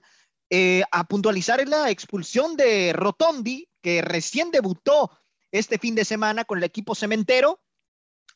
eh, 0.55 0.83
a 0.91 1.05
puntualizar 1.05 1.67
la 1.67 1.89
expulsión 1.89 2.55
de 2.55 2.93
Rotondi, 2.93 3.67
que 3.81 4.03
recién 4.03 4.51
debutó 4.51 5.09
este 5.51 5.79
fin 5.79 5.95
de 5.95 6.05
semana 6.05 6.45
con 6.45 6.59
el 6.59 6.63
equipo 6.63 6.93
cementero. 6.93 7.59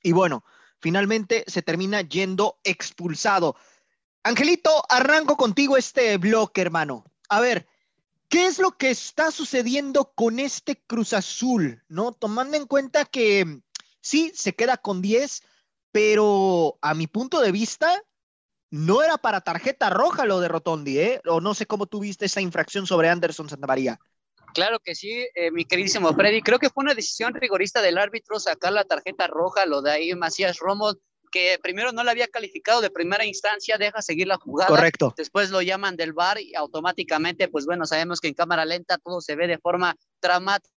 Y 0.01 0.13
bueno, 0.13 0.43
finalmente 0.79 1.43
se 1.45 1.61
termina 1.61 2.01
yendo 2.01 2.57
expulsado. 2.63 3.55
Angelito, 4.23 4.83
arranco 4.89 5.37
contigo 5.37 5.77
este 5.77 6.17
bloque, 6.17 6.59
hermano. 6.61 7.05
A 7.29 7.39
ver, 7.39 7.67
¿qué 8.29 8.47
es 8.47 8.57
lo 8.57 8.71
que 8.71 8.89
está 8.89 9.29
sucediendo 9.29 10.11
con 10.15 10.39
este 10.39 10.81
Cruz 10.87 11.13
Azul? 11.13 11.83
¿No? 11.87 12.13
Tomando 12.13 12.57
en 12.57 12.65
cuenta 12.65 13.05
que 13.05 13.61
sí, 14.01 14.31
se 14.33 14.55
queda 14.55 14.77
con 14.77 15.03
10, 15.03 15.43
pero 15.91 16.79
a 16.81 16.95
mi 16.95 17.05
punto 17.05 17.41
de 17.41 17.51
vista, 17.51 18.03
no 18.69 19.01
era 19.01 19.17
para 19.17 19.41
tarjeta 19.41 19.89
roja 19.89 20.25
lo 20.25 20.39
de 20.39 20.47
Rotondi, 20.47 20.99
¿eh? 20.99 21.21
O 21.25 21.41
no 21.41 21.53
sé 21.53 21.65
cómo 21.65 21.85
tuviste 21.85 22.25
esa 22.25 22.41
infracción 22.41 22.85
sobre 22.85 23.09
Anderson 23.09 23.49
Santamaría. 23.49 23.99
Claro 24.53 24.79
que 24.79 24.95
sí, 24.95 25.27
eh, 25.35 25.51
mi 25.51 25.65
queridísimo 25.65 26.13
Freddy. 26.13 26.41
Creo 26.41 26.59
que 26.59 26.69
fue 26.69 26.83
una 26.83 26.93
decisión 26.93 27.33
rigorista 27.33 27.81
del 27.81 27.97
árbitro 27.97 28.39
sacar 28.39 28.73
la 28.73 28.85
tarjeta 28.85 29.27
roja, 29.27 29.65
lo 29.65 29.81
de 29.81 29.91
ahí 29.91 30.15
Macías 30.15 30.57
Romo, 30.59 30.93
que 31.31 31.59
primero 31.61 31.91
no 31.91 32.03
la 32.03 32.11
había 32.11 32.27
calificado 32.27 32.81
de 32.81 32.89
primera 32.89 33.25
instancia, 33.25 33.77
deja 33.77 34.01
seguir 34.01 34.27
la 34.27 34.37
jugada. 34.37 34.69
Correcto. 34.69 35.13
Después 35.15 35.51
lo 35.51 35.61
llaman 35.61 35.95
del 35.95 36.13
bar 36.13 36.39
y 36.39 36.55
automáticamente, 36.55 37.47
pues 37.49 37.65
bueno, 37.65 37.85
sabemos 37.85 38.19
que 38.19 38.29
en 38.29 38.33
cámara 38.33 38.65
lenta 38.65 38.97
todo 38.97 39.21
se 39.21 39.35
ve 39.35 39.47
de 39.47 39.59
forma 39.59 39.95
dramática. 40.21 40.73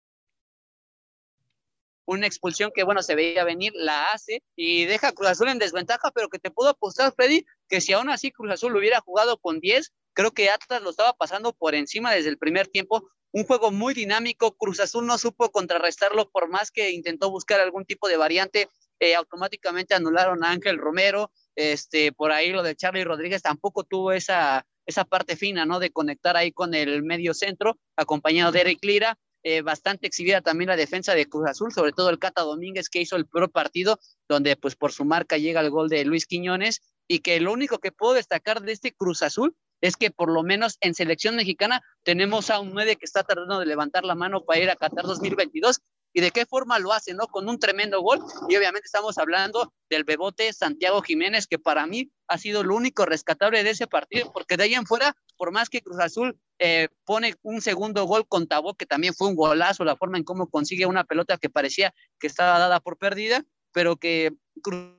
Una 2.07 2.25
expulsión 2.25 2.71
que, 2.73 2.83
bueno, 2.83 3.03
se 3.03 3.15
veía 3.15 3.43
venir, 3.43 3.73
la 3.75 4.11
hace 4.11 4.41
y 4.55 4.85
deja 4.85 5.09
a 5.09 5.11
Cruz 5.11 5.27
Azul 5.27 5.49
en 5.49 5.59
desventaja, 5.59 6.09
pero 6.11 6.29
que 6.29 6.39
te 6.39 6.51
puedo 6.51 6.69
apostar, 6.69 7.13
Freddy, 7.13 7.45
que 7.67 7.81
si 7.81 7.91
aún 7.91 8.09
así 8.09 8.31
Cruz 8.31 8.51
Azul 8.51 8.75
hubiera 8.75 9.01
jugado 9.01 9.37
con 9.37 9.59
10, 9.59 9.91
creo 10.13 10.31
que 10.31 10.49
Atlas 10.49 10.81
lo 10.81 10.89
estaba 10.89 11.13
pasando 11.13 11.51
por 11.53 11.75
encima 11.75 12.13
desde 12.13 12.29
el 12.29 12.37
primer 12.37 12.67
tiempo, 12.67 13.07
un 13.31 13.43
juego 13.43 13.71
muy 13.71 13.93
dinámico. 13.93 14.55
Cruz 14.55 14.79
Azul 14.79 15.05
no 15.05 15.17
supo 15.17 15.51
contrarrestarlo 15.51 16.29
por 16.31 16.49
más 16.49 16.71
que 16.71 16.91
intentó 16.91 17.29
buscar 17.29 17.59
algún 17.59 17.85
tipo 17.85 18.07
de 18.07 18.17
variante. 18.17 18.69
Eh, 18.99 19.15
automáticamente 19.15 19.93
anularon 19.93 20.43
a 20.43 20.51
Ángel 20.51 20.77
Romero. 20.77 21.31
Este, 21.55 22.11
por 22.13 22.31
ahí 22.31 22.51
lo 22.51 22.63
de 22.63 22.75
Charlie 22.75 23.03
Rodríguez 23.03 23.41
tampoco 23.41 23.83
tuvo 23.83 24.11
esa, 24.11 24.65
esa 24.85 25.05
parte 25.05 25.35
fina, 25.35 25.65
¿no? 25.65 25.79
De 25.79 25.91
conectar 25.91 26.37
ahí 26.37 26.51
con 26.51 26.73
el 26.73 27.03
medio 27.03 27.33
centro, 27.33 27.77
acompañado 27.95 28.51
de 28.51 28.61
Eric 28.61 28.83
Lira. 28.83 29.19
Eh, 29.43 29.61
bastante 29.61 30.07
exhibida 30.07 30.41
también 30.41 30.69
la 30.69 30.75
defensa 30.75 31.13
de 31.13 31.27
Cruz 31.27 31.47
Azul, 31.47 31.71
sobre 31.71 31.93
todo 31.93 32.09
el 32.09 32.19
Cata 32.19 32.41
Domínguez 32.41 32.89
que 32.89 33.01
hizo 33.01 33.15
el 33.15 33.27
peor 33.27 33.51
partido, 33.51 33.99
donde 34.27 34.55
pues 34.55 34.75
por 34.75 34.91
su 34.91 35.05
marca 35.05 35.37
llega 35.37 35.61
el 35.61 35.69
gol 35.69 35.89
de 35.89 36.03
Luis 36.05 36.25
Quiñones 36.25 36.81
y 37.07 37.19
que 37.19 37.39
lo 37.39 37.53
único 37.53 37.79
que 37.79 37.91
puedo 37.91 38.13
destacar 38.13 38.61
de 38.61 38.73
este 38.73 38.93
Cruz 38.93 39.21
Azul 39.21 39.55
es 39.79 39.95
que 39.95 40.11
por 40.11 40.31
lo 40.31 40.43
menos 40.43 40.77
en 40.81 40.95
selección 40.95 41.35
mexicana 41.35 41.81
tenemos 42.03 42.49
a 42.49 42.59
un 42.59 42.73
9 42.73 42.95
que 42.95 43.05
está 43.05 43.23
tratando 43.23 43.59
de 43.59 43.65
levantar 43.65 44.03
la 44.03 44.15
mano 44.15 44.43
para 44.43 44.59
ir 44.59 44.69
a 44.69 44.75
Qatar 44.75 45.05
2022 45.05 45.81
y 46.13 46.21
de 46.21 46.31
qué 46.31 46.45
forma 46.45 46.79
lo 46.79 46.93
hace, 46.93 47.13
¿no? 47.13 47.27
Con 47.27 47.47
un 47.49 47.59
tremendo 47.59 48.01
gol 48.01 48.19
y 48.49 48.55
obviamente 48.55 48.85
estamos 48.85 49.17
hablando 49.17 49.73
del 49.89 50.03
bebote 50.03 50.51
Santiago 50.53 51.01
Jiménez 51.01 51.47
que 51.47 51.59
para 51.59 51.85
mí 51.85 52.11
ha 52.27 52.37
sido 52.37 52.63
lo 52.63 52.75
único 52.75 53.05
rescatable 53.05 53.63
de 53.63 53.71
ese 53.71 53.87
partido 53.87 54.31
porque 54.33 54.57
de 54.57 54.63
ahí 54.63 54.73
en 54.73 54.85
fuera, 54.85 55.15
por 55.37 55.51
más 55.51 55.69
que 55.69 55.81
Cruz 55.81 55.99
Azul 55.99 56.39
eh, 56.59 56.89
pone 57.05 57.35
un 57.43 57.61
segundo 57.61 58.05
gol 58.05 58.27
con 58.27 58.47
Tabó, 58.47 58.75
que 58.75 58.85
también 58.85 59.13
fue 59.13 59.27
un 59.27 59.35
golazo, 59.35 59.83
la 59.83 59.95
forma 59.95 60.17
en 60.17 60.23
cómo 60.23 60.49
consigue 60.49 60.85
una 60.85 61.03
pelota 61.03 61.37
que 61.37 61.49
parecía 61.49 61.93
que 62.19 62.27
estaba 62.27 62.57
dada 62.59 62.79
por 62.79 62.97
perdida, 62.97 63.43
pero 63.71 63.97
que 63.97 64.33
Cruz 64.61 64.97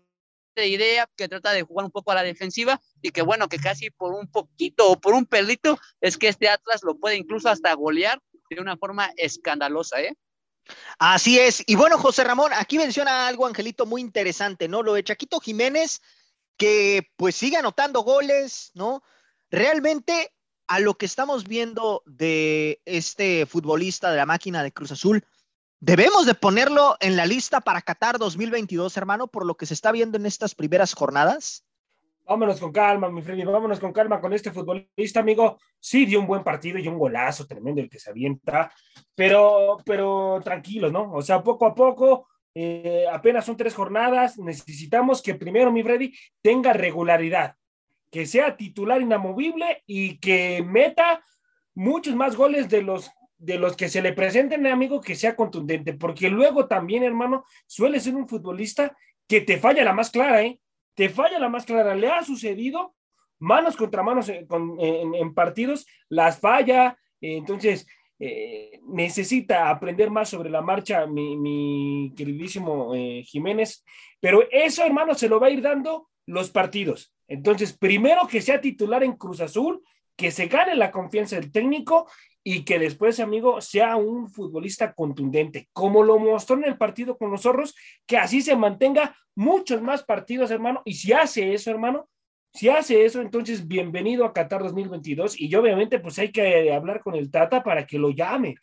idea, 0.66 1.08
que 1.16 1.28
trata 1.28 1.52
de 1.52 1.62
jugar 1.62 1.84
un 1.84 1.90
poco 1.90 2.10
a 2.12 2.14
la 2.14 2.22
defensiva 2.22 2.80
y 3.02 3.10
que 3.10 3.22
bueno, 3.22 3.48
que 3.48 3.58
casi 3.58 3.90
por 3.90 4.12
un 4.12 4.30
poquito 4.30 4.90
o 4.90 5.00
por 5.00 5.14
un 5.14 5.26
pelito 5.26 5.78
es 6.00 6.18
que 6.18 6.28
este 6.28 6.48
Atlas 6.48 6.82
lo 6.82 6.98
puede 6.98 7.16
incluso 7.16 7.48
hasta 7.48 7.72
golear 7.74 8.20
de 8.50 8.60
una 8.60 8.76
forma 8.76 9.10
escandalosa, 9.16 10.00
¿eh? 10.00 10.16
Así 10.98 11.38
es. 11.38 11.62
Y 11.66 11.76
bueno, 11.76 11.98
José 11.98 12.24
Ramón, 12.24 12.52
aquí 12.54 12.78
menciona 12.78 13.26
algo, 13.26 13.46
Angelito, 13.46 13.86
muy 13.86 14.00
interesante, 14.00 14.68
¿no? 14.68 14.82
Lo 14.82 14.94
de 14.94 15.04
Chaquito 15.04 15.40
Jiménez, 15.40 16.00
que 16.56 17.10
pues 17.16 17.36
sigue 17.36 17.56
anotando 17.56 18.02
goles, 18.02 18.70
¿no? 18.74 19.02
Realmente 19.50 20.32
a 20.66 20.80
lo 20.80 20.94
que 20.94 21.06
estamos 21.06 21.44
viendo 21.44 22.02
de 22.04 22.80
este 22.84 23.46
futbolista 23.46 24.10
de 24.10 24.16
la 24.18 24.26
máquina 24.26 24.62
de 24.62 24.72
Cruz 24.72 24.92
Azul, 24.92 25.24
Debemos 25.80 26.26
de 26.26 26.34
ponerlo 26.34 26.96
en 26.98 27.16
la 27.16 27.24
lista 27.24 27.60
para 27.60 27.82
Qatar 27.82 28.18
2022, 28.18 28.96
hermano, 28.96 29.28
por 29.28 29.46
lo 29.46 29.56
que 29.56 29.64
se 29.64 29.74
está 29.74 29.92
viendo 29.92 30.18
en 30.18 30.26
estas 30.26 30.56
primeras 30.56 30.92
jornadas. 30.92 31.64
Vámonos 32.28 32.60
con 32.60 32.70
calma, 32.70 33.08
mi 33.08 33.22
Freddy, 33.22 33.42
vámonos 33.42 33.80
con 33.80 33.90
calma 33.90 34.20
con 34.20 34.34
este 34.34 34.50
futbolista, 34.50 35.20
amigo. 35.20 35.58
Sí, 35.80 36.04
dio 36.04 36.20
un 36.20 36.26
buen 36.26 36.44
partido 36.44 36.78
y 36.78 36.86
un 36.86 36.98
golazo 36.98 37.46
tremendo 37.46 37.80
el 37.80 37.88
que 37.88 37.98
se 37.98 38.10
avienta, 38.10 38.70
pero, 39.14 39.78
pero 39.82 40.38
tranquilos, 40.44 40.92
¿no? 40.92 41.10
O 41.14 41.22
sea, 41.22 41.42
poco 41.42 41.64
a 41.64 41.74
poco, 41.74 42.28
eh, 42.54 43.06
apenas 43.10 43.46
son 43.46 43.56
tres 43.56 43.74
jornadas, 43.74 44.36
necesitamos 44.38 45.22
que 45.22 45.36
primero, 45.36 45.72
mi 45.72 45.82
Freddy, 45.82 46.12
tenga 46.42 46.74
regularidad, 46.74 47.54
que 48.10 48.26
sea 48.26 48.58
titular 48.58 49.00
inamovible 49.00 49.82
y 49.86 50.18
que 50.18 50.62
meta 50.62 51.24
muchos 51.74 52.14
más 52.14 52.36
goles 52.36 52.68
de 52.68 52.82
los 52.82 53.10
de 53.38 53.56
los 53.56 53.76
que 53.76 53.88
se 53.88 54.02
le 54.02 54.12
presenten, 54.12 54.66
amigo, 54.66 55.00
que 55.00 55.14
sea 55.14 55.36
contundente, 55.36 55.94
porque 55.94 56.28
luego 56.28 56.66
también, 56.66 57.04
hermano, 57.04 57.44
suele 57.68 58.00
ser 58.00 58.16
un 58.16 58.28
futbolista 58.28 58.96
que 59.28 59.40
te 59.40 59.58
falla 59.58 59.84
la 59.84 59.92
más 59.92 60.10
clara, 60.10 60.42
¿eh? 60.42 60.60
Te 60.98 61.08
falla 61.08 61.38
la 61.38 61.48
más 61.48 61.64
clara. 61.64 61.94
Le 61.94 62.08
ha 62.08 62.24
sucedido 62.24 62.96
manos 63.38 63.76
contra 63.76 64.02
manos 64.02 64.28
en, 64.28 65.32
partidos, 65.32 65.86
las 66.08 66.40
falla, 66.40 66.98
entonces 67.20 67.86
eh, 68.18 68.80
necesita 68.82 69.70
aprender 69.70 70.10
más 70.10 70.28
sobre 70.28 70.50
la 70.50 70.60
marcha 70.60 71.06
mi, 71.06 72.12
queridísimo 72.16 72.96
eh, 72.96 73.22
Jiménez, 73.24 73.84
pero 74.18 74.42
eso, 74.50 74.84
hermano, 74.84 75.14
se 75.14 75.28
lo 75.28 75.38
va 75.38 75.46
a 75.46 75.50
ir 75.50 75.62
dando 75.62 76.08
los 76.26 76.50
partidos. 76.50 77.14
Entonces, 77.28 77.78
primero 77.78 78.26
que 78.26 78.40
sea 78.40 78.60
titular 78.60 79.04
en 79.04 79.12
Cruz 79.12 79.40
Azul, 79.40 79.80
que 80.16 80.32
se 80.32 80.48
gane 80.48 80.74
la 80.74 80.90
confianza 80.90 81.36
del 81.36 81.52
técnico 81.52 82.10
y 82.50 82.64
que 82.64 82.78
después, 82.78 83.20
amigo, 83.20 83.60
sea 83.60 83.96
un 83.96 84.30
futbolista 84.30 84.94
contundente, 84.94 85.68
como 85.74 86.02
lo 86.02 86.18
mostró 86.18 86.56
en 86.56 86.64
el 86.64 86.78
partido 86.78 87.18
con 87.18 87.30
los 87.30 87.42
zorros, 87.42 87.74
que 88.06 88.16
así 88.16 88.40
se 88.40 88.56
mantenga 88.56 89.14
muchos 89.34 89.82
más 89.82 90.02
partidos, 90.02 90.50
hermano, 90.50 90.80
y 90.86 90.94
si 90.94 91.12
hace 91.12 91.52
eso, 91.52 91.70
hermano, 91.70 92.08
si 92.54 92.70
hace 92.70 93.04
eso, 93.04 93.20
entonces 93.20 93.68
bienvenido 93.68 94.24
a 94.24 94.32
Qatar 94.32 94.62
2022 94.62 95.38
y 95.38 95.54
obviamente 95.54 95.98
pues 95.98 96.18
hay 96.20 96.32
que 96.32 96.72
hablar 96.72 97.02
con 97.02 97.16
el 97.16 97.30
Tata 97.30 97.62
para 97.62 97.84
que 97.84 97.98
lo 97.98 98.08
llame, 98.08 98.54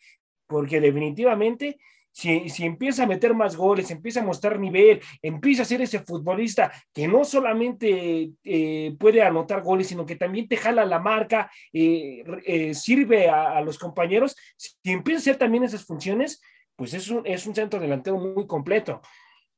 porque 0.48 0.80
definitivamente 0.80 1.78
si, 2.16 2.64
empieza 2.64 3.02
a 3.02 3.06
meter 3.06 3.34
más 3.34 3.56
goles, 3.56 3.90
empieza 3.90 4.20
a 4.20 4.24
mostrar 4.24 4.58
nivel, 4.58 5.02
empieza 5.20 5.62
a 5.62 5.66
ser 5.66 5.82
ese 5.82 5.98
futbolista 5.98 6.72
que 6.94 7.06
no 7.06 7.26
solamente 7.26 8.30
eh, 8.42 8.96
puede 8.98 9.20
anotar 9.20 9.62
goles, 9.62 9.88
sino 9.88 10.06
que 10.06 10.16
también 10.16 10.48
te 10.48 10.56
jala 10.56 10.86
la 10.86 10.98
marca, 10.98 11.50
eh, 11.74 12.24
eh, 12.46 12.72
sirve 12.72 13.28
a, 13.28 13.60
los 13.60 13.78
compañeros, 13.78 14.34
si 14.56 14.74
empieza 14.84 15.18
a 15.18 15.20
hacer 15.20 15.36
también 15.36 15.64
esas 15.64 15.84
funciones, 15.84 16.40
pues 16.74 16.94
es 16.94 17.10
un, 17.10 17.20
es 17.26 17.46
un 17.46 17.54
centro 17.54 17.78
delantero 17.78 18.16
muy 18.16 18.46
completo. 18.46 19.02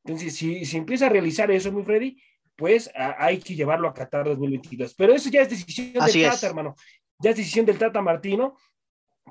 Entonces, 0.03 0.35
si, 0.35 0.65
si 0.65 0.79
empieza 0.79 1.07
a 1.07 1.11
realizar 1.11 1.49
eso, 1.53 1.71
mi 1.71 1.85
Freddy, 1.85 2.21
pues 2.57 2.91
hay 2.97 3.39
que 3.39 3.55
llevarlo 3.55 3.89
a 3.89 3.95
Qatar 3.95 4.25
2022. 4.25 4.95
Pero 4.95 5.15
eso 5.15 5.31
ya 5.31 5.43
es 5.43 5.51
decisión 5.51 5.93
del 5.93 6.23
Tata, 6.25 6.47
hermano. 6.49 6.75
Ya 7.21 7.31
es 7.31 7.37
decisión 7.37 7.67
del 7.67 7.79
Tata 7.79 8.03
Martino, 8.03 8.57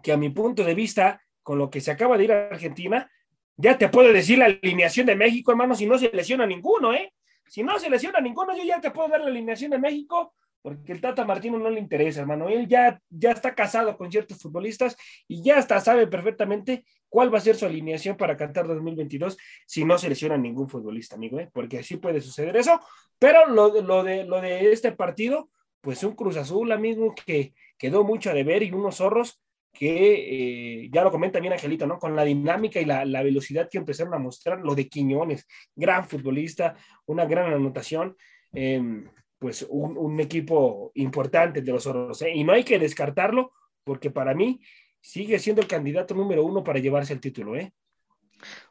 que 0.01 0.13
a 0.13 0.17
mi 0.17 0.29
punto 0.29 0.63
de 0.63 0.73
vista, 0.73 1.21
con 1.43 1.57
lo 1.57 1.69
que 1.69 1.81
se 1.81 1.91
acaba 1.91 2.17
de 2.17 2.23
ir 2.23 2.31
a 2.31 2.47
Argentina, 2.47 3.11
ya 3.57 3.77
te 3.77 3.89
puedo 3.89 4.13
decir 4.13 4.37
la 4.37 4.45
alineación 4.45 5.07
de 5.07 5.15
México, 5.15 5.51
hermano, 5.51 5.75
si 5.75 5.85
no 5.85 5.97
se 5.97 6.09
lesiona 6.13 6.45
ninguno, 6.45 6.93
¿eh? 6.93 7.11
Si 7.47 7.63
no 7.63 7.77
se 7.79 7.89
lesiona 7.89 8.21
ninguno, 8.21 8.55
yo 8.55 8.63
ya 8.63 8.79
te 8.79 8.91
puedo 8.91 9.09
dar 9.09 9.21
la 9.21 9.27
alineación 9.27 9.71
de 9.71 9.79
México, 9.79 10.33
porque 10.61 10.91
el 10.91 11.01
Tata 11.01 11.25
Martino 11.25 11.57
no 11.57 11.69
le 11.69 11.79
interesa, 11.79 12.21
hermano. 12.21 12.49
Él 12.49 12.67
ya, 12.67 12.99
ya 13.09 13.31
está 13.31 13.55
casado 13.55 13.97
con 13.97 14.11
ciertos 14.11 14.37
futbolistas 14.39 14.95
y 15.27 15.41
ya 15.41 15.57
hasta 15.57 15.79
sabe 15.79 16.07
perfectamente 16.07 16.83
cuál 17.09 17.33
va 17.33 17.37
a 17.37 17.41
ser 17.41 17.55
su 17.55 17.65
alineación 17.65 18.17
para 18.17 18.35
Qatar 18.35 18.67
2022 18.67 19.37
si 19.65 19.85
no 19.85 19.97
se 19.97 20.09
lesiona 20.09 20.37
ningún 20.37 20.69
futbolista, 20.69 21.15
amigo, 21.15 21.39
¿eh? 21.39 21.49
porque 21.53 21.79
así 21.79 21.97
puede 21.97 22.21
suceder 22.21 22.57
eso. 22.57 22.79
Pero 23.17 23.47
lo, 23.47 23.81
lo, 23.81 24.03
de, 24.03 24.25
lo 24.25 24.41
de 24.41 24.71
este 24.71 24.91
partido, 24.91 25.49
pues 25.81 26.03
un 26.03 26.15
Cruz 26.15 26.37
Azul, 26.37 26.71
amigo, 26.71 27.15
que 27.25 27.53
quedó 27.77 28.03
mucho 28.03 28.29
a 28.29 28.33
deber 28.33 28.61
y 28.61 28.71
unos 28.71 28.97
zorros 28.97 29.41
que 29.77 30.81
eh, 30.83 30.89
ya 30.91 31.03
lo 31.03 31.11
comenta 31.11 31.39
bien 31.39 31.53
Angelito, 31.53 31.85
¿no? 31.85 31.99
Con 31.99 32.15
la 32.15 32.23
dinámica 32.23 32.79
y 32.81 32.85
la, 32.85 33.03
velocidad 33.21 33.69
que 33.69 33.77
empezaron 33.77 34.13
a 34.13 34.19
mostrar, 34.19 34.59
lo 34.59 34.73
de 34.73 34.89
Quiñones, 34.89 35.45
gran 35.75 36.07
futbolista, 36.07 36.75
una 37.05 37.25
gran 37.25 37.53
anotación, 37.53 38.17
em, 38.53 39.07
pues 39.37 39.67
un, 39.69 40.19
equipo 40.19 40.91
importante 40.95 41.61
de 41.61 41.71
los 41.71 41.85
Oros, 41.85 42.21
¿eh? 42.23 42.31
Y 42.33 42.43
no 42.43 42.53
hay 42.53 42.63
que 42.63 42.79
descartarlo, 42.79 43.51
porque 43.83 44.09
para 44.09 44.33
mí 44.33 44.59
sigue 44.99 45.37
siendo 45.37 45.61
el 45.61 45.67
candidato 45.67 46.15
número 46.15 46.43
uno 46.43 46.63
para 46.63 46.79
llevarse 46.79 47.13
el 47.13 47.21
título, 47.21 47.55
¿eh? 47.55 47.71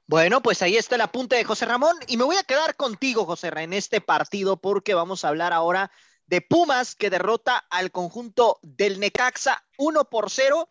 Bueno, 0.08 0.42
pues 0.42 0.62
ahí 0.62 0.76
está 0.76 0.96
el 0.96 1.00
apunte 1.02 1.36
de 1.36 1.44
José 1.44 1.66
Ramón 1.66 1.96
y 2.08 2.16
me 2.16 2.24
voy 2.24 2.36
a 2.36 2.44
quedar 2.44 2.76
contigo, 2.76 3.24
José 3.24 3.50
en 3.56 3.72
este 3.72 4.00
partido 4.00 4.60
porque 4.60 4.94
vamos 4.94 5.24
a 5.24 5.28
hablar 5.28 5.52
ahora 5.52 5.90
de 6.26 6.40
Pumas 6.40 6.94
que 6.94 7.10
derrota 7.10 7.64
al 7.70 7.90
conjunto 7.90 8.58
del 8.62 9.00
Necaxa 9.00 9.64
1 9.78 10.04
por 10.06 10.30
0. 10.30 10.68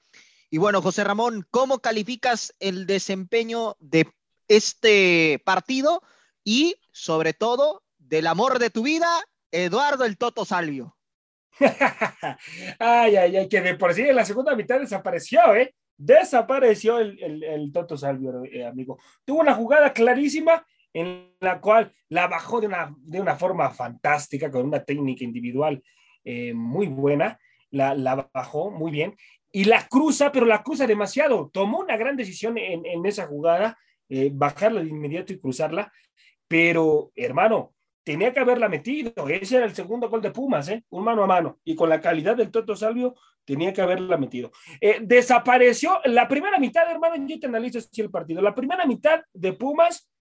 Y 0.49 0.57
bueno, 0.57 0.81
José 0.81 1.03
Ramón, 1.03 1.45
¿cómo 1.51 1.79
calificas 1.79 2.53
el 2.59 2.85
desempeño 2.85 3.75
de 3.79 4.07
este 4.47 5.41
partido 5.43 6.01
y 6.43 6.75
sobre 6.91 7.33
todo 7.33 7.83
del 7.97 8.27
amor 8.27 8.59
de 8.59 8.69
tu 8.69 8.83
vida, 8.83 9.07
Eduardo 9.51 10.05
el 10.05 10.17
Toto 10.17 10.45
Salvio? 10.45 10.95
ay, 12.79 13.15
ay, 13.15 13.37
ay, 13.37 13.49
que 13.49 13.61
de 13.61 13.75
por 13.75 13.93
sí 13.93 14.01
en 14.03 14.15
la 14.15 14.25
segunda 14.25 14.55
mitad 14.55 14.79
desapareció, 14.79 15.55
¿eh? 15.55 15.73
Desapareció 15.97 16.99
el, 16.99 17.71
Toto 17.73 17.97
Salvio, 17.97 18.43
eh, 18.43 18.65
amigo. 18.65 18.99
Tuvo 19.23 19.39
una 19.39 19.53
jugada 19.53 19.93
clarísima 19.93 20.65
en 20.93 21.33
la 21.39 21.59
cual 21.61 21.93
la 22.09 22.27
bajó 22.27 22.59
de 22.59 22.67
una, 22.67 22.93
de 22.99 23.21
una 23.21 23.35
forma 23.35 23.69
fantástica, 23.71 24.51
con 24.51 24.65
una 24.65 24.83
técnica 24.83 25.23
individual 25.23 25.81
eh, 26.23 26.53
muy 26.53 26.87
buena, 26.87 27.39
la, 27.71 27.93
la, 27.93 28.29
bajó 28.33 28.71
muy 28.71 28.91
bien 28.91 29.15
y 29.55 29.63
la 29.63 29.87
cruza, 29.87 30.33
pero 30.33 30.45
la 30.45 30.61
cruza 30.61 30.85
demasiado. 30.85 31.49
Tomó 31.53 31.79
una 31.79 31.95
gran 31.95 32.17
decisión 32.17 32.57
en, 32.57 32.85
en 32.85 33.05
esa 33.05 33.25
jugada, 33.25 33.79
eh, 34.09 34.29
bajarla 34.33 34.83
de 34.83 34.89
inmediato 34.89 35.31
y 35.31 35.39
cruzarla, 35.39 35.93
pero 36.45 37.13
hermano, 37.15 37.73
tenía 38.03 38.33
que 38.33 38.41
haberla 38.41 38.67
metido. 38.67 39.13
Ese 39.29 39.55
era 39.55 39.65
el 39.65 39.73
segundo 39.73 40.09
gol 40.09 40.21
de 40.21 40.31
Pumas, 40.31 40.67
¿eh? 40.67 40.83
un 40.89 41.05
mano 41.05 41.23
a 41.23 41.27
mano. 41.27 41.59
Y 41.63 41.73
con 41.73 41.87
la 41.87 42.01
calidad 42.01 42.35
del 42.35 42.51
Toto 42.51 42.75
Salvio, 42.75 43.15
tenía 43.45 43.71
que 43.71 43.81
haberla 43.81 44.17
metido. 44.17 44.51
Eh, 44.81 44.99
desapareció 45.01 46.01
la 46.03 46.27
primera 46.27 46.59
mitad, 46.59 46.91
hermano. 46.91 47.15
Yo 47.25 47.39
te 47.39 47.47
analizo 47.47 47.79
así 47.79 48.01
el 48.01 48.11
partido. 48.11 48.41
La 48.41 48.53
primera 48.53 48.85
mitad 48.85 49.21
de 49.31 49.53
Pumas 49.53 50.11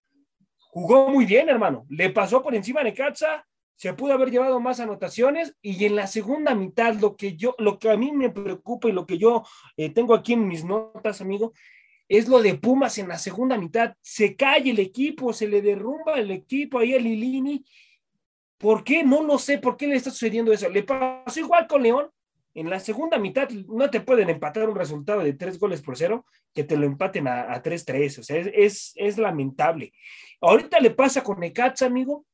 jugó 0.59 1.09
muy 1.09 1.25
bien, 1.25 1.49
hermano. 1.49 1.85
Le 1.89 2.09
pasó 2.09 2.41
por 2.41 2.55
encima 2.55 2.79
de 2.79 2.91
Necaxa, 2.91 3.45
se 3.75 3.93
pudo 3.93 4.13
haber 4.13 4.31
llevado 4.31 4.59
más 4.59 4.79
anotaciones 4.79 5.55
y 5.61 5.83
en 5.85 5.95
la 5.95 6.07
segunda 6.07 6.55
mitad 6.55 6.95
lo 6.95 7.15
que 7.15 7.35
yo, 7.35 7.55
lo 7.57 7.77
que 7.77 7.89
a 7.89 7.97
mí 7.97 8.11
me 8.11 8.29
preocupa 8.29 8.87
y 8.87 8.93
lo 8.93 9.05
que 9.05 9.17
yo 9.17 9.43
eh, 9.75 9.89
tengo 9.89 10.15
aquí 10.15 10.33
en 10.33 10.47
mis 10.47 10.63
notas, 10.63 11.21
amigo, 11.21 11.53
es 12.07 12.27
lo 12.27 12.41
de 12.41 12.55
Pumas 12.55 12.97
en 12.97 13.07
la 13.07 13.17
segunda 13.17 13.57
mitad. 13.57 13.95
Se 14.01 14.35
cae 14.35 14.69
el 14.69 14.79
equipo, 14.79 15.33
se 15.33 15.47
le 15.47 15.61
derrumba 15.61 16.13
el 16.13 16.31
equipo 16.31 16.79
ahí 16.79 16.93
a 16.93 16.99
Lilini. 16.99 17.65
¿Por 18.57 18.83
qué? 18.83 19.03
No 19.03 19.23
lo 19.23 19.37
sé, 19.37 19.57
¿por 19.57 19.75
qué 19.75 19.87
le 19.87 19.95
está 19.95 20.11
sucediendo 20.11 20.53
eso? 20.53 20.69
Le 20.69 20.83
pasó 20.83 21.39
igual 21.39 21.67
con 21.67 21.83
León. 21.83 22.09
En 22.53 22.69
la 22.69 22.79
segunda 22.79 23.17
mitad 23.17 23.49
no 23.49 23.89
te 23.89 23.99
pueden 23.99 24.29
empatar 24.29 24.69
un 24.69 24.77
resultado 24.77 25.19
de 25.19 25.33
tres 25.33 25.59
goles 25.59 25.81
por 25.81 25.97
cero, 25.97 26.25
que 26.53 26.63
te 26.63 26.77
lo 26.77 26.85
empaten 26.85 27.27
a 27.27 27.61
3-3. 27.61 28.19
O 28.19 28.23
sea, 28.23 28.37
es, 28.37 28.93
es, 28.95 29.17
lamentable. 29.17 29.91
Ahorita 30.39 30.79
le 30.79 30.91
pasa 30.91 31.21
con 31.21 31.41
Necaxa, 31.41 31.85
amigo. 31.85 32.25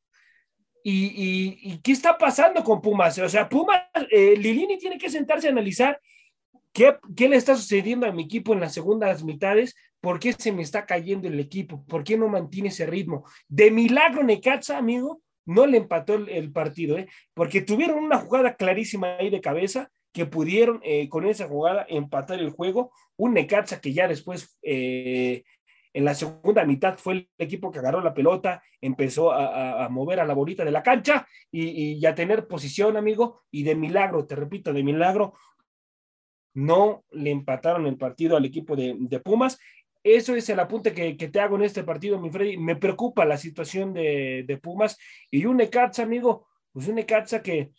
Y, 0.84 1.79
qué 1.84 1.91
está 1.91 2.17
pasando 2.17 2.63
con 2.63 2.82
Pumas? 2.82 3.17
O 3.19 3.29
sea, 3.29 3.47
Pumas, 3.47 3.82
eh, 4.09 4.36
Lilini 4.38 4.77
tiene 4.77 4.97
que 4.97 5.09
sentarse 5.09 5.47
a 5.47 5.51
analizar 5.51 5.99
¿Qué, 6.73 7.27
le 7.27 7.36
está 7.36 7.55
sucediendo 7.55 8.07
a 8.07 8.11
mi 8.11 8.23
equipo 8.23 8.53
en 8.53 8.61
las 8.61 8.73
segundas 8.73 9.23
mitades? 9.23 9.75
¿Por 9.99 10.19
qué 10.19 10.34
se 10.34 10.51
me 10.51 10.61
está 10.61 10.86
cayendo 10.86 11.27
el 11.27 11.39
equipo? 11.39 11.84
¿Por 11.86 12.03
qué 12.03 12.17
no 12.17 12.29
mantiene 12.29 12.69
ese 12.69 12.86
ritmo? 12.86 13.25
De 13.47 13.71
milagro, 13.71 14.23
Necaxa, 14.23 14.77
amigo, 14.77 15.21
no 15.45 15.65
le 15.65 15.77
empató 15.77 16.15
el, 16.15 16.51
partido, 16.51 16.97
¿eh? 16.97 17.07
porque 17.34 17.61
tuvieron 17.61 17.99
una 18.03 18.19
jugada 18.19 18.55
clarísima 18.55 19.17
ahí 19.17 19.29
de 19.29 19.41
cabeza 19.41 19.91
que 20.13 20.25
pudieron 20.25 20.79
eh, 20.84 21.09
con 21.09 21.25
esa 21.25 21.47
jugada 21.47 21.86
empatar 21.89 22.39
el 22.39 22.51
juego. 22.51 22.91
Un 23.17 23.34
Necaxa 23.34 23.82
que 23.82 23.93
ya 23.93 24.07
después, 24.07 24.57
eh, 24.61 25.43
en 25.93 26.05
la 26.05 26.13
segunda 26.13 26.65
mitad, 26.65 26.97
fue 26.97 27.13
el 27.13 27.29
equipo 27.37 27.71
que 27.71 27.79
agarró 27.79 28.01
la 28.01 28.13
pelota, 28.13 28.63
empezó 28.79 29.31
a, 29.31 29.87
mover 29.89 30.19
a 30.19 30.25
la 30.25 30.33
bolita 30.33 30.63
de 30.63 30.71
la 30.71 30.83
cancha 30.83 31.27
y, 31.51 31.93
y 31.97 32.05
a 32.05 32.15
tener 32.15 32.47
posición, 32.47 32.97
amigo. 32.97 33.43
Y 33.51 33.63
de 33.63 33.75
milagro, 33.75 34.25
te 34.25 34.35
repito, 34.35 34.71
de 34.71 34.83
milagro, 34.83 35.33
no 36.53 37.03
le 37.11 37.31
empataron 37.31 37.85
el 37.87 37.97
partido 37.97 38.37
al 38.37 38.45
equipo 38.45 38.75
de, 38.75 39.21
Pumas. 39.23 39.59
Eso 40.03 40.35
es 40.35 40.49
el 40.49 40.59
apunte 40.59 40.93
que, 40.93 41.13
te 41.15 41.39
hago 41.39 41.55
en 41.55 41.63
este 41.63 41.83
partido, 41.83 42.19
mi 42.19 42.29
Freddy. 42.29 42.57
Me 42.57 42.75
preocupa 42.75 43.25
la 43.25 43.37
situación 43.37 43.93
de, 43.93 44.59
Pumas 44.61 44.97
y 45.29 45.45
un 45.45 45.57
Necaxa, 45.57 46.03
amigo, 46.03 46.47
pues 46.71 46.87
un 46.87 46.95
Necaxa 46.95 47.41
que 47.41 47.71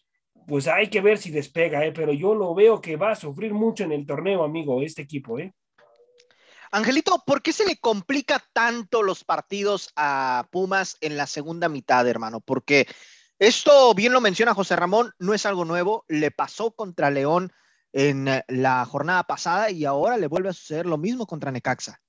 pues 0.47 0.67
hay 0.67 0.89
que 0.89 1.01
ver 1.01 1.19
si 1.19 1.31
despega, 1.31 1.87
¿eh? 1.87 1.93
pero 1.93 2.13
yo 2.13 2.35
lo 2.35 2.53
veo 2.53 2.81
que 2.81 2.97
va 2.97 3.13
a 3.13 3.17
sufrir 3.17 3.55
mucho 3.55 3.85
en 3.85 3.93
el 3.93 4.05
torneo, 4.07 4.43
amigo, 4.43 4.83
este 4.83 5.03
equipo. 5.03 5.39
¿eh? 5.39 5.53
Angelito, 6.75 7.23
¿por 7.27 7.43
qué 7.43 7.53
se 7.53 7.67
le 7.67 7.77
complica 7.77 8.43
tanto 8.55 9.03
los 9.03 9.25
partidos 9.25 9.93
a 9.95 10.49
Pumas 10.51 10.97
en 11.03 11.19
la 11.19 11.27
segunda 11.27 11.69
mitad, 11.69 12.09
hermano? 12.09 12.41
Porque 12.41 12.89
esto, 13.39 13.95
bien 13.95 14.15
lo 14.15 14.23
menciona 14.23 14.55
José 14.55 14.77
Ramón, 14.77 15.13
no 15.19 15.35
es 15.35 15.45
algo 15.45 15.67
nuevo, 15.67 16.07
le 16.09 16.31
pasó 16.31 16.71
contra 16.71 17.11
León 17.11 17.53
en 17.93 18.27
eh, 18.27 18.43
la 18.49 18.87
jornada 18.87 19.25
pasada 19.25 19.71
y 19.71 19.85
ahora 19.85 20.17
le 20.17 20.29
vuelve 20.29 20.49
a 20.49 20.55
suceder 20.55 20.87
lo 20.87 20.97
mismo 20.97 21.27
contra 21.27 21.53
Necaxa. 21.53 22.01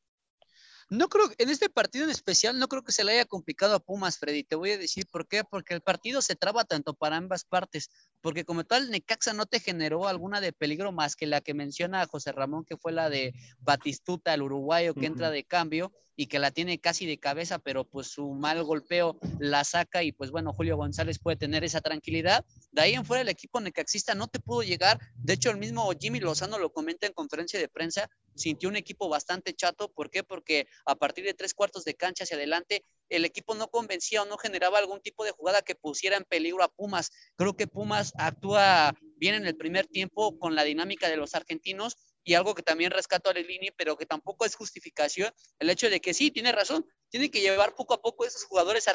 No 0.89 1.09
creo, 1.09 1.29
en 1.37 1.49
este 1.49 1.69
partido 1.69 2.05
en 2.05 2.11
especial, 2.11 2.59
no 2.59 2.67
creo 2.67 2.83
que 2.83 2.91
se 2.91 3.03
le 3.03 3.13
haya 3.13 3.25
complicado 3.25 3.75
a 3.75 3.79
Pumas, 3.79 4.17
Freddy. 4.17 4.43
Te 4.43 4.55
voy 4.55 4.71
a 4.71 4.77
decir 4.77 5.05
por 5.11 5.27
qué. 5.27 5.43
Porque 5.43 5.73
el 5.73 5.81
partido 5.81 6.21
se 6.21 6.35
traba 6.35 6.63
tanto 6.63 6.93
para 6.93 7.17
ambas 7.17 7.45
partes. 7.45 7.89
Porque 8.21 8.45
como 8.45 8.63
tal, 8.63 8.89
Necaxa 8.89 9.33
no 9.33 9.45
te 9.45 9.59
generó 9.59 10.07
alguna 10.07 10.41
de 10.41 10.53
peligro 10.53 10.91
más 10.91 11.15
que 11.15 11.27
la 11.27 11.41
que 11.41 11.53
menciona 11.53 12.05
José 12.05 12.31
Ramón, 12.31 12.65
que 12.65 12.77
fue 12.77 12.91
la 12.91 13.09
de 13.09 13.33
Batistuta, 13.59 14.33
el 14.33 14.41
uruguayo 14.41 14.93
que 14.93 15.05
entra 15.05 15.29
de 15.29 15.43
cambio 15.43 15.91
y 16.15 16.27
que 16.27 16.39
la 16.39 16.51
tiene 16.51 16.79
casi 16.79 17.05
de 17.05 17.17
cabeza, 17.17 17.59
pero 17.59 17.85
pues 17.85 18.07
su 18.07 18.31
mal 18.31 18.63
golpeo 18.63 19.17
la 19.39 19.63
saca 19.63 20.03
y 20.03 20.11
pues 20.11 20.31
bueno, 20.31 20.53
Julio 20.53 20.77
González 20.77 21.19
puede 21.19 21.37
tener 21.37 21.63
esa 21.63 21.81
tranquilidad. 21.81 22.45
De 22.71 22.81
ahí 22.81 22.93
en 22.93 23.05
fuera 23.05 23.21
el 23.21 23.29
equipo 23.29 23.59
necaxista 23.59 24.15
no 24.15 24.27
te 24.27 24.39
pudo 24.39 24.63
llegar. 24.63 24.99
De 25.15 25.33
hecho, 25.33 25.49
el 25.49 25.57
mismo 25.57 25.91
Jimmy 25.99 26.19
Lozano 26.19 26.59
lo 26.59 26.71
comenta 26.71 27.07
en 27.07 27.13
conferencia 27.13 27.59
de 27.59 27.67
prensa, 27.67 28.09
sintió 28.35 28.69
un 28.69 28.75
equipo 28.75 29.09
bastante 29.09 29.53
chato. 29.53 29.91
¿Por 29.91 30.09
qué? 30.09 30.23
Porque 30.23 30.67
a 30.85 30.95
partir 30.95 31.25
de 31.25 31.33
tres 31.33 31.53
cuartos 31.53 31.83
de 31.83 31.95
cancha 31.95 32.23
hacia 32.23 32.37
adelante, 32.37 32.83
el 33.09 33.25
equipo 33.25 33.55
no 33.55 33.67
convencía 33.67 34.23
o 34.23 34.25
no 34.25 34.37
generaba 34.37 34.79
algún 34.79 35.01
tipo 35.01 35.23
de 35.23 35.31
jugada 35.31 35.61
que 35.61 35.75
pusiera 35.75 36.17
en 36.17 36.23
peligro 36.23 36.63
a 36.63 36.69
Pumas. 36.69 37.11
Creo 37.35 37.55
que 37.55 37.67
Pumas 37.67 38.13
actúa 38.17 38.93
bien 39.17 39.35
en 39.35 39.45
el 39.45 39.55
primer 39.55 39.87
tiempo 39.87 40.37
con 40.39 40.55
la 40.55 40.63
dinámica 40.63 41.09
de 41.09 41.17
los 41.17 41.35
argentinos 41.35 41.97
y 42.23 42.33
algo 42.33 42.55
que 42.55 42.63
también 42.63 42.91
rescato 42.91 43.29
a 43.29 43.33
Lelini, 43.33 43.71
pero 43.71 43.97
que 43.97 44.05
tampoco 44.05 44.45
es 44.45 44.55
justificación, 44.55 45.31
el 45.59 45.69
hecho 45.69 45.89
de 45.89 45.99
que 45.99 46.13
sí, 46.13 46.31
tiene 46.31 46.51
razón, 46.51 46.85
tiene 47.09 47.29
que 47.29 47.41
llevar 47.41 47.75
poco 47.75 47.93
a 47.93 48.01
poco 48.01 48.25
esos 48.25 48.43
jugadores 48.45 48.87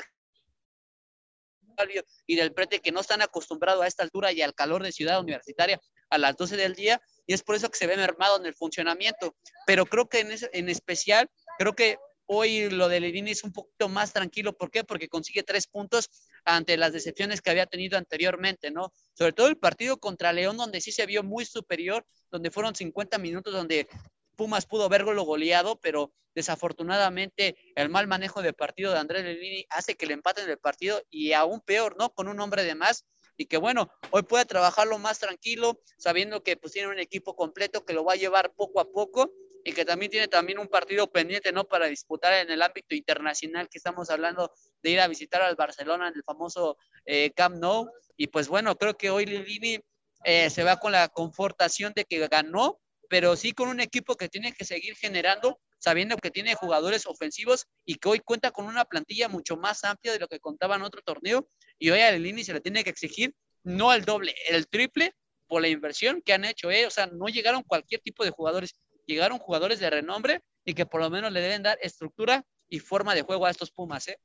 y 2.27 2.37
del 2.37 2.53
prete 2.53 2.81
que 2.81 2.91
no 2.91 3.01
están 3.01 3.23
acostumbrados 3.23 3.85
a 3.85 3.87
esta 3.87 4.03
altura 4.03 4.33
y 4.33 4.43
al 4.43 4.55
calor 4.55 4.83
de 4.83 4.91
ciudad 4.91 5.21
universitaria 5.21 5.81
a 6.11 6.19
las 6.19 6.37
12 6.37 6.57
del 6.57 6.75
día, 6.75 7.01
y 7.27 7.35
es 7.35 7.43
por 7.43 7.55
eso 7.55 7.71
que 7.71 7.79
se 7.79 7.87
ve 7.87 7.97
mermado 7.97 8.39
en 8.39 8.47
el 8.47 8.55
funcionamiento. 8.55 9.37
Pero 9.67 9.87
creo 9.87 10.09
que 10.09 10.21
en, 10.21 10.31
en 10.53 10.69
especial, 10.69 11.31
creo 11.59 11.75
que 11.75 11.99
Hoy 12.31 12.69
lo 12.69 12.91
de 12.91 13.01
Ledini 13.01 13.31
es 13.31 13.43
un 13.43 13.53
poquito 13.53 13.89
más 13.89 14.13
tranquilo. 14.13 14.53
¿Por 14.53 14.71
qué? 14.71 14.85
Porque 14.85 15.09
consigue 15.09 15.43
tres 15.43 15.67
puntos 15.67 16.11
ante 16.49 16.77
las 16.77 16.93
decepciones 16.93 17.43
que 17.43 17.51
había 17.51 17.67
tenido 17.67 17.99
anteriormente, 17.99 18.71
¿no? 18.71 18.93
Sobre 19.13 19.33
todo 19.33 19.49
el 19.49 19.59
partido 19.59 19.99
contra 19.99 20.33
León, 20.33 20.57
donde 20.57 20.81
sí 20.81 20.93
se 20.93 21.07
vio 21.07 21.23
muy 21.23 21.45
superior, 21.45 22.07
donde 22.31 22.51
fueron 22.51 22.75
50 22.75 23.19
minutos 23.19 23.53
donde 23.53 23.87
Pumas 24.35 24.67
pudo 24.67 24.89
verlo 24.89 25.23
goleado, 25.25 25.79
pero 25.81 26.13
desafortunadamente 26.35 27.57
el 27.75 27.89
mal 27.89 28.07
manejo 28.07 28.41
de 28.41 28.53
partido 28.53 28.93
de 28.93 28.99
Andrés 28.99 29.25
Ledini 29.25 29.67
hace 29.71 29.97
que 29.97 30.07
le 30.07 30.15
empaten 30.15 30.49
el 30.49 30.59
partido 30.59 31.03
y 31.11 31.33
aún 31.33 31.61
peor, 31.61 31.97
¿no? 31.99 32.15
Con 32.15 32.29
un 32.29 32.41
hombre 32.41 32.65
de 32.65 32.75
más 32.75 33.05
y 33.37 33.47
que 33.47 33.57
bueno, 33.57 33.91
hoy 34.11 34.23
puede 34.23 34.45
trabajarlo 34.45 34.99
más 34.99 35.19
tranquilo, 35.19 35.81
sabiendo 35.99 36.43
que 36.43 36.57
pues 36.57 36.73
tiene 36.73 36.89
un 36.89 36.99
equipo 36.99 37.37
completo 37.37 37.85
que 37.85 37.93
lo 37.93 38.05
va 38.05 38.15
a 38.15 38.17
llevar 38.17 38.53
poco 38.55 38.81
a 38.81 38.91
poco 38.91 39.33
y 39.65 39.73
que 39.73 39.85
también 39.85 40.11
tiene 40.11 40.29
también 40.29 40.59
un 40.59 40.69
partido 40.69 41.11
pendiente, 41.11 41.53
¿no? 41.53 41.65
Para 41.65 41.87
disputar 41.87 42.33
en 42.33 42.51
el 42.51 42.63
ámbito 42.63 42.95
internacional 42.95 43.69
que 43.69 43.79
estamos 43.79 44.09
hablando 44.09 44.53
de 44.83 44.91
ir 44.91 45.01
a 45.01 45.09
visitar 45.09 45.43
al 45.43 45.57
Barcelona 45.57 46.09
en 46.09 46.15
el 46.17 46.23
famoso 46.23 46.77
eh, 47.05 47.31
Camp 47.33 47.57
Nou. 47.57 47.91
Y 48.17 48.29
pues 48.29 48.49
bueno, 48.49 48.77
creo 48.77 48.97
que 48.97 49.11
hoy 49.11 49.27
Lilini 49.27 49.79
eh, 50.25 50.51
se 50.51 50.65
va 50.65 50.79
con 50.79 50.93
la 50.93 51.09
confortación 51.09 51.93
de 51.95 52.05
que 52.05 52.27
ganó, 52.29 52.81
pero 53.09 53.37
sí 53.37 53.53
con 53.53 53.69
un 53.69 53.81
equipo 53.81 54.17
que 54.17 54.29
tiene 54.29 54.53
que 54.53 54.65
seguir 54.65 54.97
generando, 54.97 55.61
sabiendo 55.79 56.17
que 56.17 56.31
tiene 56.31 56.55
jugadores 56.55 57.07
ofensivos 57.07 57.67
y 57.85 57.97
que 57.97 58.09
hoy 58.09 58.21
cuenta 58.21 58.51
con 58.51 58.67
una 58.67 58.85
plantilla 58.85 59.29
mucho 59.29 59.57
más 59.57 59.85
amplia 59.85 60.13
de 60.13 60.19
lo 60.19 60.29
que 60.29 60.41
contaba 60.41 60.77
en 60.77 60.83
otro 60.83 61.03
torneo. 61.03 61.49
Y 61.79 61.91
hoy 61.91 62.01
a 62.01 62.11
Lilini 62.11 62.45
se 62.45 62.53
le 62.53 62.61
tiene 62.61 62.85
que 62.85 62.91
exigir 62.91 63.35
no 63.63 63.93
el 63.93 64.05
doble, 64.05 64.35
el 64.49 64.69
triple 64.69 65.13
por 65.47 65.63
la 65.63 65.69
inversión 65.69 66.23
que 66.23 66.33
han 66.33 66.45
hecho, 66.45 66.71
¿eh? 66.71 66.87
O 66.87 66.91
sea, 66.91 67.07
no 67.07 67.27
llegaron 67.27 67.63
cualquier 67.63 68.01
tipo 68.01 68.25
de 68.25 68.31
jugadores 68.31 68.75
llegaron 69.09 69.39
jugadores 69.39 69.81
de 69.81 69.91
renombre 69.91 70.43
y 70.65 70.75
que 70.75 70.87
por 70.87 71.01
lo 71.01 71.11
menos 71.11 71.33
le 71.33 71.41
deben 71.41 71.63
dar 71.63 71.79
estructura 71.81 72.45
y 72.69 72.79
forma 72.79 73.15
de 73.15 73.23
juego 73.23 73.47
a 73.47 73.51
estos 73.51 73.71
Pumas, 73.73 74.07
¿eh? 74.09 74.21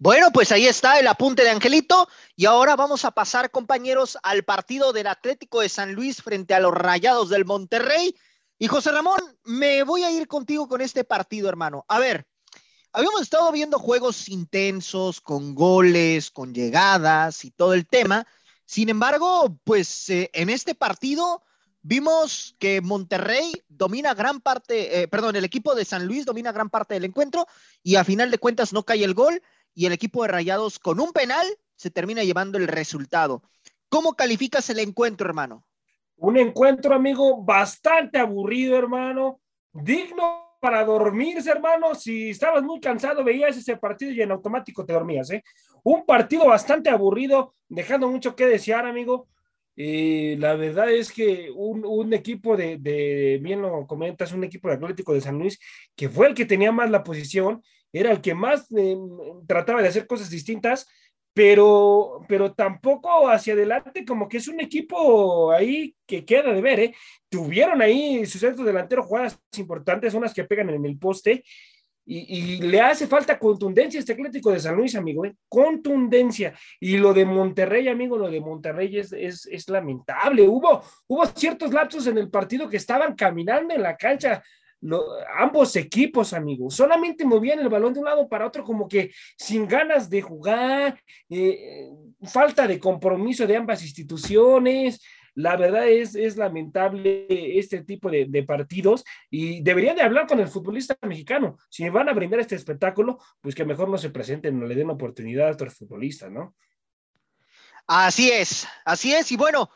Bueno, 0.00 0.30
pues 0.32 0.52
ahí 0.52 0.64
está 0.68 1.00
el 1.00 1.08
apunte 1.08 1.42
de 1.42 1.50
Angelito 1.50 2.08
y 2.36 2.46
ahora 2.46 2.76
vamos 2.76 3.04
a 3.04 3.10
pasar, 3.10 3.50
compañeros, 3.50 4.16
al 4.22 4.44
partido 4.44 4.92
del 4.92 5.08
Atlético 5.08 5.60
de 5.60 5.68
San 5.68 5.92
Luis 5.92 6.22
frente 6.22 6.54
a 6.54 6.60
los 6.60 6.72
Rayados 6.72 7.30
del 7.30 7.44
Monterrey. 7.44 8.14
Y 8.60 8.68
José 8.68 8.92
Ramón, 8.92 9.18
me 9.42 9.82
voy 9.82 10.04
a 10.04 10.12
ir 10.12 10.28
contigo 10.28 10.68
con 10.68 10.80
este 10.82 11.02
partido, 11.02 11.48
hermano. 11.48 11.84
A 11.88 11.98
ver, 11.98 12.28
habíamos 12.92 13.22
estado 13.22 13.50
viendo 13.50 13.80
juegos 13.80 14.28
intensos, 14.28 15.20
con 15.20 15.56
goles, 15.56 16.30
con 16.30 16.54
llegadas 16.54 17.44
y 17.44 17.50
todo 17.50 17.74
el 17.74 17.88
tema. 17.88 18.24
Sin 18.66 18.90
embargo, 18.90 19.58
pues 19.64 20.10
eh, 20.10 20.30
en 20.32 20.48
este 20.48 20.76
partido 20.76 21.42
Vimos 21.82 22.56
que 22.58 22.80
Monterrey 22.80 23.50
domina 23.68 24.12
gran 24.12 24.40
parte, 24.40 25.00
eh, 25.00 25.08
perdón, 25.08 25.36
el 25.36 25.44
equipo 25.44 25.74
de 25.74 25.84
San 25.84 26.06
Luis 26.06 26.26
domina 26.26 26.52
gran 26.52 26.68
parte 26.68 26.94
del 26.94 27.04
encuentro 27.04 27.46
y 27.82 27.94
a 27.96 28.04
final 28.04 28.30
de 28.30 28.38
cuentas 28.38 28.72
no 28.72 28.82
cae 28.82 29.04
el 29.04 29.14
gol 29.14 29.40
y 29.78 29.86
el 29.86 29.92
equipo 29.92 30.22
de 30.22 30.28
Rayados 30.28 30.80
con 30.80 30.98
un 30.98 31.12
penal 31.12 31.46
se 31.76 31.88
termina 31.88 32.24
llevando 32.24 32.58
el 32.58 32.66
resultado. 32.66 33.44
¿Cómo 33.88 34.14
calificas 34.14 34.68
el 34.70 34.80
encuentro, 34.80 35.28
hermano? 35.28 35.64
Un 36.16 36.36
encuentro, 36.36 36.96
amigo, 36.96 37.44
bastante 37.44 38.18
aburrido, 38.18 38.76
hermano, 38.76 39.40
digno 39.72 40.56
para 40.60 40.84
dormirse, 40.84 41.50
hermano. 41.50 41.94
Si 41.94 42.30
estabas 42.30 42.64
muy 42.64 42.80
cansado, 42.80 43.22
veías 43.22 43.56
ese 43.56 43.76
partido 43.76 44.10
y 44.10 44.20
en 44.20 44.32
automático 44.32 44.84
te 44.84 44.94
dormías, 44.94 45.30
¿eh? 45.30 45.44
Un 45.84 46.04
partido 46.04 46.48
bastante 46.48 46.90
aburrido, 46.90 47.54
dejando 47.68 48.08
mucho 48.08 48.34
que 48.34 48.46
desear, 48.46 48.84
amigo. 48.84 49.28
Eh, 49.76 50.34
la 50.40 50.56
verdad 50.56 50.90
es 50.90 51.12
que 51.12 51.52
un, 51.54 52.12
equipo 52.12 52.56
de, 52.56 53.38
bien 53.40 53.62
lo 53.62 53.86
comentas, 53.86 54.32
un 54.32 54.42
equipo 54.42 54.66
de 54.66 54.74
Atlético 54.74 55.14
de 55.14 55.20
San 55.20 55.38
Luis, 55.38 55.60
que 55.94 56.08
fue 56.08 56.26
el 56.26 56.34
que 56.34 56.46
tenía 56.46 56.72
más 56.72 56.90
la 56.90 57.04
posición, 57.04 57.62
era 57.92 58.10
el 58.12 58.20
que 58.20 58.34
más 58.34 58.70
eh, 58.76 58.96
trataba 59.46 59.82
de 59.82 59.88
hacer 59.88 60.06
cosas 60.06 60.30
distintas, 60.30 60.86
pero, 61.32 62.24
pero 62.28 62.52
tampoco 62.52 63.28
hacia 63.28 63.52
adelante, 63.52 64.04
como 64.04 64.28
que 64.28 64.38
es 64.38 64.48
un 64.48 64.60
equipo 64.60 65.52
ahí 65.52 65.94
que 66.06 66.24
queda 66.24 66.52
de 66.52 66.60
ver, 66.60 66.80
¿eh? 66.80 66.94
Tuvieron 67.28 67.80
ahí 67.80 68.26
sus 68.26 68.40
centros 68.40 68.66
delanteros 68.66 69.06
jugadas 69.06 69.40
importantes, 69.56 70.14
unas 70.14 70.34
que 70.34 70.44
pegan 70.44 70.70
en 70.70 70.84
el 70.84 70.98
poste, 70.98 71.44
y, 72.10 72.62
le 72.62 72.80
hace 72.80 73.06
falta 73.06 73.38
contundencia 73.38 73.98
a 73.98 74.00
este 74.00 74.14
Atlético 74.14 74.50
de 74.50 74.60
San 74.60 74.74
Luis, 74.74 74.96
amigo, 74.96 75.26
¿eh? 75.26 75.36
contundencia. 75.46 76.54
Y 76.80 76.96
lo 76.96 77.12
de 77.12 77.26
Monterrey, 77.26 77.86
amigo, 77.86 78.16
lo 78.16 78.30
de 78.30 78.40
Monterrey 78.40 78.96
es, 78.96 79.12
es, 79.12 79.68
lamentable. 79.68 80.48
Hubo, 80.48 80.82
hubo 81.06 81.26
ciertos 81.26 81.70
lapsos 81.70 82.06
en 82.06 82.16
el 82.16 82.30
partido 82.30 82.66
que 82.66 82.78
estaban 82.78 83.14
caminando 83.14 83.74
en 83.74 83.82
la 83.82 83.94
cancha. 83.94 84.42
Ambos 85.36 85.74
equipos, 85.76 86.32
amigo, 86.32 86.70
solamente 86.70 87.24
movían 87.24 87.58
el 87.58 87.68
balón 87.68 87.92
de 87.92 88.00
un 88.00 88.06
lado 88.06 88.28
para 88.28 88.46
otro 88.46 88.62
como 88.64 88.88
que 88.88 89.10
sin 89.36 89.66
ganas 89.66 90.08
de 90.08 90.22
jugar, 90.22 91.00
eh, 91.28 91.88
falta 92.22 92.66
de 92.66 92.78
compromiso 92.78 93.46
de 93.46 93.56
ambas 93.56 93.82
instituciones, 93.82 95.00
la 95.38 95.56
verdad 95.56 95.88
es, 95.88 96.16
es 96.16 96.36
lamentable 96.36 97.26
este 97.58 97.84
tipo 97.84 98.10
de, 98.10 98.42
partidos 98.42 99.04
y 99.30 99.62
deberían 99.62 99.94
de 99.94 100.02
hablar 100.02 100.26
con 100.26 100.40
el 100.40 100.48
futbolista 100.48 100.98
mexicano. 101.02 101.56
Si 101.70 101.88
van 101.88 102.08
a 102.08 102.12
brindar 102.12 102.40
este 102.40 102.56
espectáculo, 102.56 103.18
pues 103.40 103.54
que 103.54 103.64
mejor 103.64 103.88
no 103.88 103.98
se 103.98 104.10
presenten, 104.10 104.58
no 104.58 104.66
le 104.66 104.74
den 104.74 104.90
oportunidad 104.90 105.48
a 105.48 105.52
otros 105.52 105.74
futbolistas, 105.74 106.32
¿no? 106.32 106.56
Así 107.86 108.32
es, 108.32 108.66
así 108.84 109.14
es. 109.14 109.30
Y 109.30 109.36
bueno, 109.36 109.70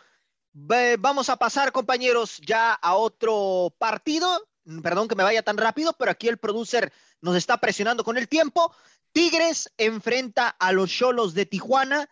vamos 0.53 1.31
a 1.31 1.37
pasar, 1.37 1.71
compañeros, 1.71 2.39
ya 2.45 2.75
a 2.75 2.97
otro 2.97 3.73
partido. 3.79 4.49
Perdón 4.83 5.09
que 5.09 5.17
me 5.17 5.25
vaya 5.25 5.43
tan 5.43 5.57
rápido, 5.57 5.93
pero 5.95 6.11
aquí 6.11 6.29
el 6.29 6.39
producer 6.39 6.93
nos 7.21 7.37
está 7.37 7.59
presionando 7.59 8.05
con 8.05 8.17
el 8.17 8.29
tiempo. 8.29 8.75
Tigres 9.13 9.73
enfrenta 9.77 10.49
a 10.49 10.73
los 10.73 10.91
Cholos 10.91 11.35
de 11.35 11.47
Tijuana 11.47 12.09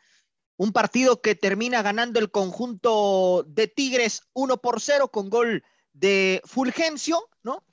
un 0.57 0.73
partido 0.73 1.23
que 1.23 1.35
termina 1.35 1.81
ganando 1.81 2.21
el 2.21 2.31
conjunto 2.31 3.45
de 3.49 3.67
Tigres 3.67 4.23
1 4.35 4.59
por 4.59 4.81
0 4.81 5.09
con 5.09 5.31
gol 5.31 5.65
de 5.95 6.43
Fulgencio, 6.45 7.31
¿no? 7.43 7.65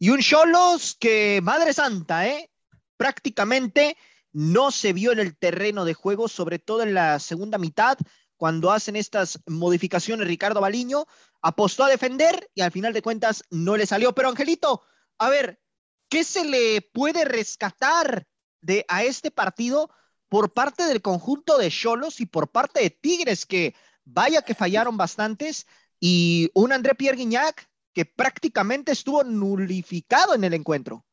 Y 0.00 0.10
un 0.10 0.20
Cholos 0.20 0.96
que, 0.98 1.40
madre 1.44 1.72
santa, 1.72 2.26
¿eh? 2.26 2.50
Prácticamente 2.96 3.96
no 4.32 4.72
se 4.72 4.92
vio 4.92 5.12
en 5.12 5.20
el 5.20 5.36
terreno 5.36 5.84
de 5.84 5.94
juego, 5.94 6.26
sobre 6.26 6.58
todo 6.58 6.82
en 6.82 6.94
la 6.94 7.20
segunda 7.20 7.56
mitad, 7.56 7.96
cuando 8.44 8.70
hacen 8.72 8.94
estas 8.94 9.40
modificaciones. 9.46 10.28
Ricardo 10.28 10.60
Baliño 10.60 11.06
apostó 11.40 11.82
a 11.82 11.88
defender 11.88 12.50
y 12.54 12.60
al 12.60 12.70
final 12.70 12.92
de 12.92 13.00
cuentas 13.00 13.42
no 13.48 13.74
le 13.74 13.86
salió. 13.86 14.14
Pero 14.14 14.28
Angelito, 14.28 14.82
a 15.16 15.30
ver, 15.30 15.62
¿qué 16.10 16.24
se 16.24 16.44
le 16.44 16.82
puede 16.82 17.24
rescatar 17.24 18.26
de 18.60 18.84
a 18.86 19.02
este 19.02 19.30
partido? 19.30 19.88
por 20.28 20.52
parte 20.52 20.84
del 20.84 21.00
conjunto 21.00 21.56
de 21.56 21.70
Cholos 21.70 22.20
y 22.20 22.26
por 22.26 22.50
parte 22.50 22.80
de 22.80 22.90
Tigres, 22.90 23.46
que 23.46 23.74
vaya 24.04 24.42
que 24.42 24.54
fallaron 24.54 24.98
bastantes, 24.98 25.66
y 25.98 26.50
un 26.54 26.72
André 26.72 26.94
Pierre 26.96 27.16
Guignac 27.16 27.70
que 27.94 28.04
prácticamente 28.04 28.92
estuvo 28.92 29.24
nulificado 29.24 30.34
en 30.34 30.44
el 30.44 30.52
encuentro. 30.52 31.06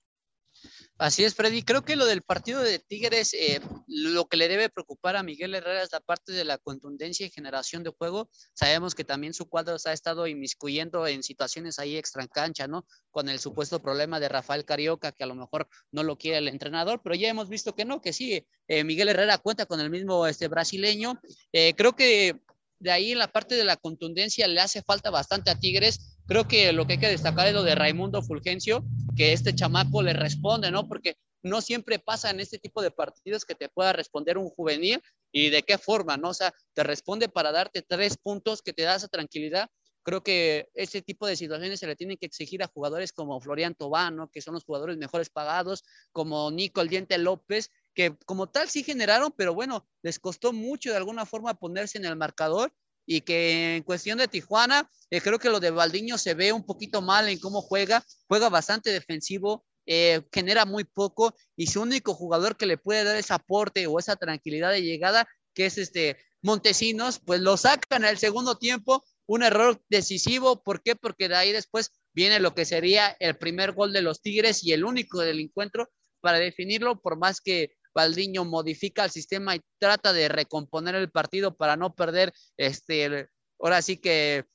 Así 1.02 1.24
es, 1.24 1.34
Freddy. 1.34 1.64
Creo 1.64 1.84
que 1.84 1.95
lo 1.95 2.06
del 2.06 2.22
partido 2.22 2.62
de 2.62 2.78
Tigres, 2.78 3.34
eh, 3.34 3.60
lo 3.88 4.28
que 4.28 4.38
le 4.38 4.47
debe 4.47 4.70
preocupar 4.70 5.16
a 5.16 5.24
Miguel 5.24 5.56
Herrera 5.56 5.82
es 5.82 5.91
la 5.91 5.99
parte 5.99 6.32
de 6.32 6.45
la 6.45 6.60
contundencia 6.60 7.26
y 7.26 7.32
generación 7.32 7.82
de 7.82 7.89
juego. 7.89 8.30
Sabemos 8.54 8.93
que 8.93 9.04
también 9.04 9.34
su 9.34 9.49
cuadro 9.49 9.80
se 9.80 9.89
ha 9.89 9.93
estado 9.93 10.28
inmiscuyendo 10.28 11.08
en 11.08 11.24
situaciones 11.24 11.80
ahí 11.80 11.97
extra 11.97 12.28
cancha, 12.28 12.68
¿no? 12.68 12.86
Con 13.10 13.30
el 13.30 13.39
supuesto 13.39 13.82
problema 13.82 14.20
de 14.20 14.30
Rafael 14.30 14.64
Carioca, 14.64 15.12
que 15.12 15.24
a 15.24 15.28
lo 15.28 15.34
mejor 15.34 15.68
no 15.91 16.04
lo 16.04 16.20
quiere 16.20 16.38
el 16.38 16.47
entrenador, 16.47 17.02
pero 17.04 17.16
ya 17.16 17.30
hemos 17.30 17.49
visto 17.49 17.74
que 17.74 17.84
no, 17.84 17.99
que 17.99 18.14
sí. 18.14 18.45
Eh, 18.68 18.84
Miguel 18.84 19.10
Herrera 19.10 19.39
cuenta 19.39 19.66
con 19.66 19.80
el 19.80 19.89
mismo 19.89 20.28
este, 20.28 20.49
brasileño. 20.49 21.20
Eh, 21.52 21.74
creo 21.76 21.95
que 21.95 22.39
de 22.78 22.91
ahí 22.91 23.12
en 23.12 23.18
la 23.18 23.32
parte 23.32 23.56
de 23.56 23.64
la 23.64 23.76
contundencia 23.76 24.47
le 24.47 24.60
hace 24.60 24.84
falta 24.84 25.10
bastante 25.10 25.49
a 25.49 25.60
Tigres 25.60 26.20
Creo 26.32 26.47
que 26.47 26.71
lo 26.71 26.88
que 26.88 26.93
hay 26.93 26.99
que 26.99 27.09
destacar 27.09 27.47
es 27.47 27.53
lo 27.53 27.61
de 27.61 27.75
Raimundo 27.75 28.21
Fulgencio, 28.21 28.86
que 29.17 29.34
este 29.34 29.53
chamaco 29.53 30.01
le 30.01 30.13
responde, 30.13 30.71
¿no? 30.71 30.88
Porque 30.88 31.17
no 31.43 31.59
siempre 31.59 31.99
pasa 31.99 32.29
en 32.29 32.39
este 32.39 32.57
tipo 32.57 32.82
de 32.82 32.89
partidos 32.89 33.43
que 33.43 33.53
te 33.53 33.67
pueda 33.67 33.91
responder 33.91 34.38
un 34.38 34.47
juvenil 34.47 35.03
y 35.34 35.49
de 35.49 35.61
qué 35.63 35.77
forma, 35.77 36.15
¿no? 36.15 36.29
O 36.29 36.34
sea, 36.34 36.53
te 36.73 36.84
responde 36.84 37.27
para 37.27 37.51
darte 37.51 37.82
tres 37.82 38.15
puntos 38.15 38.61
que 38.61 38.71
te 38.71 38.84
da 38.84 38.95
esa 38.95 39.09
tranquilidad. 39.09 39.69
Creo 40.03 40.23
que 40.23 40.69
ese 40.73 41.01
tipo 41.01 41.27
de 41.27 41.36
situaciones 41.36 41.82
se 41.82 41.88
le 41.88 41.97
tienen 41.97 42.15
que 42.15 42.27
exigir 42.27 42.63
a 42.63 42.71
jugadores 42.73 43.11
como 43.11 43.41
Florian 43.41 43.75
Tobano, 43.75 44.29
que 44.32 44.41
son 44.41 44.53
los 44.53 44.63
jugadores 44.63 44.95
mejores 44.95 45.29
pagados, 45.29 45.84
como 46.13 46.49
Nico 46.49 46.79
El 46.79 46.88
Diente 46.88 47.17
López, 47.17 47.71
que 47.93 48.15
como 48.25 48.47
tal 48.47 48.69
sí 48.69 48.84
generaron, 48.84 49.34
pero 49.36 49.53
bueno, 49.53 49.86
les 50.01 50.17
costó 50.17 50.53
mucho 50.53 50.91
de 50.91 50.95
alguna 50.95 51.25
forma 51.25 51.55
ponerse 51.55 51.97
en 51.97 52.05
el 52.05 52.15
marcador 52.15 52.73
y 53.06 53.22
que 53.22 53.78
en 53.78 53.84
cuestión 53.84 54.18
de 54.18 54.28
Tijuana, 54.28 54.89
eh, 55.10 55.22
creo 55.22 55.39
que 55.39 55.49
lo 55.49 55.60
de 55.60 55.72
Valdiño 55.72 56.18
se 56.18 56.34
ve 56.34 56.54
un 56.54 56.66
poquito 56.66 57.02
mal 57.02 57.28
en 57.28 57.39
cómo 57.39 57.62
juega, 57.62 58.04
juega 58.28 58.49
bastante 58.49 58.91
defensivo, 58.91 59.66
eh, 59.86 60.22
genera 60.32 60.66
muy 60.66 60.84
poco 60.84 61.36
y 61.56 61.68
su 61.68 61.82
único 61.82 62.14
jugador 62.14 62.56
que 62.56 62.66
le 62.66 62.78
puede 62.78 63.04
dar 63.04 63.16
ese 63.16 63.34
aporte 63.34 63.88
o 63.88 63.99
esa 63.99 64.16
tranquilidad 64.16 64.72
de 64.72 64.84
llegada, 64.84 65.28
que 65.54 65.66
es 65.66 65.78
este 65.78 66.18
Montesinos, 66.43 67.20
pues 67.20 67.39
lo 67.39 67.56
sacan 67.56 68.04
al 68.04 68.18
segundo 68.18 68.58
tiempo, 68.58 69.04
un 69.28 69.43
error 69.43 69.82
decisivo, 69.89 70.64
¿por 70.64 70.82
qué? 70.82 70.95
Porque 70.95 71.30
de 71.30 71.36
ahí 71.36 71.52
después 71.52 71.91
viene 72.14 72.39
lo 72.39 72.56
que 72.56 72.66
sería 72.66 73.16
el 73.20 73.38
primer 73.38 73.74
gol 73.74 73.93
de 73.93 74.02
los 74.02 74.22
Tigres 74.22 74.64
y 74.64 74.74
el 74.74 74.84
único 74.84 75.20
del 75.20 75.39
encuentro 75.39 75.89
para 76.20 76.39
definirlo, 76.39 76.99
por 76.99 77.18
más 77.18 77.41
que 77.41 77.74
Valdiño 77.93 78.45
modifica 78.45 79.05
el 79.05 79.11
sistema 79.11 79.55
y 79.55 79.61
trata 79.79 80.13
de 80.13 80.29
recomponer 80.29 80.95
el 80.95 81.11
partido 81.11 81.55
para 81.55 81.75
no 81.75 81.93
perder, 81.93 82.33
este, 82.57 83.29
ahora 83.59 83.81
sí 83.81 83.97
que 83.97 84.45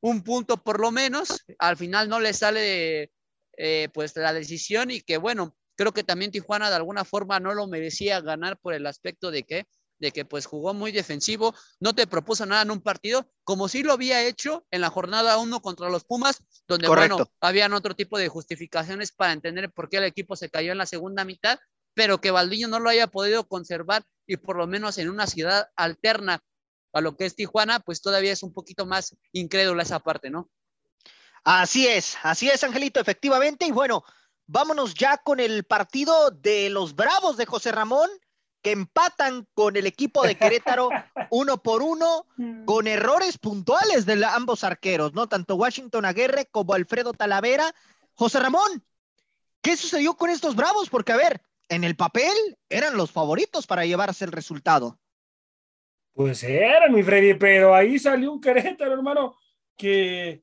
un 0.00 0.22
punto 0.22 0.62
por 0.62 0.80
lo 0.80 0.90
menos. 0.90 1.44
Al 1.58 1.76
final 1.76 2.08
no 2.08 2.20
le 2.20 2.32
sale 2.32 3.12
eh, 3.56 3.88
pues 3.92 4.16
la 4.16 4.32
decisión 4.32 4.90
y 4.90 5.00
que 5.00 5.18
bueno, 5.18 5.56
creo 5.76 5.92
que 5.92 6.04
también 6.04 6.30
Tijuana 6.30 6.70
de 6.70 6.76
alguna 6.76 7.04
forma 7.04 7.40
no 7.40 7.54
lo 7.54 7.66
merecía 7.66 8.20
ganar 8.20 8.58
por 8.58 8.74
el 8.74 8.86
aspecto 8.86 9.30
de 9.30 9.44
que 9.44 9.66
de 9.98 10.12
que 10.12 10.24
pues 10.24 10.46
jugó 10.46 10.74
muy 10.74 10.92
defensivo, 10.92 11.54
no 11.80 11.94
te 11.94 12.06
propuso 12.06 12.46
nada 12.46 12.62
en 12.62 12.70
un 12.70 12.80
partido, 12.80 13.28
como 13.44 13.68
si 13.68 13.82
lo 13.82 13.92
había 13.92 14.22
hecho 14.22 14.66
en 14.70 14.80
la 14.80 14.90
jornada 14.90 15.38
1 15.38 15.60
contra 15.60 15.90
los 15.90 16.04
Pumas, 16.04 16.38
donde 16.66 16.88
bueno, 16.88 17.18
habían 17.40 17.72
otro 17.72 17.94
tipo 17.94 18.18
de 18.18 18.28
justificaciones 18.28 19.12
para 19.12 19.32
entender 19.32 19.72
por 19.72 19.88
qué 19.88 19.98
el 19.98 20.04
equipo 20.04 20.36
se 20.36 20.50
cayó 20.50 20.72
en 20.72 20.78
la 20.78 20.86
segunda 20.86 21.24
mitad, 21.24 21.58
pero 21.98 22.20
que 22.20 22.30
Valdiño 22.30 22.68
no 22.68 22.78
lo 22.78 22.90
haya 22.90 23.08
podido 23.08 23.48
conservar 23.48 24.04
y 24.24 24.36
por 24.36 24.56
lo 24.56 24.68
menos 24.68 24.98
en 24.98 25.10
una 25.10 25.26
ciudad 25.26 25.68
alterna 25.74 26.44
a 26.92 27.00
lo 27.00 27.16
que 27.16 27.26
es 27.26 27.34
Tijuana, 27.34 27.80
pues 27.80 28.00
todavía 28.00 28.32
es 28.32 28.44
un 28.44 28.52
poquito 28.52 28.86
más 28.86 29.16
incrédula 29.32 29.82
esa 29.82 29.98
parte, 29.98 30.30
¿no? 30.30 30.48
Así 31.42 31.88
es, 31.88 32.16
así 32.22 32.48
es, 32.48 32.62
Angelito, 32.62 33.00
efectivamente. 33.00 33.66
Y 33.66 33.72
bueno, 33.72 34.04
vámonos 34.46 34.94
ya 34.94 35.16
con 35.16 35.40
el 35.40 35.64
partido 35.64 36.30
de 36.30 36.70
los 36.70 36.94
Bravos 36.94 37.36
de 37.36 37.46
José 37.46 37.72
Ramón, 37.72 38.08
que 38.62 38.70
empatan 38.70 39.48
con 39.52 39.76
el 39.76 39.88
equipo 39.88 40.24
de 40.24 40.36
Querétaro 40.36 40.90
uno 41.32 41.60
por 41.60 41.82
uno, 41.82 42.26
con 42.64 42.86
errores 42.86 43.38
puntuales 43.38 44.06
de 44.06 44.24
ambos 44.24 44.62
arqueros, 44.62 45.14
¿no? 45.14 45.28
Tanto 45.28 45.56
Washington 45.56 46.04
Aguirre 46.04 46.46
como 46.46 46.74
Alfredo 46.74 47.12
Talavera. 47.12 47.74
José 48.14 48.38
Ramón, 48.38 48.84
¿qué 49.62 49.76
sucedió 49.76 50.14
con 50.14 50.30
estos 50.30 50.54
Bravos? 50.54 50.90
Porque, 50.90 51.10
a 51.10 51.16
ver, 51.16 51.42
en 51.68 51.84
el 51.84 51.96
papel 51.96 52.32
eran 52.68 52.96
los 52.96 53.12
favoritos 53.12 53.66
para 53.66 53.84
llevarse 53.84 54.24
el 54.24 54.32
resultado. 54.32 54.98
Pues 56.12 56.42
eran, 56.42 56.92
mi 56.92 57.02
Freddy, 57.02 57.34
pero 57.34 57.74
ahí 57.74 57.98
salió 57.98 58.32
un 58.32 58.40
Querétaro, 58.40 58.92
hermano, 58.92 59.36
que 59.76 60.42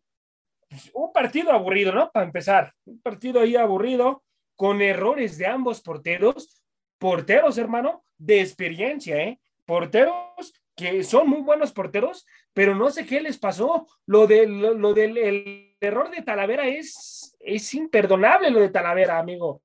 pues, 0.70 0.90
un 0.94 1.12
partido 1.12 1.52
aburrido, 1.52 1.92
¿no? 1.92 2.12
Para 2.12 2.26
empezar, 2.26 2.74
un 2.86 3.02
partido 3.02 3.42
ahí 3.42 3.56
aburrido, 3.56 4.24
con 4.56 4.82
errores 4.82 5.38
de 5.38 5.48
ambos 5.48 5.82
porteros, 5.82 6.62
porteros, 6.98 7.58
hermano, 7.58 8.06
de 8.18 8.40
experiencia, 8.40 9.18
¿eh? 9.18 9.40
Porteros 9.66 10.54
que 10.78 11.04
son 11.04 11.30
muy 11.30 11.42
buenos 11.42 11.72
porteros, 11.72 12.26
pero 12.54 12.76
no 12.76 12.90
sé 12.90 13.06
qué 13.06 13.22
les 13.22 13.38
pasó. 13.38 13.88
Lo, 14.06 14.28
de, 14.28 14.46
lo, 14.46 14.94
del 14.94 15.18
el 15.18 15.76
error 15.80 16.12
de 16.12 16.22
Talavera 16.22 16.68
es, 16.68 17.36
es 17.40 17.74
imperdonable, 17.74 18.50
lo 18.50 18.60
de 18.60 18.70
Talavera, 18.70 19.18
amigo 19.18 19.62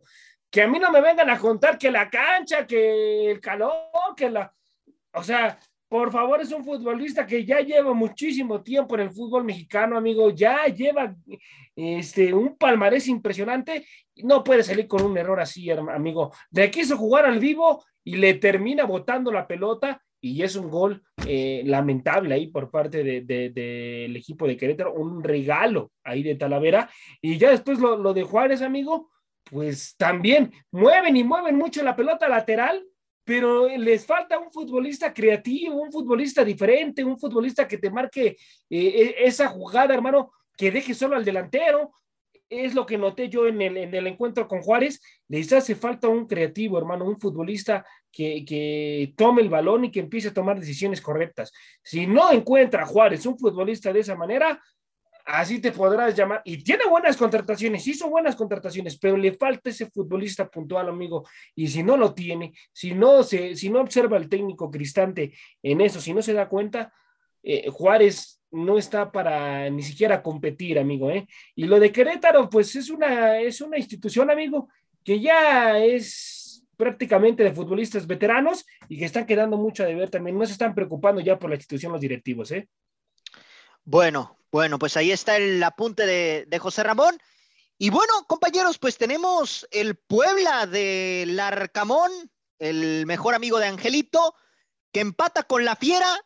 que 0.51 0.62
a 0.62 0.68
mí 0.68 0.78
no 0.78 0.90
me 0.90 1.01
vengan 1.01 1.30
a 1.30 1.38
contar 1.38 1.78
que 1.78 1.90
la 1.90 2.11
cancha, 2.11 2.66
que 2.66 3.30
el 3.30 3.40
calor, 3.40 3.72
que 4.16 4.28
la... 4.28 4.53
O 5.12 5.22
sea, 5.22 5.59
por 5.88 6.12
favor, 6.12 6.40
es 6.40 6.53
un 6.53 6.64
futbolista 6.64 7.26
que 7.26 7.44
ya 7.44 7.61
lleva 7.61 7.92
muchísimo 7.92 8.62
tiempo 8.62 8.94
en 8.94 9.03
el 9.03 9.11
fútbol 9.11 9.44
mexicano, 9.44 9.96
amigo, 9.96 10.30
ya 10.30 10.66
lleva 10.66 11.16
este, 11.74 12.32
un 12.32 12.57
palmarés 12.57 13.09
impresionante, 13.09 13.84
no 14.16 14.44
puede 14.44 14.62
salir 14.62 14.86
con 14.86 15.03
un 15.03 15.18
error 15.18 15.40
así, 15.40 15.68
amigo. 15.70 16.32
De 16.51 16.70
quiso 16.70 16.96
jugar 16.96 17.24
al 17.24 17.38
vivo 17.38 17.84
y 18.05 18.16
le 18.16 18.34
termina 18.34 18.84
botando 18.84 19.32
la 19.32 19.46
pelota 19.46 20.01
y 20.20 20.42
es 20.42 20.55
un 20.55 20.68
gol 20.68 21.03
eh, 21.26 21.62
lamentable 21.64 22.34
ahí 22.34 22.48
por 22.48 22.70
parte 22.70 23.03
del 23.03 23.26
de, 23.26 24.05
equipo 24.14 24.46
de 24.46 24.57
Querétaro, 24.57 24.94
un 24.94 25.24
regalo 25.24 25.90
ahí 26.05 26.22
de 26.22 26.34
Talavera. 26.34 26.88
Y 27.20 27.38
ya 27.38 27.51
después 27.51 27.78
lo, 27.78 27.96
lo 27.96 28.12
de 28.14 28.22
Juárez, 28.22 28.62
amigo, 28.62 29.11
pues 29.45 29.97
también 29.97 30.53
mueven 30.70 31.16
y 31.16 31.24
mueven 31.24 31.57
mucho 31.57 31.82
la 31.82 31.97
pelota 31.97 32.28
lateral, 32.28 32.84
pero 33.24 33.68
les 33.68 34.07
falta 34.07 34.38
un 34.38 34.51
futbolista 34.51 35.12
creativo, 35.12 35.76
un 35.80 35.93
futbolista 35.93 36.45
diferente, 36.45 37.05
un 37.05 37.18
futbolista 37.18 37.66
que 37.68 37.78
te 37.78 37.91
marque 37.91 38.36
eh, 38.68 39.16
e, 39.18 39.24
esa 39.24 39.49
jugada, 39.49 39.95
hermano, 39.95 40.32
que 40.57 40.70
deje 40.70 40.95
solo 40.95 41.16
al 41.16 41.24
delantero. 41.24 41.93
es 42.49 42.74
lo 42.74 42.84
que 42.84 42.99
noté 42.99 43.28
yo 43.28 43.47
en 43.47 43.62
el, 43.62 43.76
en 43.76 43.95
el 43.95 44.07
encuentro 44.09 44.49
con 44.49 44.61
Juárez, 44.61 45.01
les 45.28 45.53
hace 45.53 45.76
falta 45.76 46.09
un 46.09 46.26
creativo, 46.26 46.78
hermano, 46.78 47.05
un 47.05 47.20
futbolista 47.20 47.84
que, 48.11 49.12
tome 49.16 49.43
el 49.43 49.49
balón 49.49 49.84
y 49.84 49.91
que 49.91 50.01
empiece 50.01 50.28
a 50.28 50.34
tomar 50.34 50.59
decisiones 50.59 51.01
correctas. 51.01 51.53
Si 51.82 52.07
no 52.07 52.32
encuentra 52.32 52.86
Juárez 52.86 53.26
un 53.26 53.38
futbolista 53.38 53.93
de 53.93 54.01
esa 54.01 54.16
manera, 54.16 54.61
así 55.32 55.60
te 55.60 55.72
podrás 55.72 56.14
llamar. 56.14 56.42
Y 56.44 56.62
tiene 56.62 56.84
buenas 56.88 57.16
contrataciones, 57.16 57.86
hizo 57.86 58.08
buenas 58.08 58.36
contrataciones, 58.36 58.98
pero 58.98 59.16
le 59.16 59.32
falta 59.32 59.70
ese 59.70 59.86
futbolista 59.86 60.48
puntual, 60.48 60.88
amigo. 60.88 61.26
Y 61.54 61.68
si 61.68 61.82
no 61.82 61.96
lo 61.96 62.14
tiene, 62.14 62.52
si 62.72 62.92
no, 62.94 63.22
si 63.22 63.70
no 63.70 63.80
observa 63.80 64.16
el 64.16 64.28
técnico 64.28 64.70
Cristante 64.70 65.32
en 65.62 65.80
eso, 65.80 66.00
si 66.00 66.12
no 66.12 66.22
se 66.22 66.32
da 66.32 66.48
cuenta, 66.48 66.92
eh, 67.42 67.68
Juárez 67.70 68.40
no 68.50 68.78
está 68.78 69.12
para 69.12 69.70
ni 69.70 69.82
siquiera 69.82 70.22
competir, 70.22 70.78
amigo. 70.78 71.10
¿eh? 71.10 71.26
Y 71.54 71.64
lo 71.64 71.78
de 71.78 71.92
Querétaro, 71.92 72.48
pues 72.50 72.74
es 72.76 72.90
una, 72.90 73.38
es 73.38 73.60
una 73.60 73.78
institución, 73.78 74.30
amigo, 74.30 74.68
que 75.04 75.20
ya 75.20 75.78
es 75.78 76.64
prácticamente 76.76 77.44
de 77.44 77.52
futbolistas 77.52 78.06
veteranos 78.06 78.64
y 78.88 78.98
que 78.98 79.04
están 79.04 79.26
quedando 79.26 79.56
mucho 79.56 79.82
a 79.82 79.86
deber 79.86 80.10
también. 80.10 80.36
No 80.36 80.46
se 80.46 80.52
están 80.52 80.74
preocupando 80.74 81.20
ya 81.20 81.38
por 81.38 81.50
la 81.50 81.56
institución 81.56 81.92
los 81.92 82.00
directivos, 82.00 82.50
¿eh? 82.52 82.68
Bueno, 83.84 84.39
bueno, 84.53 84.78
pues 84.78 84.96
ahí 84.96 85.12
está 85.12 85.36
el 85.36 85.62
apunte 85.62 86.07
de, 86.07 86.59
José 86.59 86.82
Ramón. 86.82 87.18
Y 87.78 87.90
bueno, 87.90 88.12
compañeros, 88.26 88.78
pues 88.78 88.98
tenemos 88.98 89.66
el 89.70 89.96
Puebla 89.96 90.66
de 90.66 91.24
Larcamón, 91.28 92.11
el 92.59 93.07
mejor 93.07 93.34
amigo 93.34 93.59
de 93.59 93.66
Angelito, 93.66 94.34
que 94.92 95.01
empata 95.01 95.44
con 95.44 95.64
la 95.64 95.76
Fiera 95.76 96.20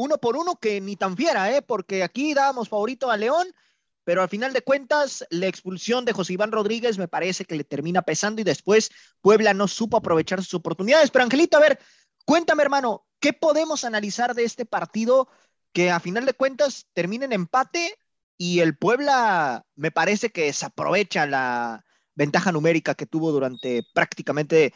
uno 0.00 0.16
por 0.16 0.36
uno, 0.38 0.56
que 0.56 0.80
ni 0.80 0.96
tan 0.96 1.14
fiera, 1.14 1.54
¿eh? 1.54 1.60
porque 1.60 2.02
aquí 2.02 2.32
dábamos 2.32 2.70
favorito 2.70 3.10
a 3.10 3.18
León, 3.18 3.54
pero 4.02 4.22
al 4.22 4.30
final 4.30 4.54
de 4.54 4.62
cuentas, 4.62 5.26
la 5.28 5.46
expulsión 5.46 6.06
de 6.06 6.14
José 6.14 6.32
Iván 6.32 6.52
Rodríguez 6.52 6.96
me 6.96 7.06
parece 7.06 7.44
que 7.44 7.54
le 7.54 7.64
termina 7.64 8.00
pesando 8.00 8.40
y 8.40 8.44
después 8.44 8.90
Puebla 9.20 9.52
no 9.52 9.68
supo 9.68 9.98
aprovechar 9.98 10.42
sus 10.42 10.54
oportunidades. 10.54 11.10
Pero 11.10 11.24
Angelito, 11.24 11.58
a 11.58 11.60
ver, 11.60 11.78
cuéntame, 12.24 12.62
hermano, 12.62 13.06
¿qué 13.20 13.34
podemos 13.34 13.84
analizar 13.84 14.34
de 14.34 14.44
este 14.44 14.64
partido 14.64 15.28
que 15.72 15.90
a 15.90 16.00
final 16.00 16.26
de 16.26 16.34
cuentas 16.34 16.86
termina 16.92 17.24
en 17.24 17.32
empate 17.32 17.96
y 18.36 18.60
el 18.60 18.76
Puebla 18.76 19.64
me 19.74 19.90
parece 19.90 20.30
que 20.30 20.44
desaprovecha 20.44 21.26
la 21.26 21.84
ventaja 22.14 22.52
numérica 22.52 22.94
que 22.94 23.06
tuvo 23.06 23.32
durante 23.32 23.82
prácticamente 23.94 24.74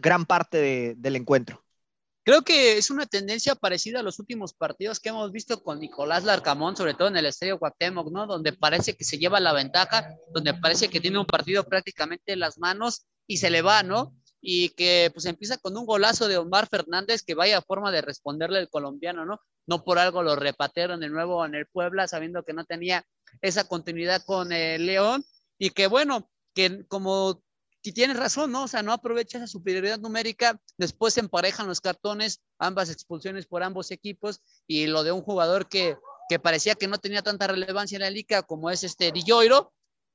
gran 0.00 0.26
parte 0.26 0.94
del 0.96 1.16
encuentro? 1.16 1.64
Creo 2.24 2.42
que 2.42 2.78
es 2.78 2.90
una 2.90 3.04
tendencia 3.04 3.54
parecida 3.54 4.00
a 4.00 4.02
los 4.02 4.18
últimos 4.18 4.54
partidos 4.54 4.98
que 4.98 5.10
hemos 5.10 5.30
visto 5.30 5.62
con 5.62 5.78
Nicolás 5.78 6.24
Larcamón, 6.24 6.74
sobre 6.74 6.94
todo 6.94 7.08
en 7.08 7.16
el 7.16 7.26
Estadio 7.26 7.58
Cuauhtémoc, 7.58 8.10
¿no? 8.10 8.26
Donde 8.26 8.54
parece 8.54 8.96
que 8.96 9.04
se 9.04 9.18
lleva 9.18 9.40
la 9.40 9.52
ventaja, 9.52 10.08
donde 10.32 10.54
parece 10.54 10.88
que 10.88 11.00
tiene 11.00 11.18
un 11.18 11.26
partido 11.26 11.64
prácticamente 11.64 12.32
en 12.32 12.40
las 12.40 12.58
manos 12.58 13.06
y 13.26 13.36
se 13.36 13.50
le 13.50 13.60
va, 13.60 13.82
¿no? 13.82 14.14
Y 14.46 14.68
que 14.70 15.10
pues 15.14 15.24
empieza 15.24 15.56
con 15.56 15.74
un 15.76 15.86
golazo 15.86 16.28
de 16.28 16.36
Omar 16.36 16.68
Fernández 16.68 17.22
que 17.22 17.34
vaya 17.34 17.62
forma 17.62 17.90
de 17.90 18.02
responderle 18.02 18.60
el 18.60 18.68
colombiano, 18.68 19.24
¿no? 19.24 19.40
No 19.66 19.84
por 19.84 19.98
algo 19.98 20.22
lo 20.22 20.36
repatearon 20.36 21.00
de 21.00 21.08
nuevo 21.08 21.46
en 21.46 21.54
el 21.54 21.66
Puebla, 21.66 22.06
sabiendo 22.06 22.42
que 22.42 22.52
no 22.52 22.66
tenía 22.66 23.06
esa 23.40 23.66
continuidad 23.66 24.22
con 24.26 24.52
el 24.52 24.84
León 24.84 25.24
y 25.58 25.70
que 25.70 25.86
bueno, 25.86 26.30
que 26.54 26.84
como 26.88 27.42
y 27.86 27.92
tienes 27.92 28.16
razón, 28.16 28.50
¿no? 28.50 28.64
O 28.64 28.68
sea, 28.68 28.82
no 28.82 28.92
aprovecha 28.92 29.36
esa 29.36 29.46
superioridad 29.46 29.98
numérica, 29.98 30.58
después 30.78 31.18
emparejan 31.18 31.66
los 31.66 31.82
cartones, 31.82 32.40
ambas 32.58 32.88
expulsiones 32.88 33.44
por 33.44 33.62
ambos 33.62 33.90
equipos, 33.90 34.40
y 34.66 34.86
lo 34.86 35.04
de 35.04 35.12
un 35.12 35.20
jugador 35.20 35.68
que, 35.68 35.98
que 36.30 36.38
parecía 36.38 36.76
que 36.76 36.88
no 36.88 36.96
tenía 36.96 37.20
tanta 37.20 37.46
relevancia 37.46 37.96
en 37.96 38.02
la 38.02 38.10
liga 38.10 38.42
como 38.42 38.70
es 38.70 38.84
este 38.84 39.12
Di 39.12 39.22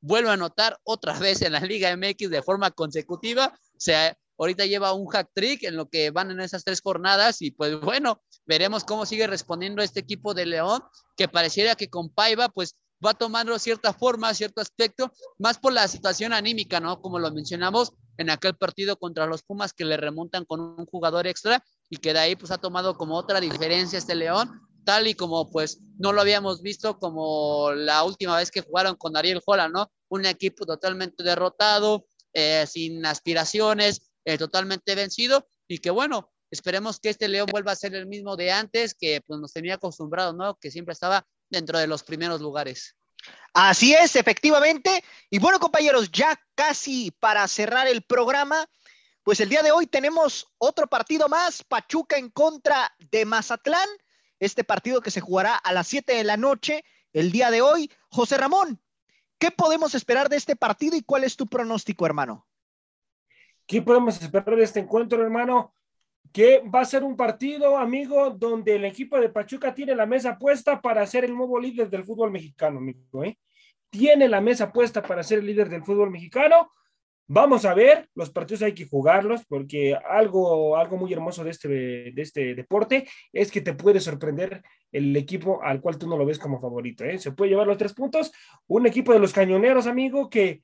vuelve 0.02 0.30
a 0.30 0.34
anotar 0.34 0.78
otra 0.84 1.18
vez 1.18 1.42
en 1.42 1.54
la 1.54 1.60
Liga 1.60 1.96
MX 1.96 2.30
de 2.30 2.42
forma 2.42 2.72
consecutiva, 2.72 3.54
o 3.56 3.80
sea, 3.80 4.18
ahorita 4.38 4.66
lleva 4.66 4.94
un 4.94 5.08
hack 5.08 5.30
trick 5.34 5.64
en 5.64 5.76
lo 5.76 5.90
que 5.90 6.12
van 6.12 6.32
en 6.32 6.40
esas 6.40 6.64
tres 6.64 6.82
jornadas, 6.82 7.42
y 7.42 7.52
pues 7.52 7.80
bueno, 7.82 8.22
veremos 8.46 8.84
cómo 8.84 9.06
sigue 9.06 9.28
respondiendo 9.28 9.82
este 9.82 10.00
equipo 10.00 10.34
de 10.34 10.46
León, 10.46 10.82
que 11.18 11.28
pareciera 11.28 11.76
que 11.76 11.90
con 11.90 12.10
Paiva, 12.10 12.50
pues 12.50 12.76
va 13.06 13.14
tomando 13.14 13.58
cierta 13.60 13.94
forma, 13.94 14.34
cierto 14.34 14.62
aspecto, 14.62 15.12
más 15.38 15.58
por 15.58 15.74
la 15.74 15.88
situación 15.88 16.34
anímica, 16.34 16.80
¿no? 16.80 17.02
Como 17.02 17.20
lo 17.20 17.32
mencionamos 17.32 17.94
en 18.18 18.30
aquel 18.30 18.56
partido 18.56 18.98
contra 18.98 19.26
los 19.26 19.44
Pumas 19.44 19.74
que 19.74 19.86
le 19.86 19.96
remontan 19.98 20.46
con 20.46 20.60
un 20.60 20.86
jugador 20.86 21.26
extra 21.28 21.64
y 21.90 21.98
que 21.98 22.14
de 22.14 22.20
ahí 22.20 22.36
pues 22.36 22.52
ha 22.52 22.58
tomado 22.58 22.98
como 22.98 23.16
otra 23.16 23.40
diferencia 23.40 23.98
este 23.98 24.16
León, 24.16 24.62
tal 24.84 25.08
y 25.08 25.14
como 25.14 25.50
pues 25.50 25.80
no 25.98 26.14
lo 26.14 26.22
habíamos 26.22 26.62
visto 26.62 27.00
como 27.00 27.72
la 27.72 28.04
última 28.04 28.38
vez 28.38 28.52
que 28.52 28.62
jugaron 28.62 28.96
con 28.96 29.16
Ariel 29.18 29.42
Jola, 29.46 29.70
¿no? 29.70 29.92
Un 30.10 30.26
equipo 30.26 30.66
totalmente 30.66 31.24
derrotado, 31.24 32.06
eh, 32.34 32.66
sin 32.68 33.06
aspiraciones, 33.06 34.12
eh, 34.26 34.38
totalmente 34.38 34.96
vencido 34.96 35.48
y 35.68 35.80
que 35.80 35.92
bueno, 35.92 36.32
esperemos 36.52 37.00
que 37.00 37.10
este 37.10 37.28
León 37.28 37.48
vuelva 37.52 37.72
a 37.72 37.76
ser 37.76 37.96
el 37.96 38.08
mismo 38.08 38.36
de 38.36 38.52
antes, 38.52 38.94
que 38.94 39.22
pues 39.26 39.40
nos 39.40 39.54
tenía 39.54 39.76
acostumbrado, 39.76 40.34
¿no? 40.34 40.56
Que 40.56 40.72
siempre 40.72 40.94
estaba 40.94 41.26
dentro 41.50 41.80
de 41.80 41.88
los 41.88 42.04
primeros 42.04 42.42
lugares. 42.42 42.96
Así 43.54 43.94
es, 43.94 44.16
efectivamente. 44.16 45.04
Y 45.30 45.40
bueno, 45.40 45.60
compañeros, 45.60 46.12
ya 46.12 46.40
casi 46.56 47.12
para 47.12 47.48
cerrar 47.48 47.88
el 47.88 48.04
programa, 48.04 48.68
pues 49.24 49.40
el 49.40 49.50
día 49.50 49.64
de 49.64 49.72
hoy 49.72 49.88
tenemos 49.88 50.48
otro 50.58 50.88
partido 50.88 51.28
más, 51.28 51.64
Pachuca 51.64 52.18
en 52.18 52.30
contra 52.30 52.96
de 53.12 53.26
Mazatlán. 53.26 53.90
Este 54.40 54.64
partido 54.64 55.02
que 55.02 55.12
se 55.12 55.22
jugará 55.22 55.56
a 55.56 55.74
las 55.74 55.88
7 55.88 56.14
de 56.14 56.24
la 56.24 56.38
noche 56.38 56.84
el 57.14 57.32
día 57.32 57.52
de 57.52 57.62
hoy. 57.62 57.92
José 58.10 58.38
Ramón, 58.38 58.82
¿qué 59.38 59.52
podemos 59.52 59.96
esperar 59.96 60.30
de 60.30 60.38
este 60.38 60.56
partido 60.56 60.96
y 60.96 61.02
cuál 61.02 61.24
es 61.24 61.36
tu 61.36 61.48
pronóstico, 61.48 62.06
hermano? 62.06 62.48
¿Qué 63.66 63.82
podemos 63.82 64.22
esperar 64.22 64.56
de 64.56 64.64
este 64.64 64.80
encuentro, 64.80 65.22
hermano? 65.22 65.74
que 66.32 66.62
va 66.74 66.82
a 66.82 66.86
ser 66.86 67.04
un 67.04 67.16
partido, 67.16 67.78
amigo, 67.78 68.30
donde 68.30 68.76
el 68.76 68.86
equipo 68.86 69.20
de 69.20 69.30
Pachuca 69.30 69.74
tiene 69.74 69.96
la 69.96 70.06
mesa 70.06 70.38
puesta 70.38 70.82
para 70.82 71.06
ser 71.08 71.26
el 71.26 71.36
nuevo 71.36 71.60
líder 71.60 71.90
del 71.90 72.04
fútbol 72.04 72.32
mexicano, 72.32 72.78
amigo. 72.78 73.24
¿eh? 73.24 73.38
Tiene 73.90 74.28
la 74.28 74.42
mesa 74.42 74.72
puesta 74.72 75.02
para 75.02 75.24
ser 75.24 75.40
el 75.40 75.48
líder 75.48 75.70
del 75.70 75.84
fútbol 75.84 76.12
mexicano. 76.12 76.72
Vamos 77.32 77.64
a 77.64 77.76
ver, 77.76 78.10
los 78.16 78.32
partidos 78.32 78.64
hay 78.64 78.74
que 78.74 78.88
jugarlos 78.88 79.46
porque 79.48 79.96
algo, 79.96 80.76
algo 80.76 80.98
muy 80.98 81.14
hermoso 81.14 81.44
de 81.44 81.52
este, 81.52 81.68
de 81.68 82.22
este 82.24 82.56
deporte 82.56 83.08
es 83.32 83.52
que 83.52 83.62
te 83.62 83.76
puede 83.76 84.00
sorprender 84.00 84.64
el 84.92 85.16
equipo 85.16 85.62
al 85.62 85.80
cual 85.80 86.00
tú 86.00 86.08
no 86.08 86.18
lo 86.18 86.26
ves 86.26 86.40
como 86.40 86.60
favorito. 86.60 87.04
¿eh? 87.04 87.20
Se 87.20 87.32
puede 87.32 87.52
llevar 87.52 87.68
los 87.68 87.78
tres 87.78 87.94
puntos. 87.94 88.32
Un 88.66 88.88
equipo 88.88 89.14
de 89.14 89.20
los 89.20 89.32
cañoneros, 89.32 89.86
amigo, 89.86 90.28
que 90.28 90.64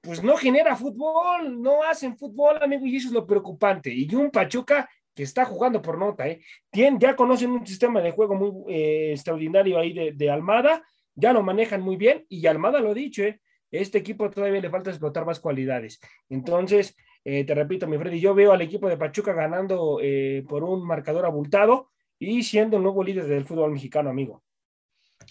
pues 0.00 0.22
no 0.22 0.36
genera 0.36 0.76
fútbol, 0.76 1.60
no 1.60 1.82
hacen 1.82 2.16
fútbol, 2.16 2.62
amigo, 2.62 2.86
y 2.86 2.94
eso 2.94 3.08
es 3.08 3.12
lo 3.12 3.26
preocupante. 3.26 3.92
Y 3.92 4.14
un 4.14 4.30
Pachuca 4.30 4.88
que 5.12 5.24
está 5.24 5.44
jugando 5.44 5.82
por 5.82 5.98
nota, 5.98 6.28
¿eh? 6.28 6.40
ya 6.72 7.16
conocen 7.16 7.50
un 7.50 7.66
sistema 7.66 8.00
de 8.00 8.12
juego 8.12 8.36
muy 8.36 8.72
eh, 8.72 9.10
extraordinario 9.10 9.76
ahí 9.76 10.12
de, 10.12 10.30
Almada, 10.30 10.84
ya 11.16 11.32
lo 11.32 11.42
manejan 11.42 11.80
muy 11.80 11.96
bien, 11.96 12.24
y 12.28 12.46
Almada 12.46 12.78
lo 12.80 12.90
ha 12.90 12.94
dicho, 12.94 13.24
¿eh? 13.24 13.40
Este 13.74 13.98
equipo 13.98 14.30
todavía 14.30 14.60
le 14.60 14.70
falta 14.70 14.90
explotar 14.90 15.26
más 15.26 15.40
cualidades. 15.40 16.00
Entonces, 16.28 16.96
eh, 17.24 17.44
te 17.44 17.54
repito, 17.54 17.88
mi 17.88 17.98
Freddy, 17.98 18.20
yo 18.20 18.34
veo 18.34 18.52
al 18.52 18.60
equipo 18.60 18.88
de 18.88 18.96
Pachuca 18.96 19.32
ganando 19.32 19.98
eh, 20.00 20.44
por 20.48 20.62
un 20.62 20.86
marcador 20.86 21.26
abultado 21.26 21.90
y 22.18 22.44
siendo 22.44 22.76
el 22.76 22.84
nuevo 22.84 23.02
líder 23.02 23.26
del 23.26 23.44
fútbol 23.44 23.72
mexicano, 23.72 24.10
amigo. 24.10 24.44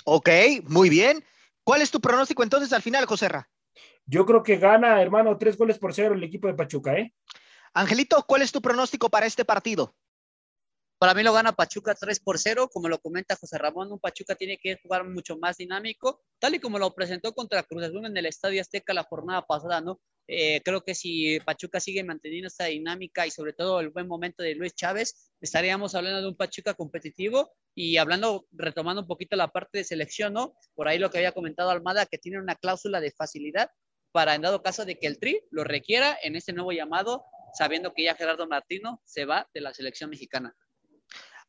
Ok, 0.04 0.30
muy 0.66 0.89
bien. 0.89 1.24
¿Cuál 1.64 1.82
es 1.82 1.91
tu 1.91 2.02
pronóstico 2.02 2.44
entonces 2.44 2.74
al 2.74 2.82
final, 2.82 3.06
José 3.06 3.30
Ra? 3.30 3.50
Yo 4.06 4.26
creo 4.26 4.44
que 4.44 4.58
gana, 4.58 5.02
hermano, 5.02 5.38
tres 5.38 5.58
goles 5.58 5.80
por 5.80 5.94
cero 5.94 6.14
el 6.14 6.24
equipo 6.24 6.48
de 6.48 6.56
Pachuca, 6.56 6.98
¿eh? 6.98 7.14
Angelito, 7.74 8.24
¿cuál 8.28 8.41
es 8.41 8.52
tu 8.52 8.62
pronóstico 8.62 9.10
para 9.10 9.26
este 9.26 9.46
partido? 9.46 9.96
Para 11.04 11.16
mí 11.16 11.22
lo 11.22 11.34
gana 11.34 11.51
Pachuca 11.51 11.95
3 11.95 12.22
por 12.22 12.39
0, 12.39 12.70
como 12.72 12.88
lo 12.88 12.97
comenta 12.97 13.36
José 13.36 13.58
Ramón, 13.58 13.91
un 13.91 13.99
Pachuca 13.99 14.36
tiene 14.36 14.58
que 14.58 14.80
jugar 14.82 15.04
mucho 15.04 15.38
más 15.38 15.58
dinámico, 15.58 16.24
tal 16.39 16.56
y 16.56 16.60
como 16.60 16.80
lo 16.80 16.95
presentó 16.95 17.34
contra 17.34 17.64
Cruz 17.64 17.84
Azul 17.84 18.06
en 18.06 18.16
el 18.16 18.26
Estadio 18.26 18.62
Azteca 18.62 18.93
la 18.93 19.04
jornada 19.04 19.45
pasada, 19.45 19.82
¿no? 19.82 19.99
Eh, 20.30 20.62
creo 20.64 20.82
que 20.86 20.95
si 20.95 21.41
Pachuca 21.41 21.82
sigue 21.82 22.06
manteniendo 22.06 22.47
esta 22.47 22.68
dinámica 22.68 23.28
y 23.28 23.32
sobre 23.32 23.51
todo 23.51 23.82
el 23.82 23.89
buen 23.89 24.08
momento 24.08 24.43
de 24.43 24.56
Luis 24.56 24.76
Chávez, 24.76 25.30
estaríamos 25.41 25.93
hablando 25.93 26.22
de 26.22 26.28
un 26.30 26.38
Pachuca 26.38 26.74
competitivo 26.74 27.51
y 27.76 27.97
hablando, 27.97 28.47
retomando 28.54 29.01
un 29.01 29.08
poquito 29.10 29.36
la 29.36 29.49
parte 29.49 29.80
de 29.80 29.84
selección, 29.84 30.32
¿no? 30.32 30.56
Por 30.74 30.88
ahí 30.88 30.99
lo 30.99 31.12
que 31.12 31.18
había 31.18 31.34
comentado 31.34 31.70
Almada, 31.70 32.06
que 32.06 32.18
tiene 32.18 32.39
una 32.39 32.56
cláusula 32.56 33.01
de 33.01 33.12
facilidad 33.12 33.70
para 34.14 34.36
en 34.36 34.41
dado 34.41 34.64
caso 34.64 34.86
de 34.86 34.97
que 34.97 35.08
el 35.08 35.20
Tri 35.20 35.41
lo 35.51 35.66
requiera 35.66 36.18
en 36.24 36.38
este 36.38 36.54
nuevo 36.54 36.72
llamado, 36.72 37.26
sabiendo 37.54 37.93
que 37.93 38.06
ya 38.06 38.16
Gerardo 38.16 38.47
Martino 38.47 39.01
se 39.04 39.26
va 39.26 39.49
de 39.54 39.60
la 39.60 39.74
selección 39.74 40.10
mexicana. 40.10 40.56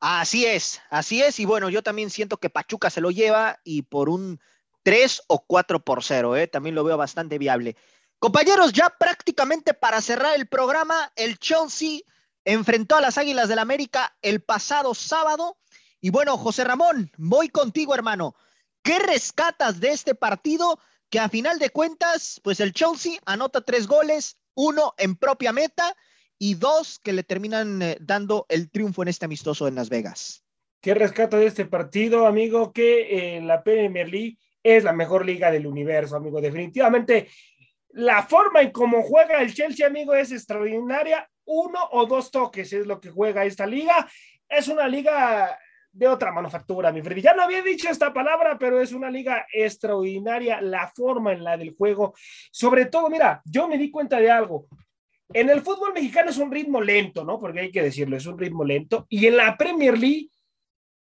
Así 0.01 0.47
es, 0.47 0.81
así 0.91 1.23
es. 1.23 1.41
Y 1.41 1.45
bueno, 1.45 1.69
yo 1.69 1.83
también 1.83 2.11
siento 2.11 2.39
que 2.39 2.51
Pachuca 2.51 2.91
se 2.91 3.01
lo 3.01 3.11
lleva 3.11 3.61
y 3.65 3.83
por 3.83 4.09
un 4.09 4.41
3 4.83 5.23
o 5.29 5.45
4 5.47 5.85
por 5.85 6.05
0, 6.05 6.37
¿eh? 6.37 6.47
también 6.47 6.75
lo 6.75 6.85
veo 6.85 6.97
bastante 6.97 7.39
viable. 7.39 7.77
Compañeros, 8.19 8.73
ya 8.73 8.91
prácticamente 8.91 9.75
para 9.75 10.01
cerrar 10.01 10.37
el 10.37 10.47
programa, 10.47 11.13
el 11.17 11.39
Chelsea 11.39 12.01
enfrentó 12.45 12.97
a 12.97 13.01
las 13.01 13.19
Águilas 13.19 13.49
del 13.49 13.59
América 13.59 14.17
el 14.23 14.43
pasado 14.43 14.95
sábado. 14.95 15.59
Y 16.01 16.11
bueno, 16.11 16.37
José 16.37 16.65
Ramón, 16.65 17.11
voy 17.17 17.49
contigo, 17.49 17.95
hermano. 17.95 18.35
¿Qué 18.83 18.99
rescatas 18.99 19.81
de 19.81 19.91
este 19.91 20.15
partido? 20.15 20.79
que 21.15 21.21
a 21.21 21.29
final 21.29 21.61
de 21.61 21.71
cuentas, 21.71 22.41
pues 22.43 22.59
el 22.59 22.73
Chelsea 22.73 23.21
anota 23.25 23.61
tres 23.61 23.87
goles, 23.87 24.37
uno 24.55 24.95
en 24.99 25.15
propia 25.15 25.53
meta 25.53 25.97
y 26.39 26.55
dos 26.55 26.99
que 26.99 27.13
le 27.13 27.23
terminan 27.23 27.83
eh, 27.83 27.97
dando 28.01 28.47
el 28.49 28.71
triunfo 28.71 29.03
en 29.03 29.09
este 29.09 29.25
amistoso 29.25 29.69
en 29.69 29.75
Las 29.75 29.89
Vegas. 29.89 30.45
¿Qué 30.81 30.95
rescata 30.95 31.39
de 31.39 31.47
este 31.47 31.65
partido, 31.65 32.27
amigo? 32.27 32.73
Que 32.73 33.37
eh, 33.37 33.41
la 33.41 33.63
Premier 33.63 34.09
League 34.09 34.37
es 34.63 34.85
la 34.85 34.93
mejor 34.93 35.25
liga 35.25 35.51
del 35.51 35.67
universo, 35.67 36.17
amigo. 36.17 36.41
Definitivamente, 36.41 37.29
la 37.91 38.23
forma 38.23 38.61
en 38.61 38.71
cómo 38.71 39.03
juega 39.03 39.41
el 39.41 39.55
Chelsea, 39.55 39.87
amigo, 39.87 40.15
es 40.15 40.33
extraordinaria. 40.33 41.29
Uno 41.47 41.79
o 41.93 42.07
dos 42.07 42.31
toques 42.31 42.73
es 42.73 42.87
lo 42.87 43.01
que 43.01 43.11
juega 43.11 43.45
esta 43.45 43.67
liga. 43.67 44.09
Es 44.49 44.69
una 44.69 44.89
liga 44.89 45.59
de 45.95 46.09
otra 46.09 46.33
manufactura, 46.33 46.91
mi 46.93 47.01
Freddy. 47.01 47.23
Ya 47.23 47.35
no 47.35 47.43
había 47.43 47.63
dicho 47.63 47.89
esta 47.89 48.13
palabra, 48.13 48.59
pero 48.59 48.81
es 48.81 48.93
una 48.93 49.11
liga 49.11 49.47
extraordinaria, 49.53 50.61
la 50.61 50.89
forma 50.89 51.33
en 51.33 51.45
la 51.45 51.57
del 51.57 51.75
juego. 51.75 52.15
Sobre 52.51 52.87
todo, 52.87 53.09
mira, 53.09 53.41
yo 53.45 53.69
me 53.69 53.79
di 53.79 53.91
cuenta 53.91 54.19
de 54.19 54.31
algo. 54.31 54.67
En 55.33 55.49
el 55.51 55.63
fútbol 55.63 55.93
mexicano 55.95 56.31
es 56.31 56.39
un 56.39 56.53
ritmo 56.53 56.81
lento, 56.81 57.25
¿no? 57.25 57.39
Porque 57.39 57.61
hay 57.61 57.73
que 57.73 57.83
decirlo, 57.83 58.17
es 58.17 58.27
un 58.27 58.39
ritmo 58.39 58.65
lento. 58.65 59.07
Y 59.09 59.27
en 59.27 59.37
la 59.37 59.57
Premier 59.57 59.97
League 59.99 60.29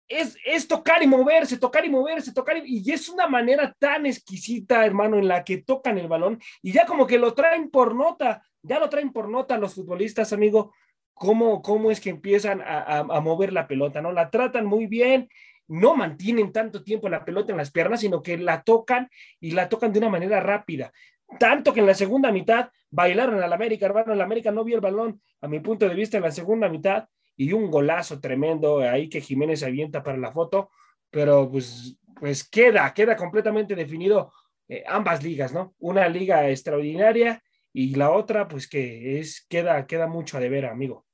es, 0.08 0.36
es 0.44 0.66
tocar 0.66 1.02
y 1.02 1.06
moverse, 1.06 1.58
tocar 1.58 1.84
y 1.84 1.90
moverse, 1.90 2.32
tocar 2.32 2.56
y, 2.58 2.82
y 2.84 2.92
es 2.92 3.08
una 3.08 3.28
manera 3.28 3.74
tan 3.78 4.06
exquisita, 4.06 4.84
hermano, 4.84 5.18
en 5.18 5.28
la 5.28 5.44
que 5.44 5.58
tocan 5.58 5.98
el 5.98 6.08
balón 6.08 6.40
y 6.62 6.72
ya 6.72 6.86
como 6.86 7.06
que 7.06 7.18
lo 7.18 7.34
traen 7.34 7.70
por 7.70 7.94
nota, 7.94 8.42
ya 8.62 8.78
lo 8.78 8.88
traen 8.88 9.12
por 9.12 9.28
nota 9.28 9.58
los 9.58 9.74
futbolistas, 9.74 10.32
amigo, 10.32 10.72
cómo, 11.12 11.62
cómo 11.62 11.90
es 11.90 12.00
que 12.00 12.10
empiezan 12.10 12.62
a, 12.62 12.78
a, 12.80 12.98
a 13.00 13.20
mover 13.20 13.52
la 13.52 13.68
pelota, 13.68 14.00
¿no? 14.00 14.12
La 14.12 14.30
tratan 14.30 14.64
muy 14.64 14.86
bien, 14.86 15.28
no 15.68 15.94
mantienen 15.94 16.52
tanto 16.52 16.82
tiempo 16.82 17.10
la 17.10 17.24
pelota 17.24 17.52
en 17.52 17.58
las 17.58 17.70
piernas, 17.70 18.00
sino 18.00 18.22
que 18.22 18.38
la 18.38 18.62
tocan 18.62 19.10
y 19.38 19.50
la 19.50 19.68
tocan 19.68 19.92
de 19.92 19.98
una 19.98 20.08
manera 20.08 20.40
rápida. 20.40 20.92
Tanto 21.38 21.72
que 21.72 21.80
en 21.80 21.86
la 21.86 21.94
segunda 21.94 22.32
mitad 22.32 22.70
bailaron 22.90 23.42
al 23.42 23.52
América, 23.52 23.86
hermano, 23.86 24.12
el 24.12 24.20
América 24.20 24.50
no 24.50 24.64
vio 24.64 24.76
el 24.76 24.80
balón, 24.80 25.20
a 25.40 25.48
mi 25.48 25.60
punto 25.60 25.88
de 25.88 25.94
vista, 25.94 26.16
en 26.16 26.22
la 26.22 26.30
segunda 26.30 26.68
mitad, 26.68 27.08
y 27.36 27.52
un 27.52 27.70
golazo 27.70 28.20
tremendo 28.20 28.80
ahí 28.80 29.08
que 29.08 29.20
Jiménez 29.20 29.62
avienta 29.62 30.02
para 30.02 30.18
la 30.18 30.32
foto, 30.32 30.70
pero 31.10 31.50
pues, 31.50 31.96
pues 32.18 32.48
queda, 32.48 32.92
queda 32.94 33.16
completamente 33.16 33.74
definido 33.74 34.32
eh, 34.68 34.84
ambas 34.86 35.22
ligas, 35.22 35.52
¿no? 35.52 35.74
Una 35.78 36.08
liga 36.08 36.48
extraordinaria 36.50 37.42
y 37.72 37.94
la 37.94 38.10
otra, 38.10 38.48
pues 38.48 38.68
que 38.68 39.20
es, 39.20 39.46
queda, 39.48 39.86
queda 39.86 40.06
mucho 40.06 40.36
a 40.36 40.40
deber, 40.40 40.66
amigo. 40.66 41.06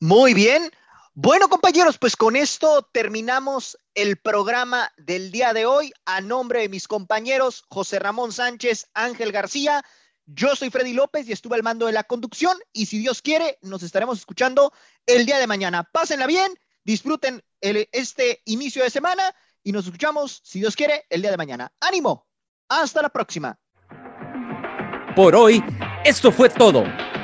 Muy 0.00 0.34
bien. 0.34 0.70
Bueno, 1.16 1.48
compañeros, 1.48 1.96
pues 1.96 2.16
con 2.16 2.34
esto 2.34 2.88
terminamos 2.90 3.78
el 3.94 4.16
programa 4.16 4.92
del 4.96 5.30
día 5.30 5.52
de 5.52 5.64
hoy. 5.64 5.92
A 6.06 6.20
nombre 6.20 6.62
de 6.62 6.68
mis 6.68 6.88
compañeros 6.88 7.64
José 7.68 8.00
Ramón 8.00 8.32
Sánchez, 8.32 8.88
Ángel 8.94 9.30
García, 9.30 9.84
yo 10.26 10.56
soy 10.56 10.70
Freddy 10.70 10.92
López 10.92 11.28
y 11.28 11.32
estuve 11.32 11.54
al 11.54 11.62
mando 11.62 11.86
de 11.86 11.92
la 11.92 12.02
conducción 12.02 12.58
y 12.72 12.86
si 12.86 12.98
Dios 12.98 13.22
quiere, 13.22 13.58
nos 13.62 13.84
estaremos 13.84 14.18
escuchando 14.18 14.72
el 15.06 15.24
día 15.24 15.38
de 15.38 15.46
mañana. 15.46 15.84
Pásenla 15.84 16.26
bien, 16.26 16.52
disfruten 16.82 17.44
este 17.60 18.42
inicio 18.46 18.82
de 18.82 18.90
semana 18.90 19.22
y 19.62 19.70
nos 19.70 19.84
escuchamos, 19.84 20.40
si 20.42 20.58
Dios 20.58 20.74
quiere, 20.74 21.04
el 21.10 21.22
día 21.22 21.30
de 21.30 21.36
mañana. 21.36 21.72
Ánimo, 21.78 22.26
hasta 22.68 23.02
la 23.02 23.08
próxima. 23.08 23.56
Por 25.14 25.36
hoy, 25.36 25.62
esto 26.04 26.32
fue 26.32 26.48
todo. 26.48 26.82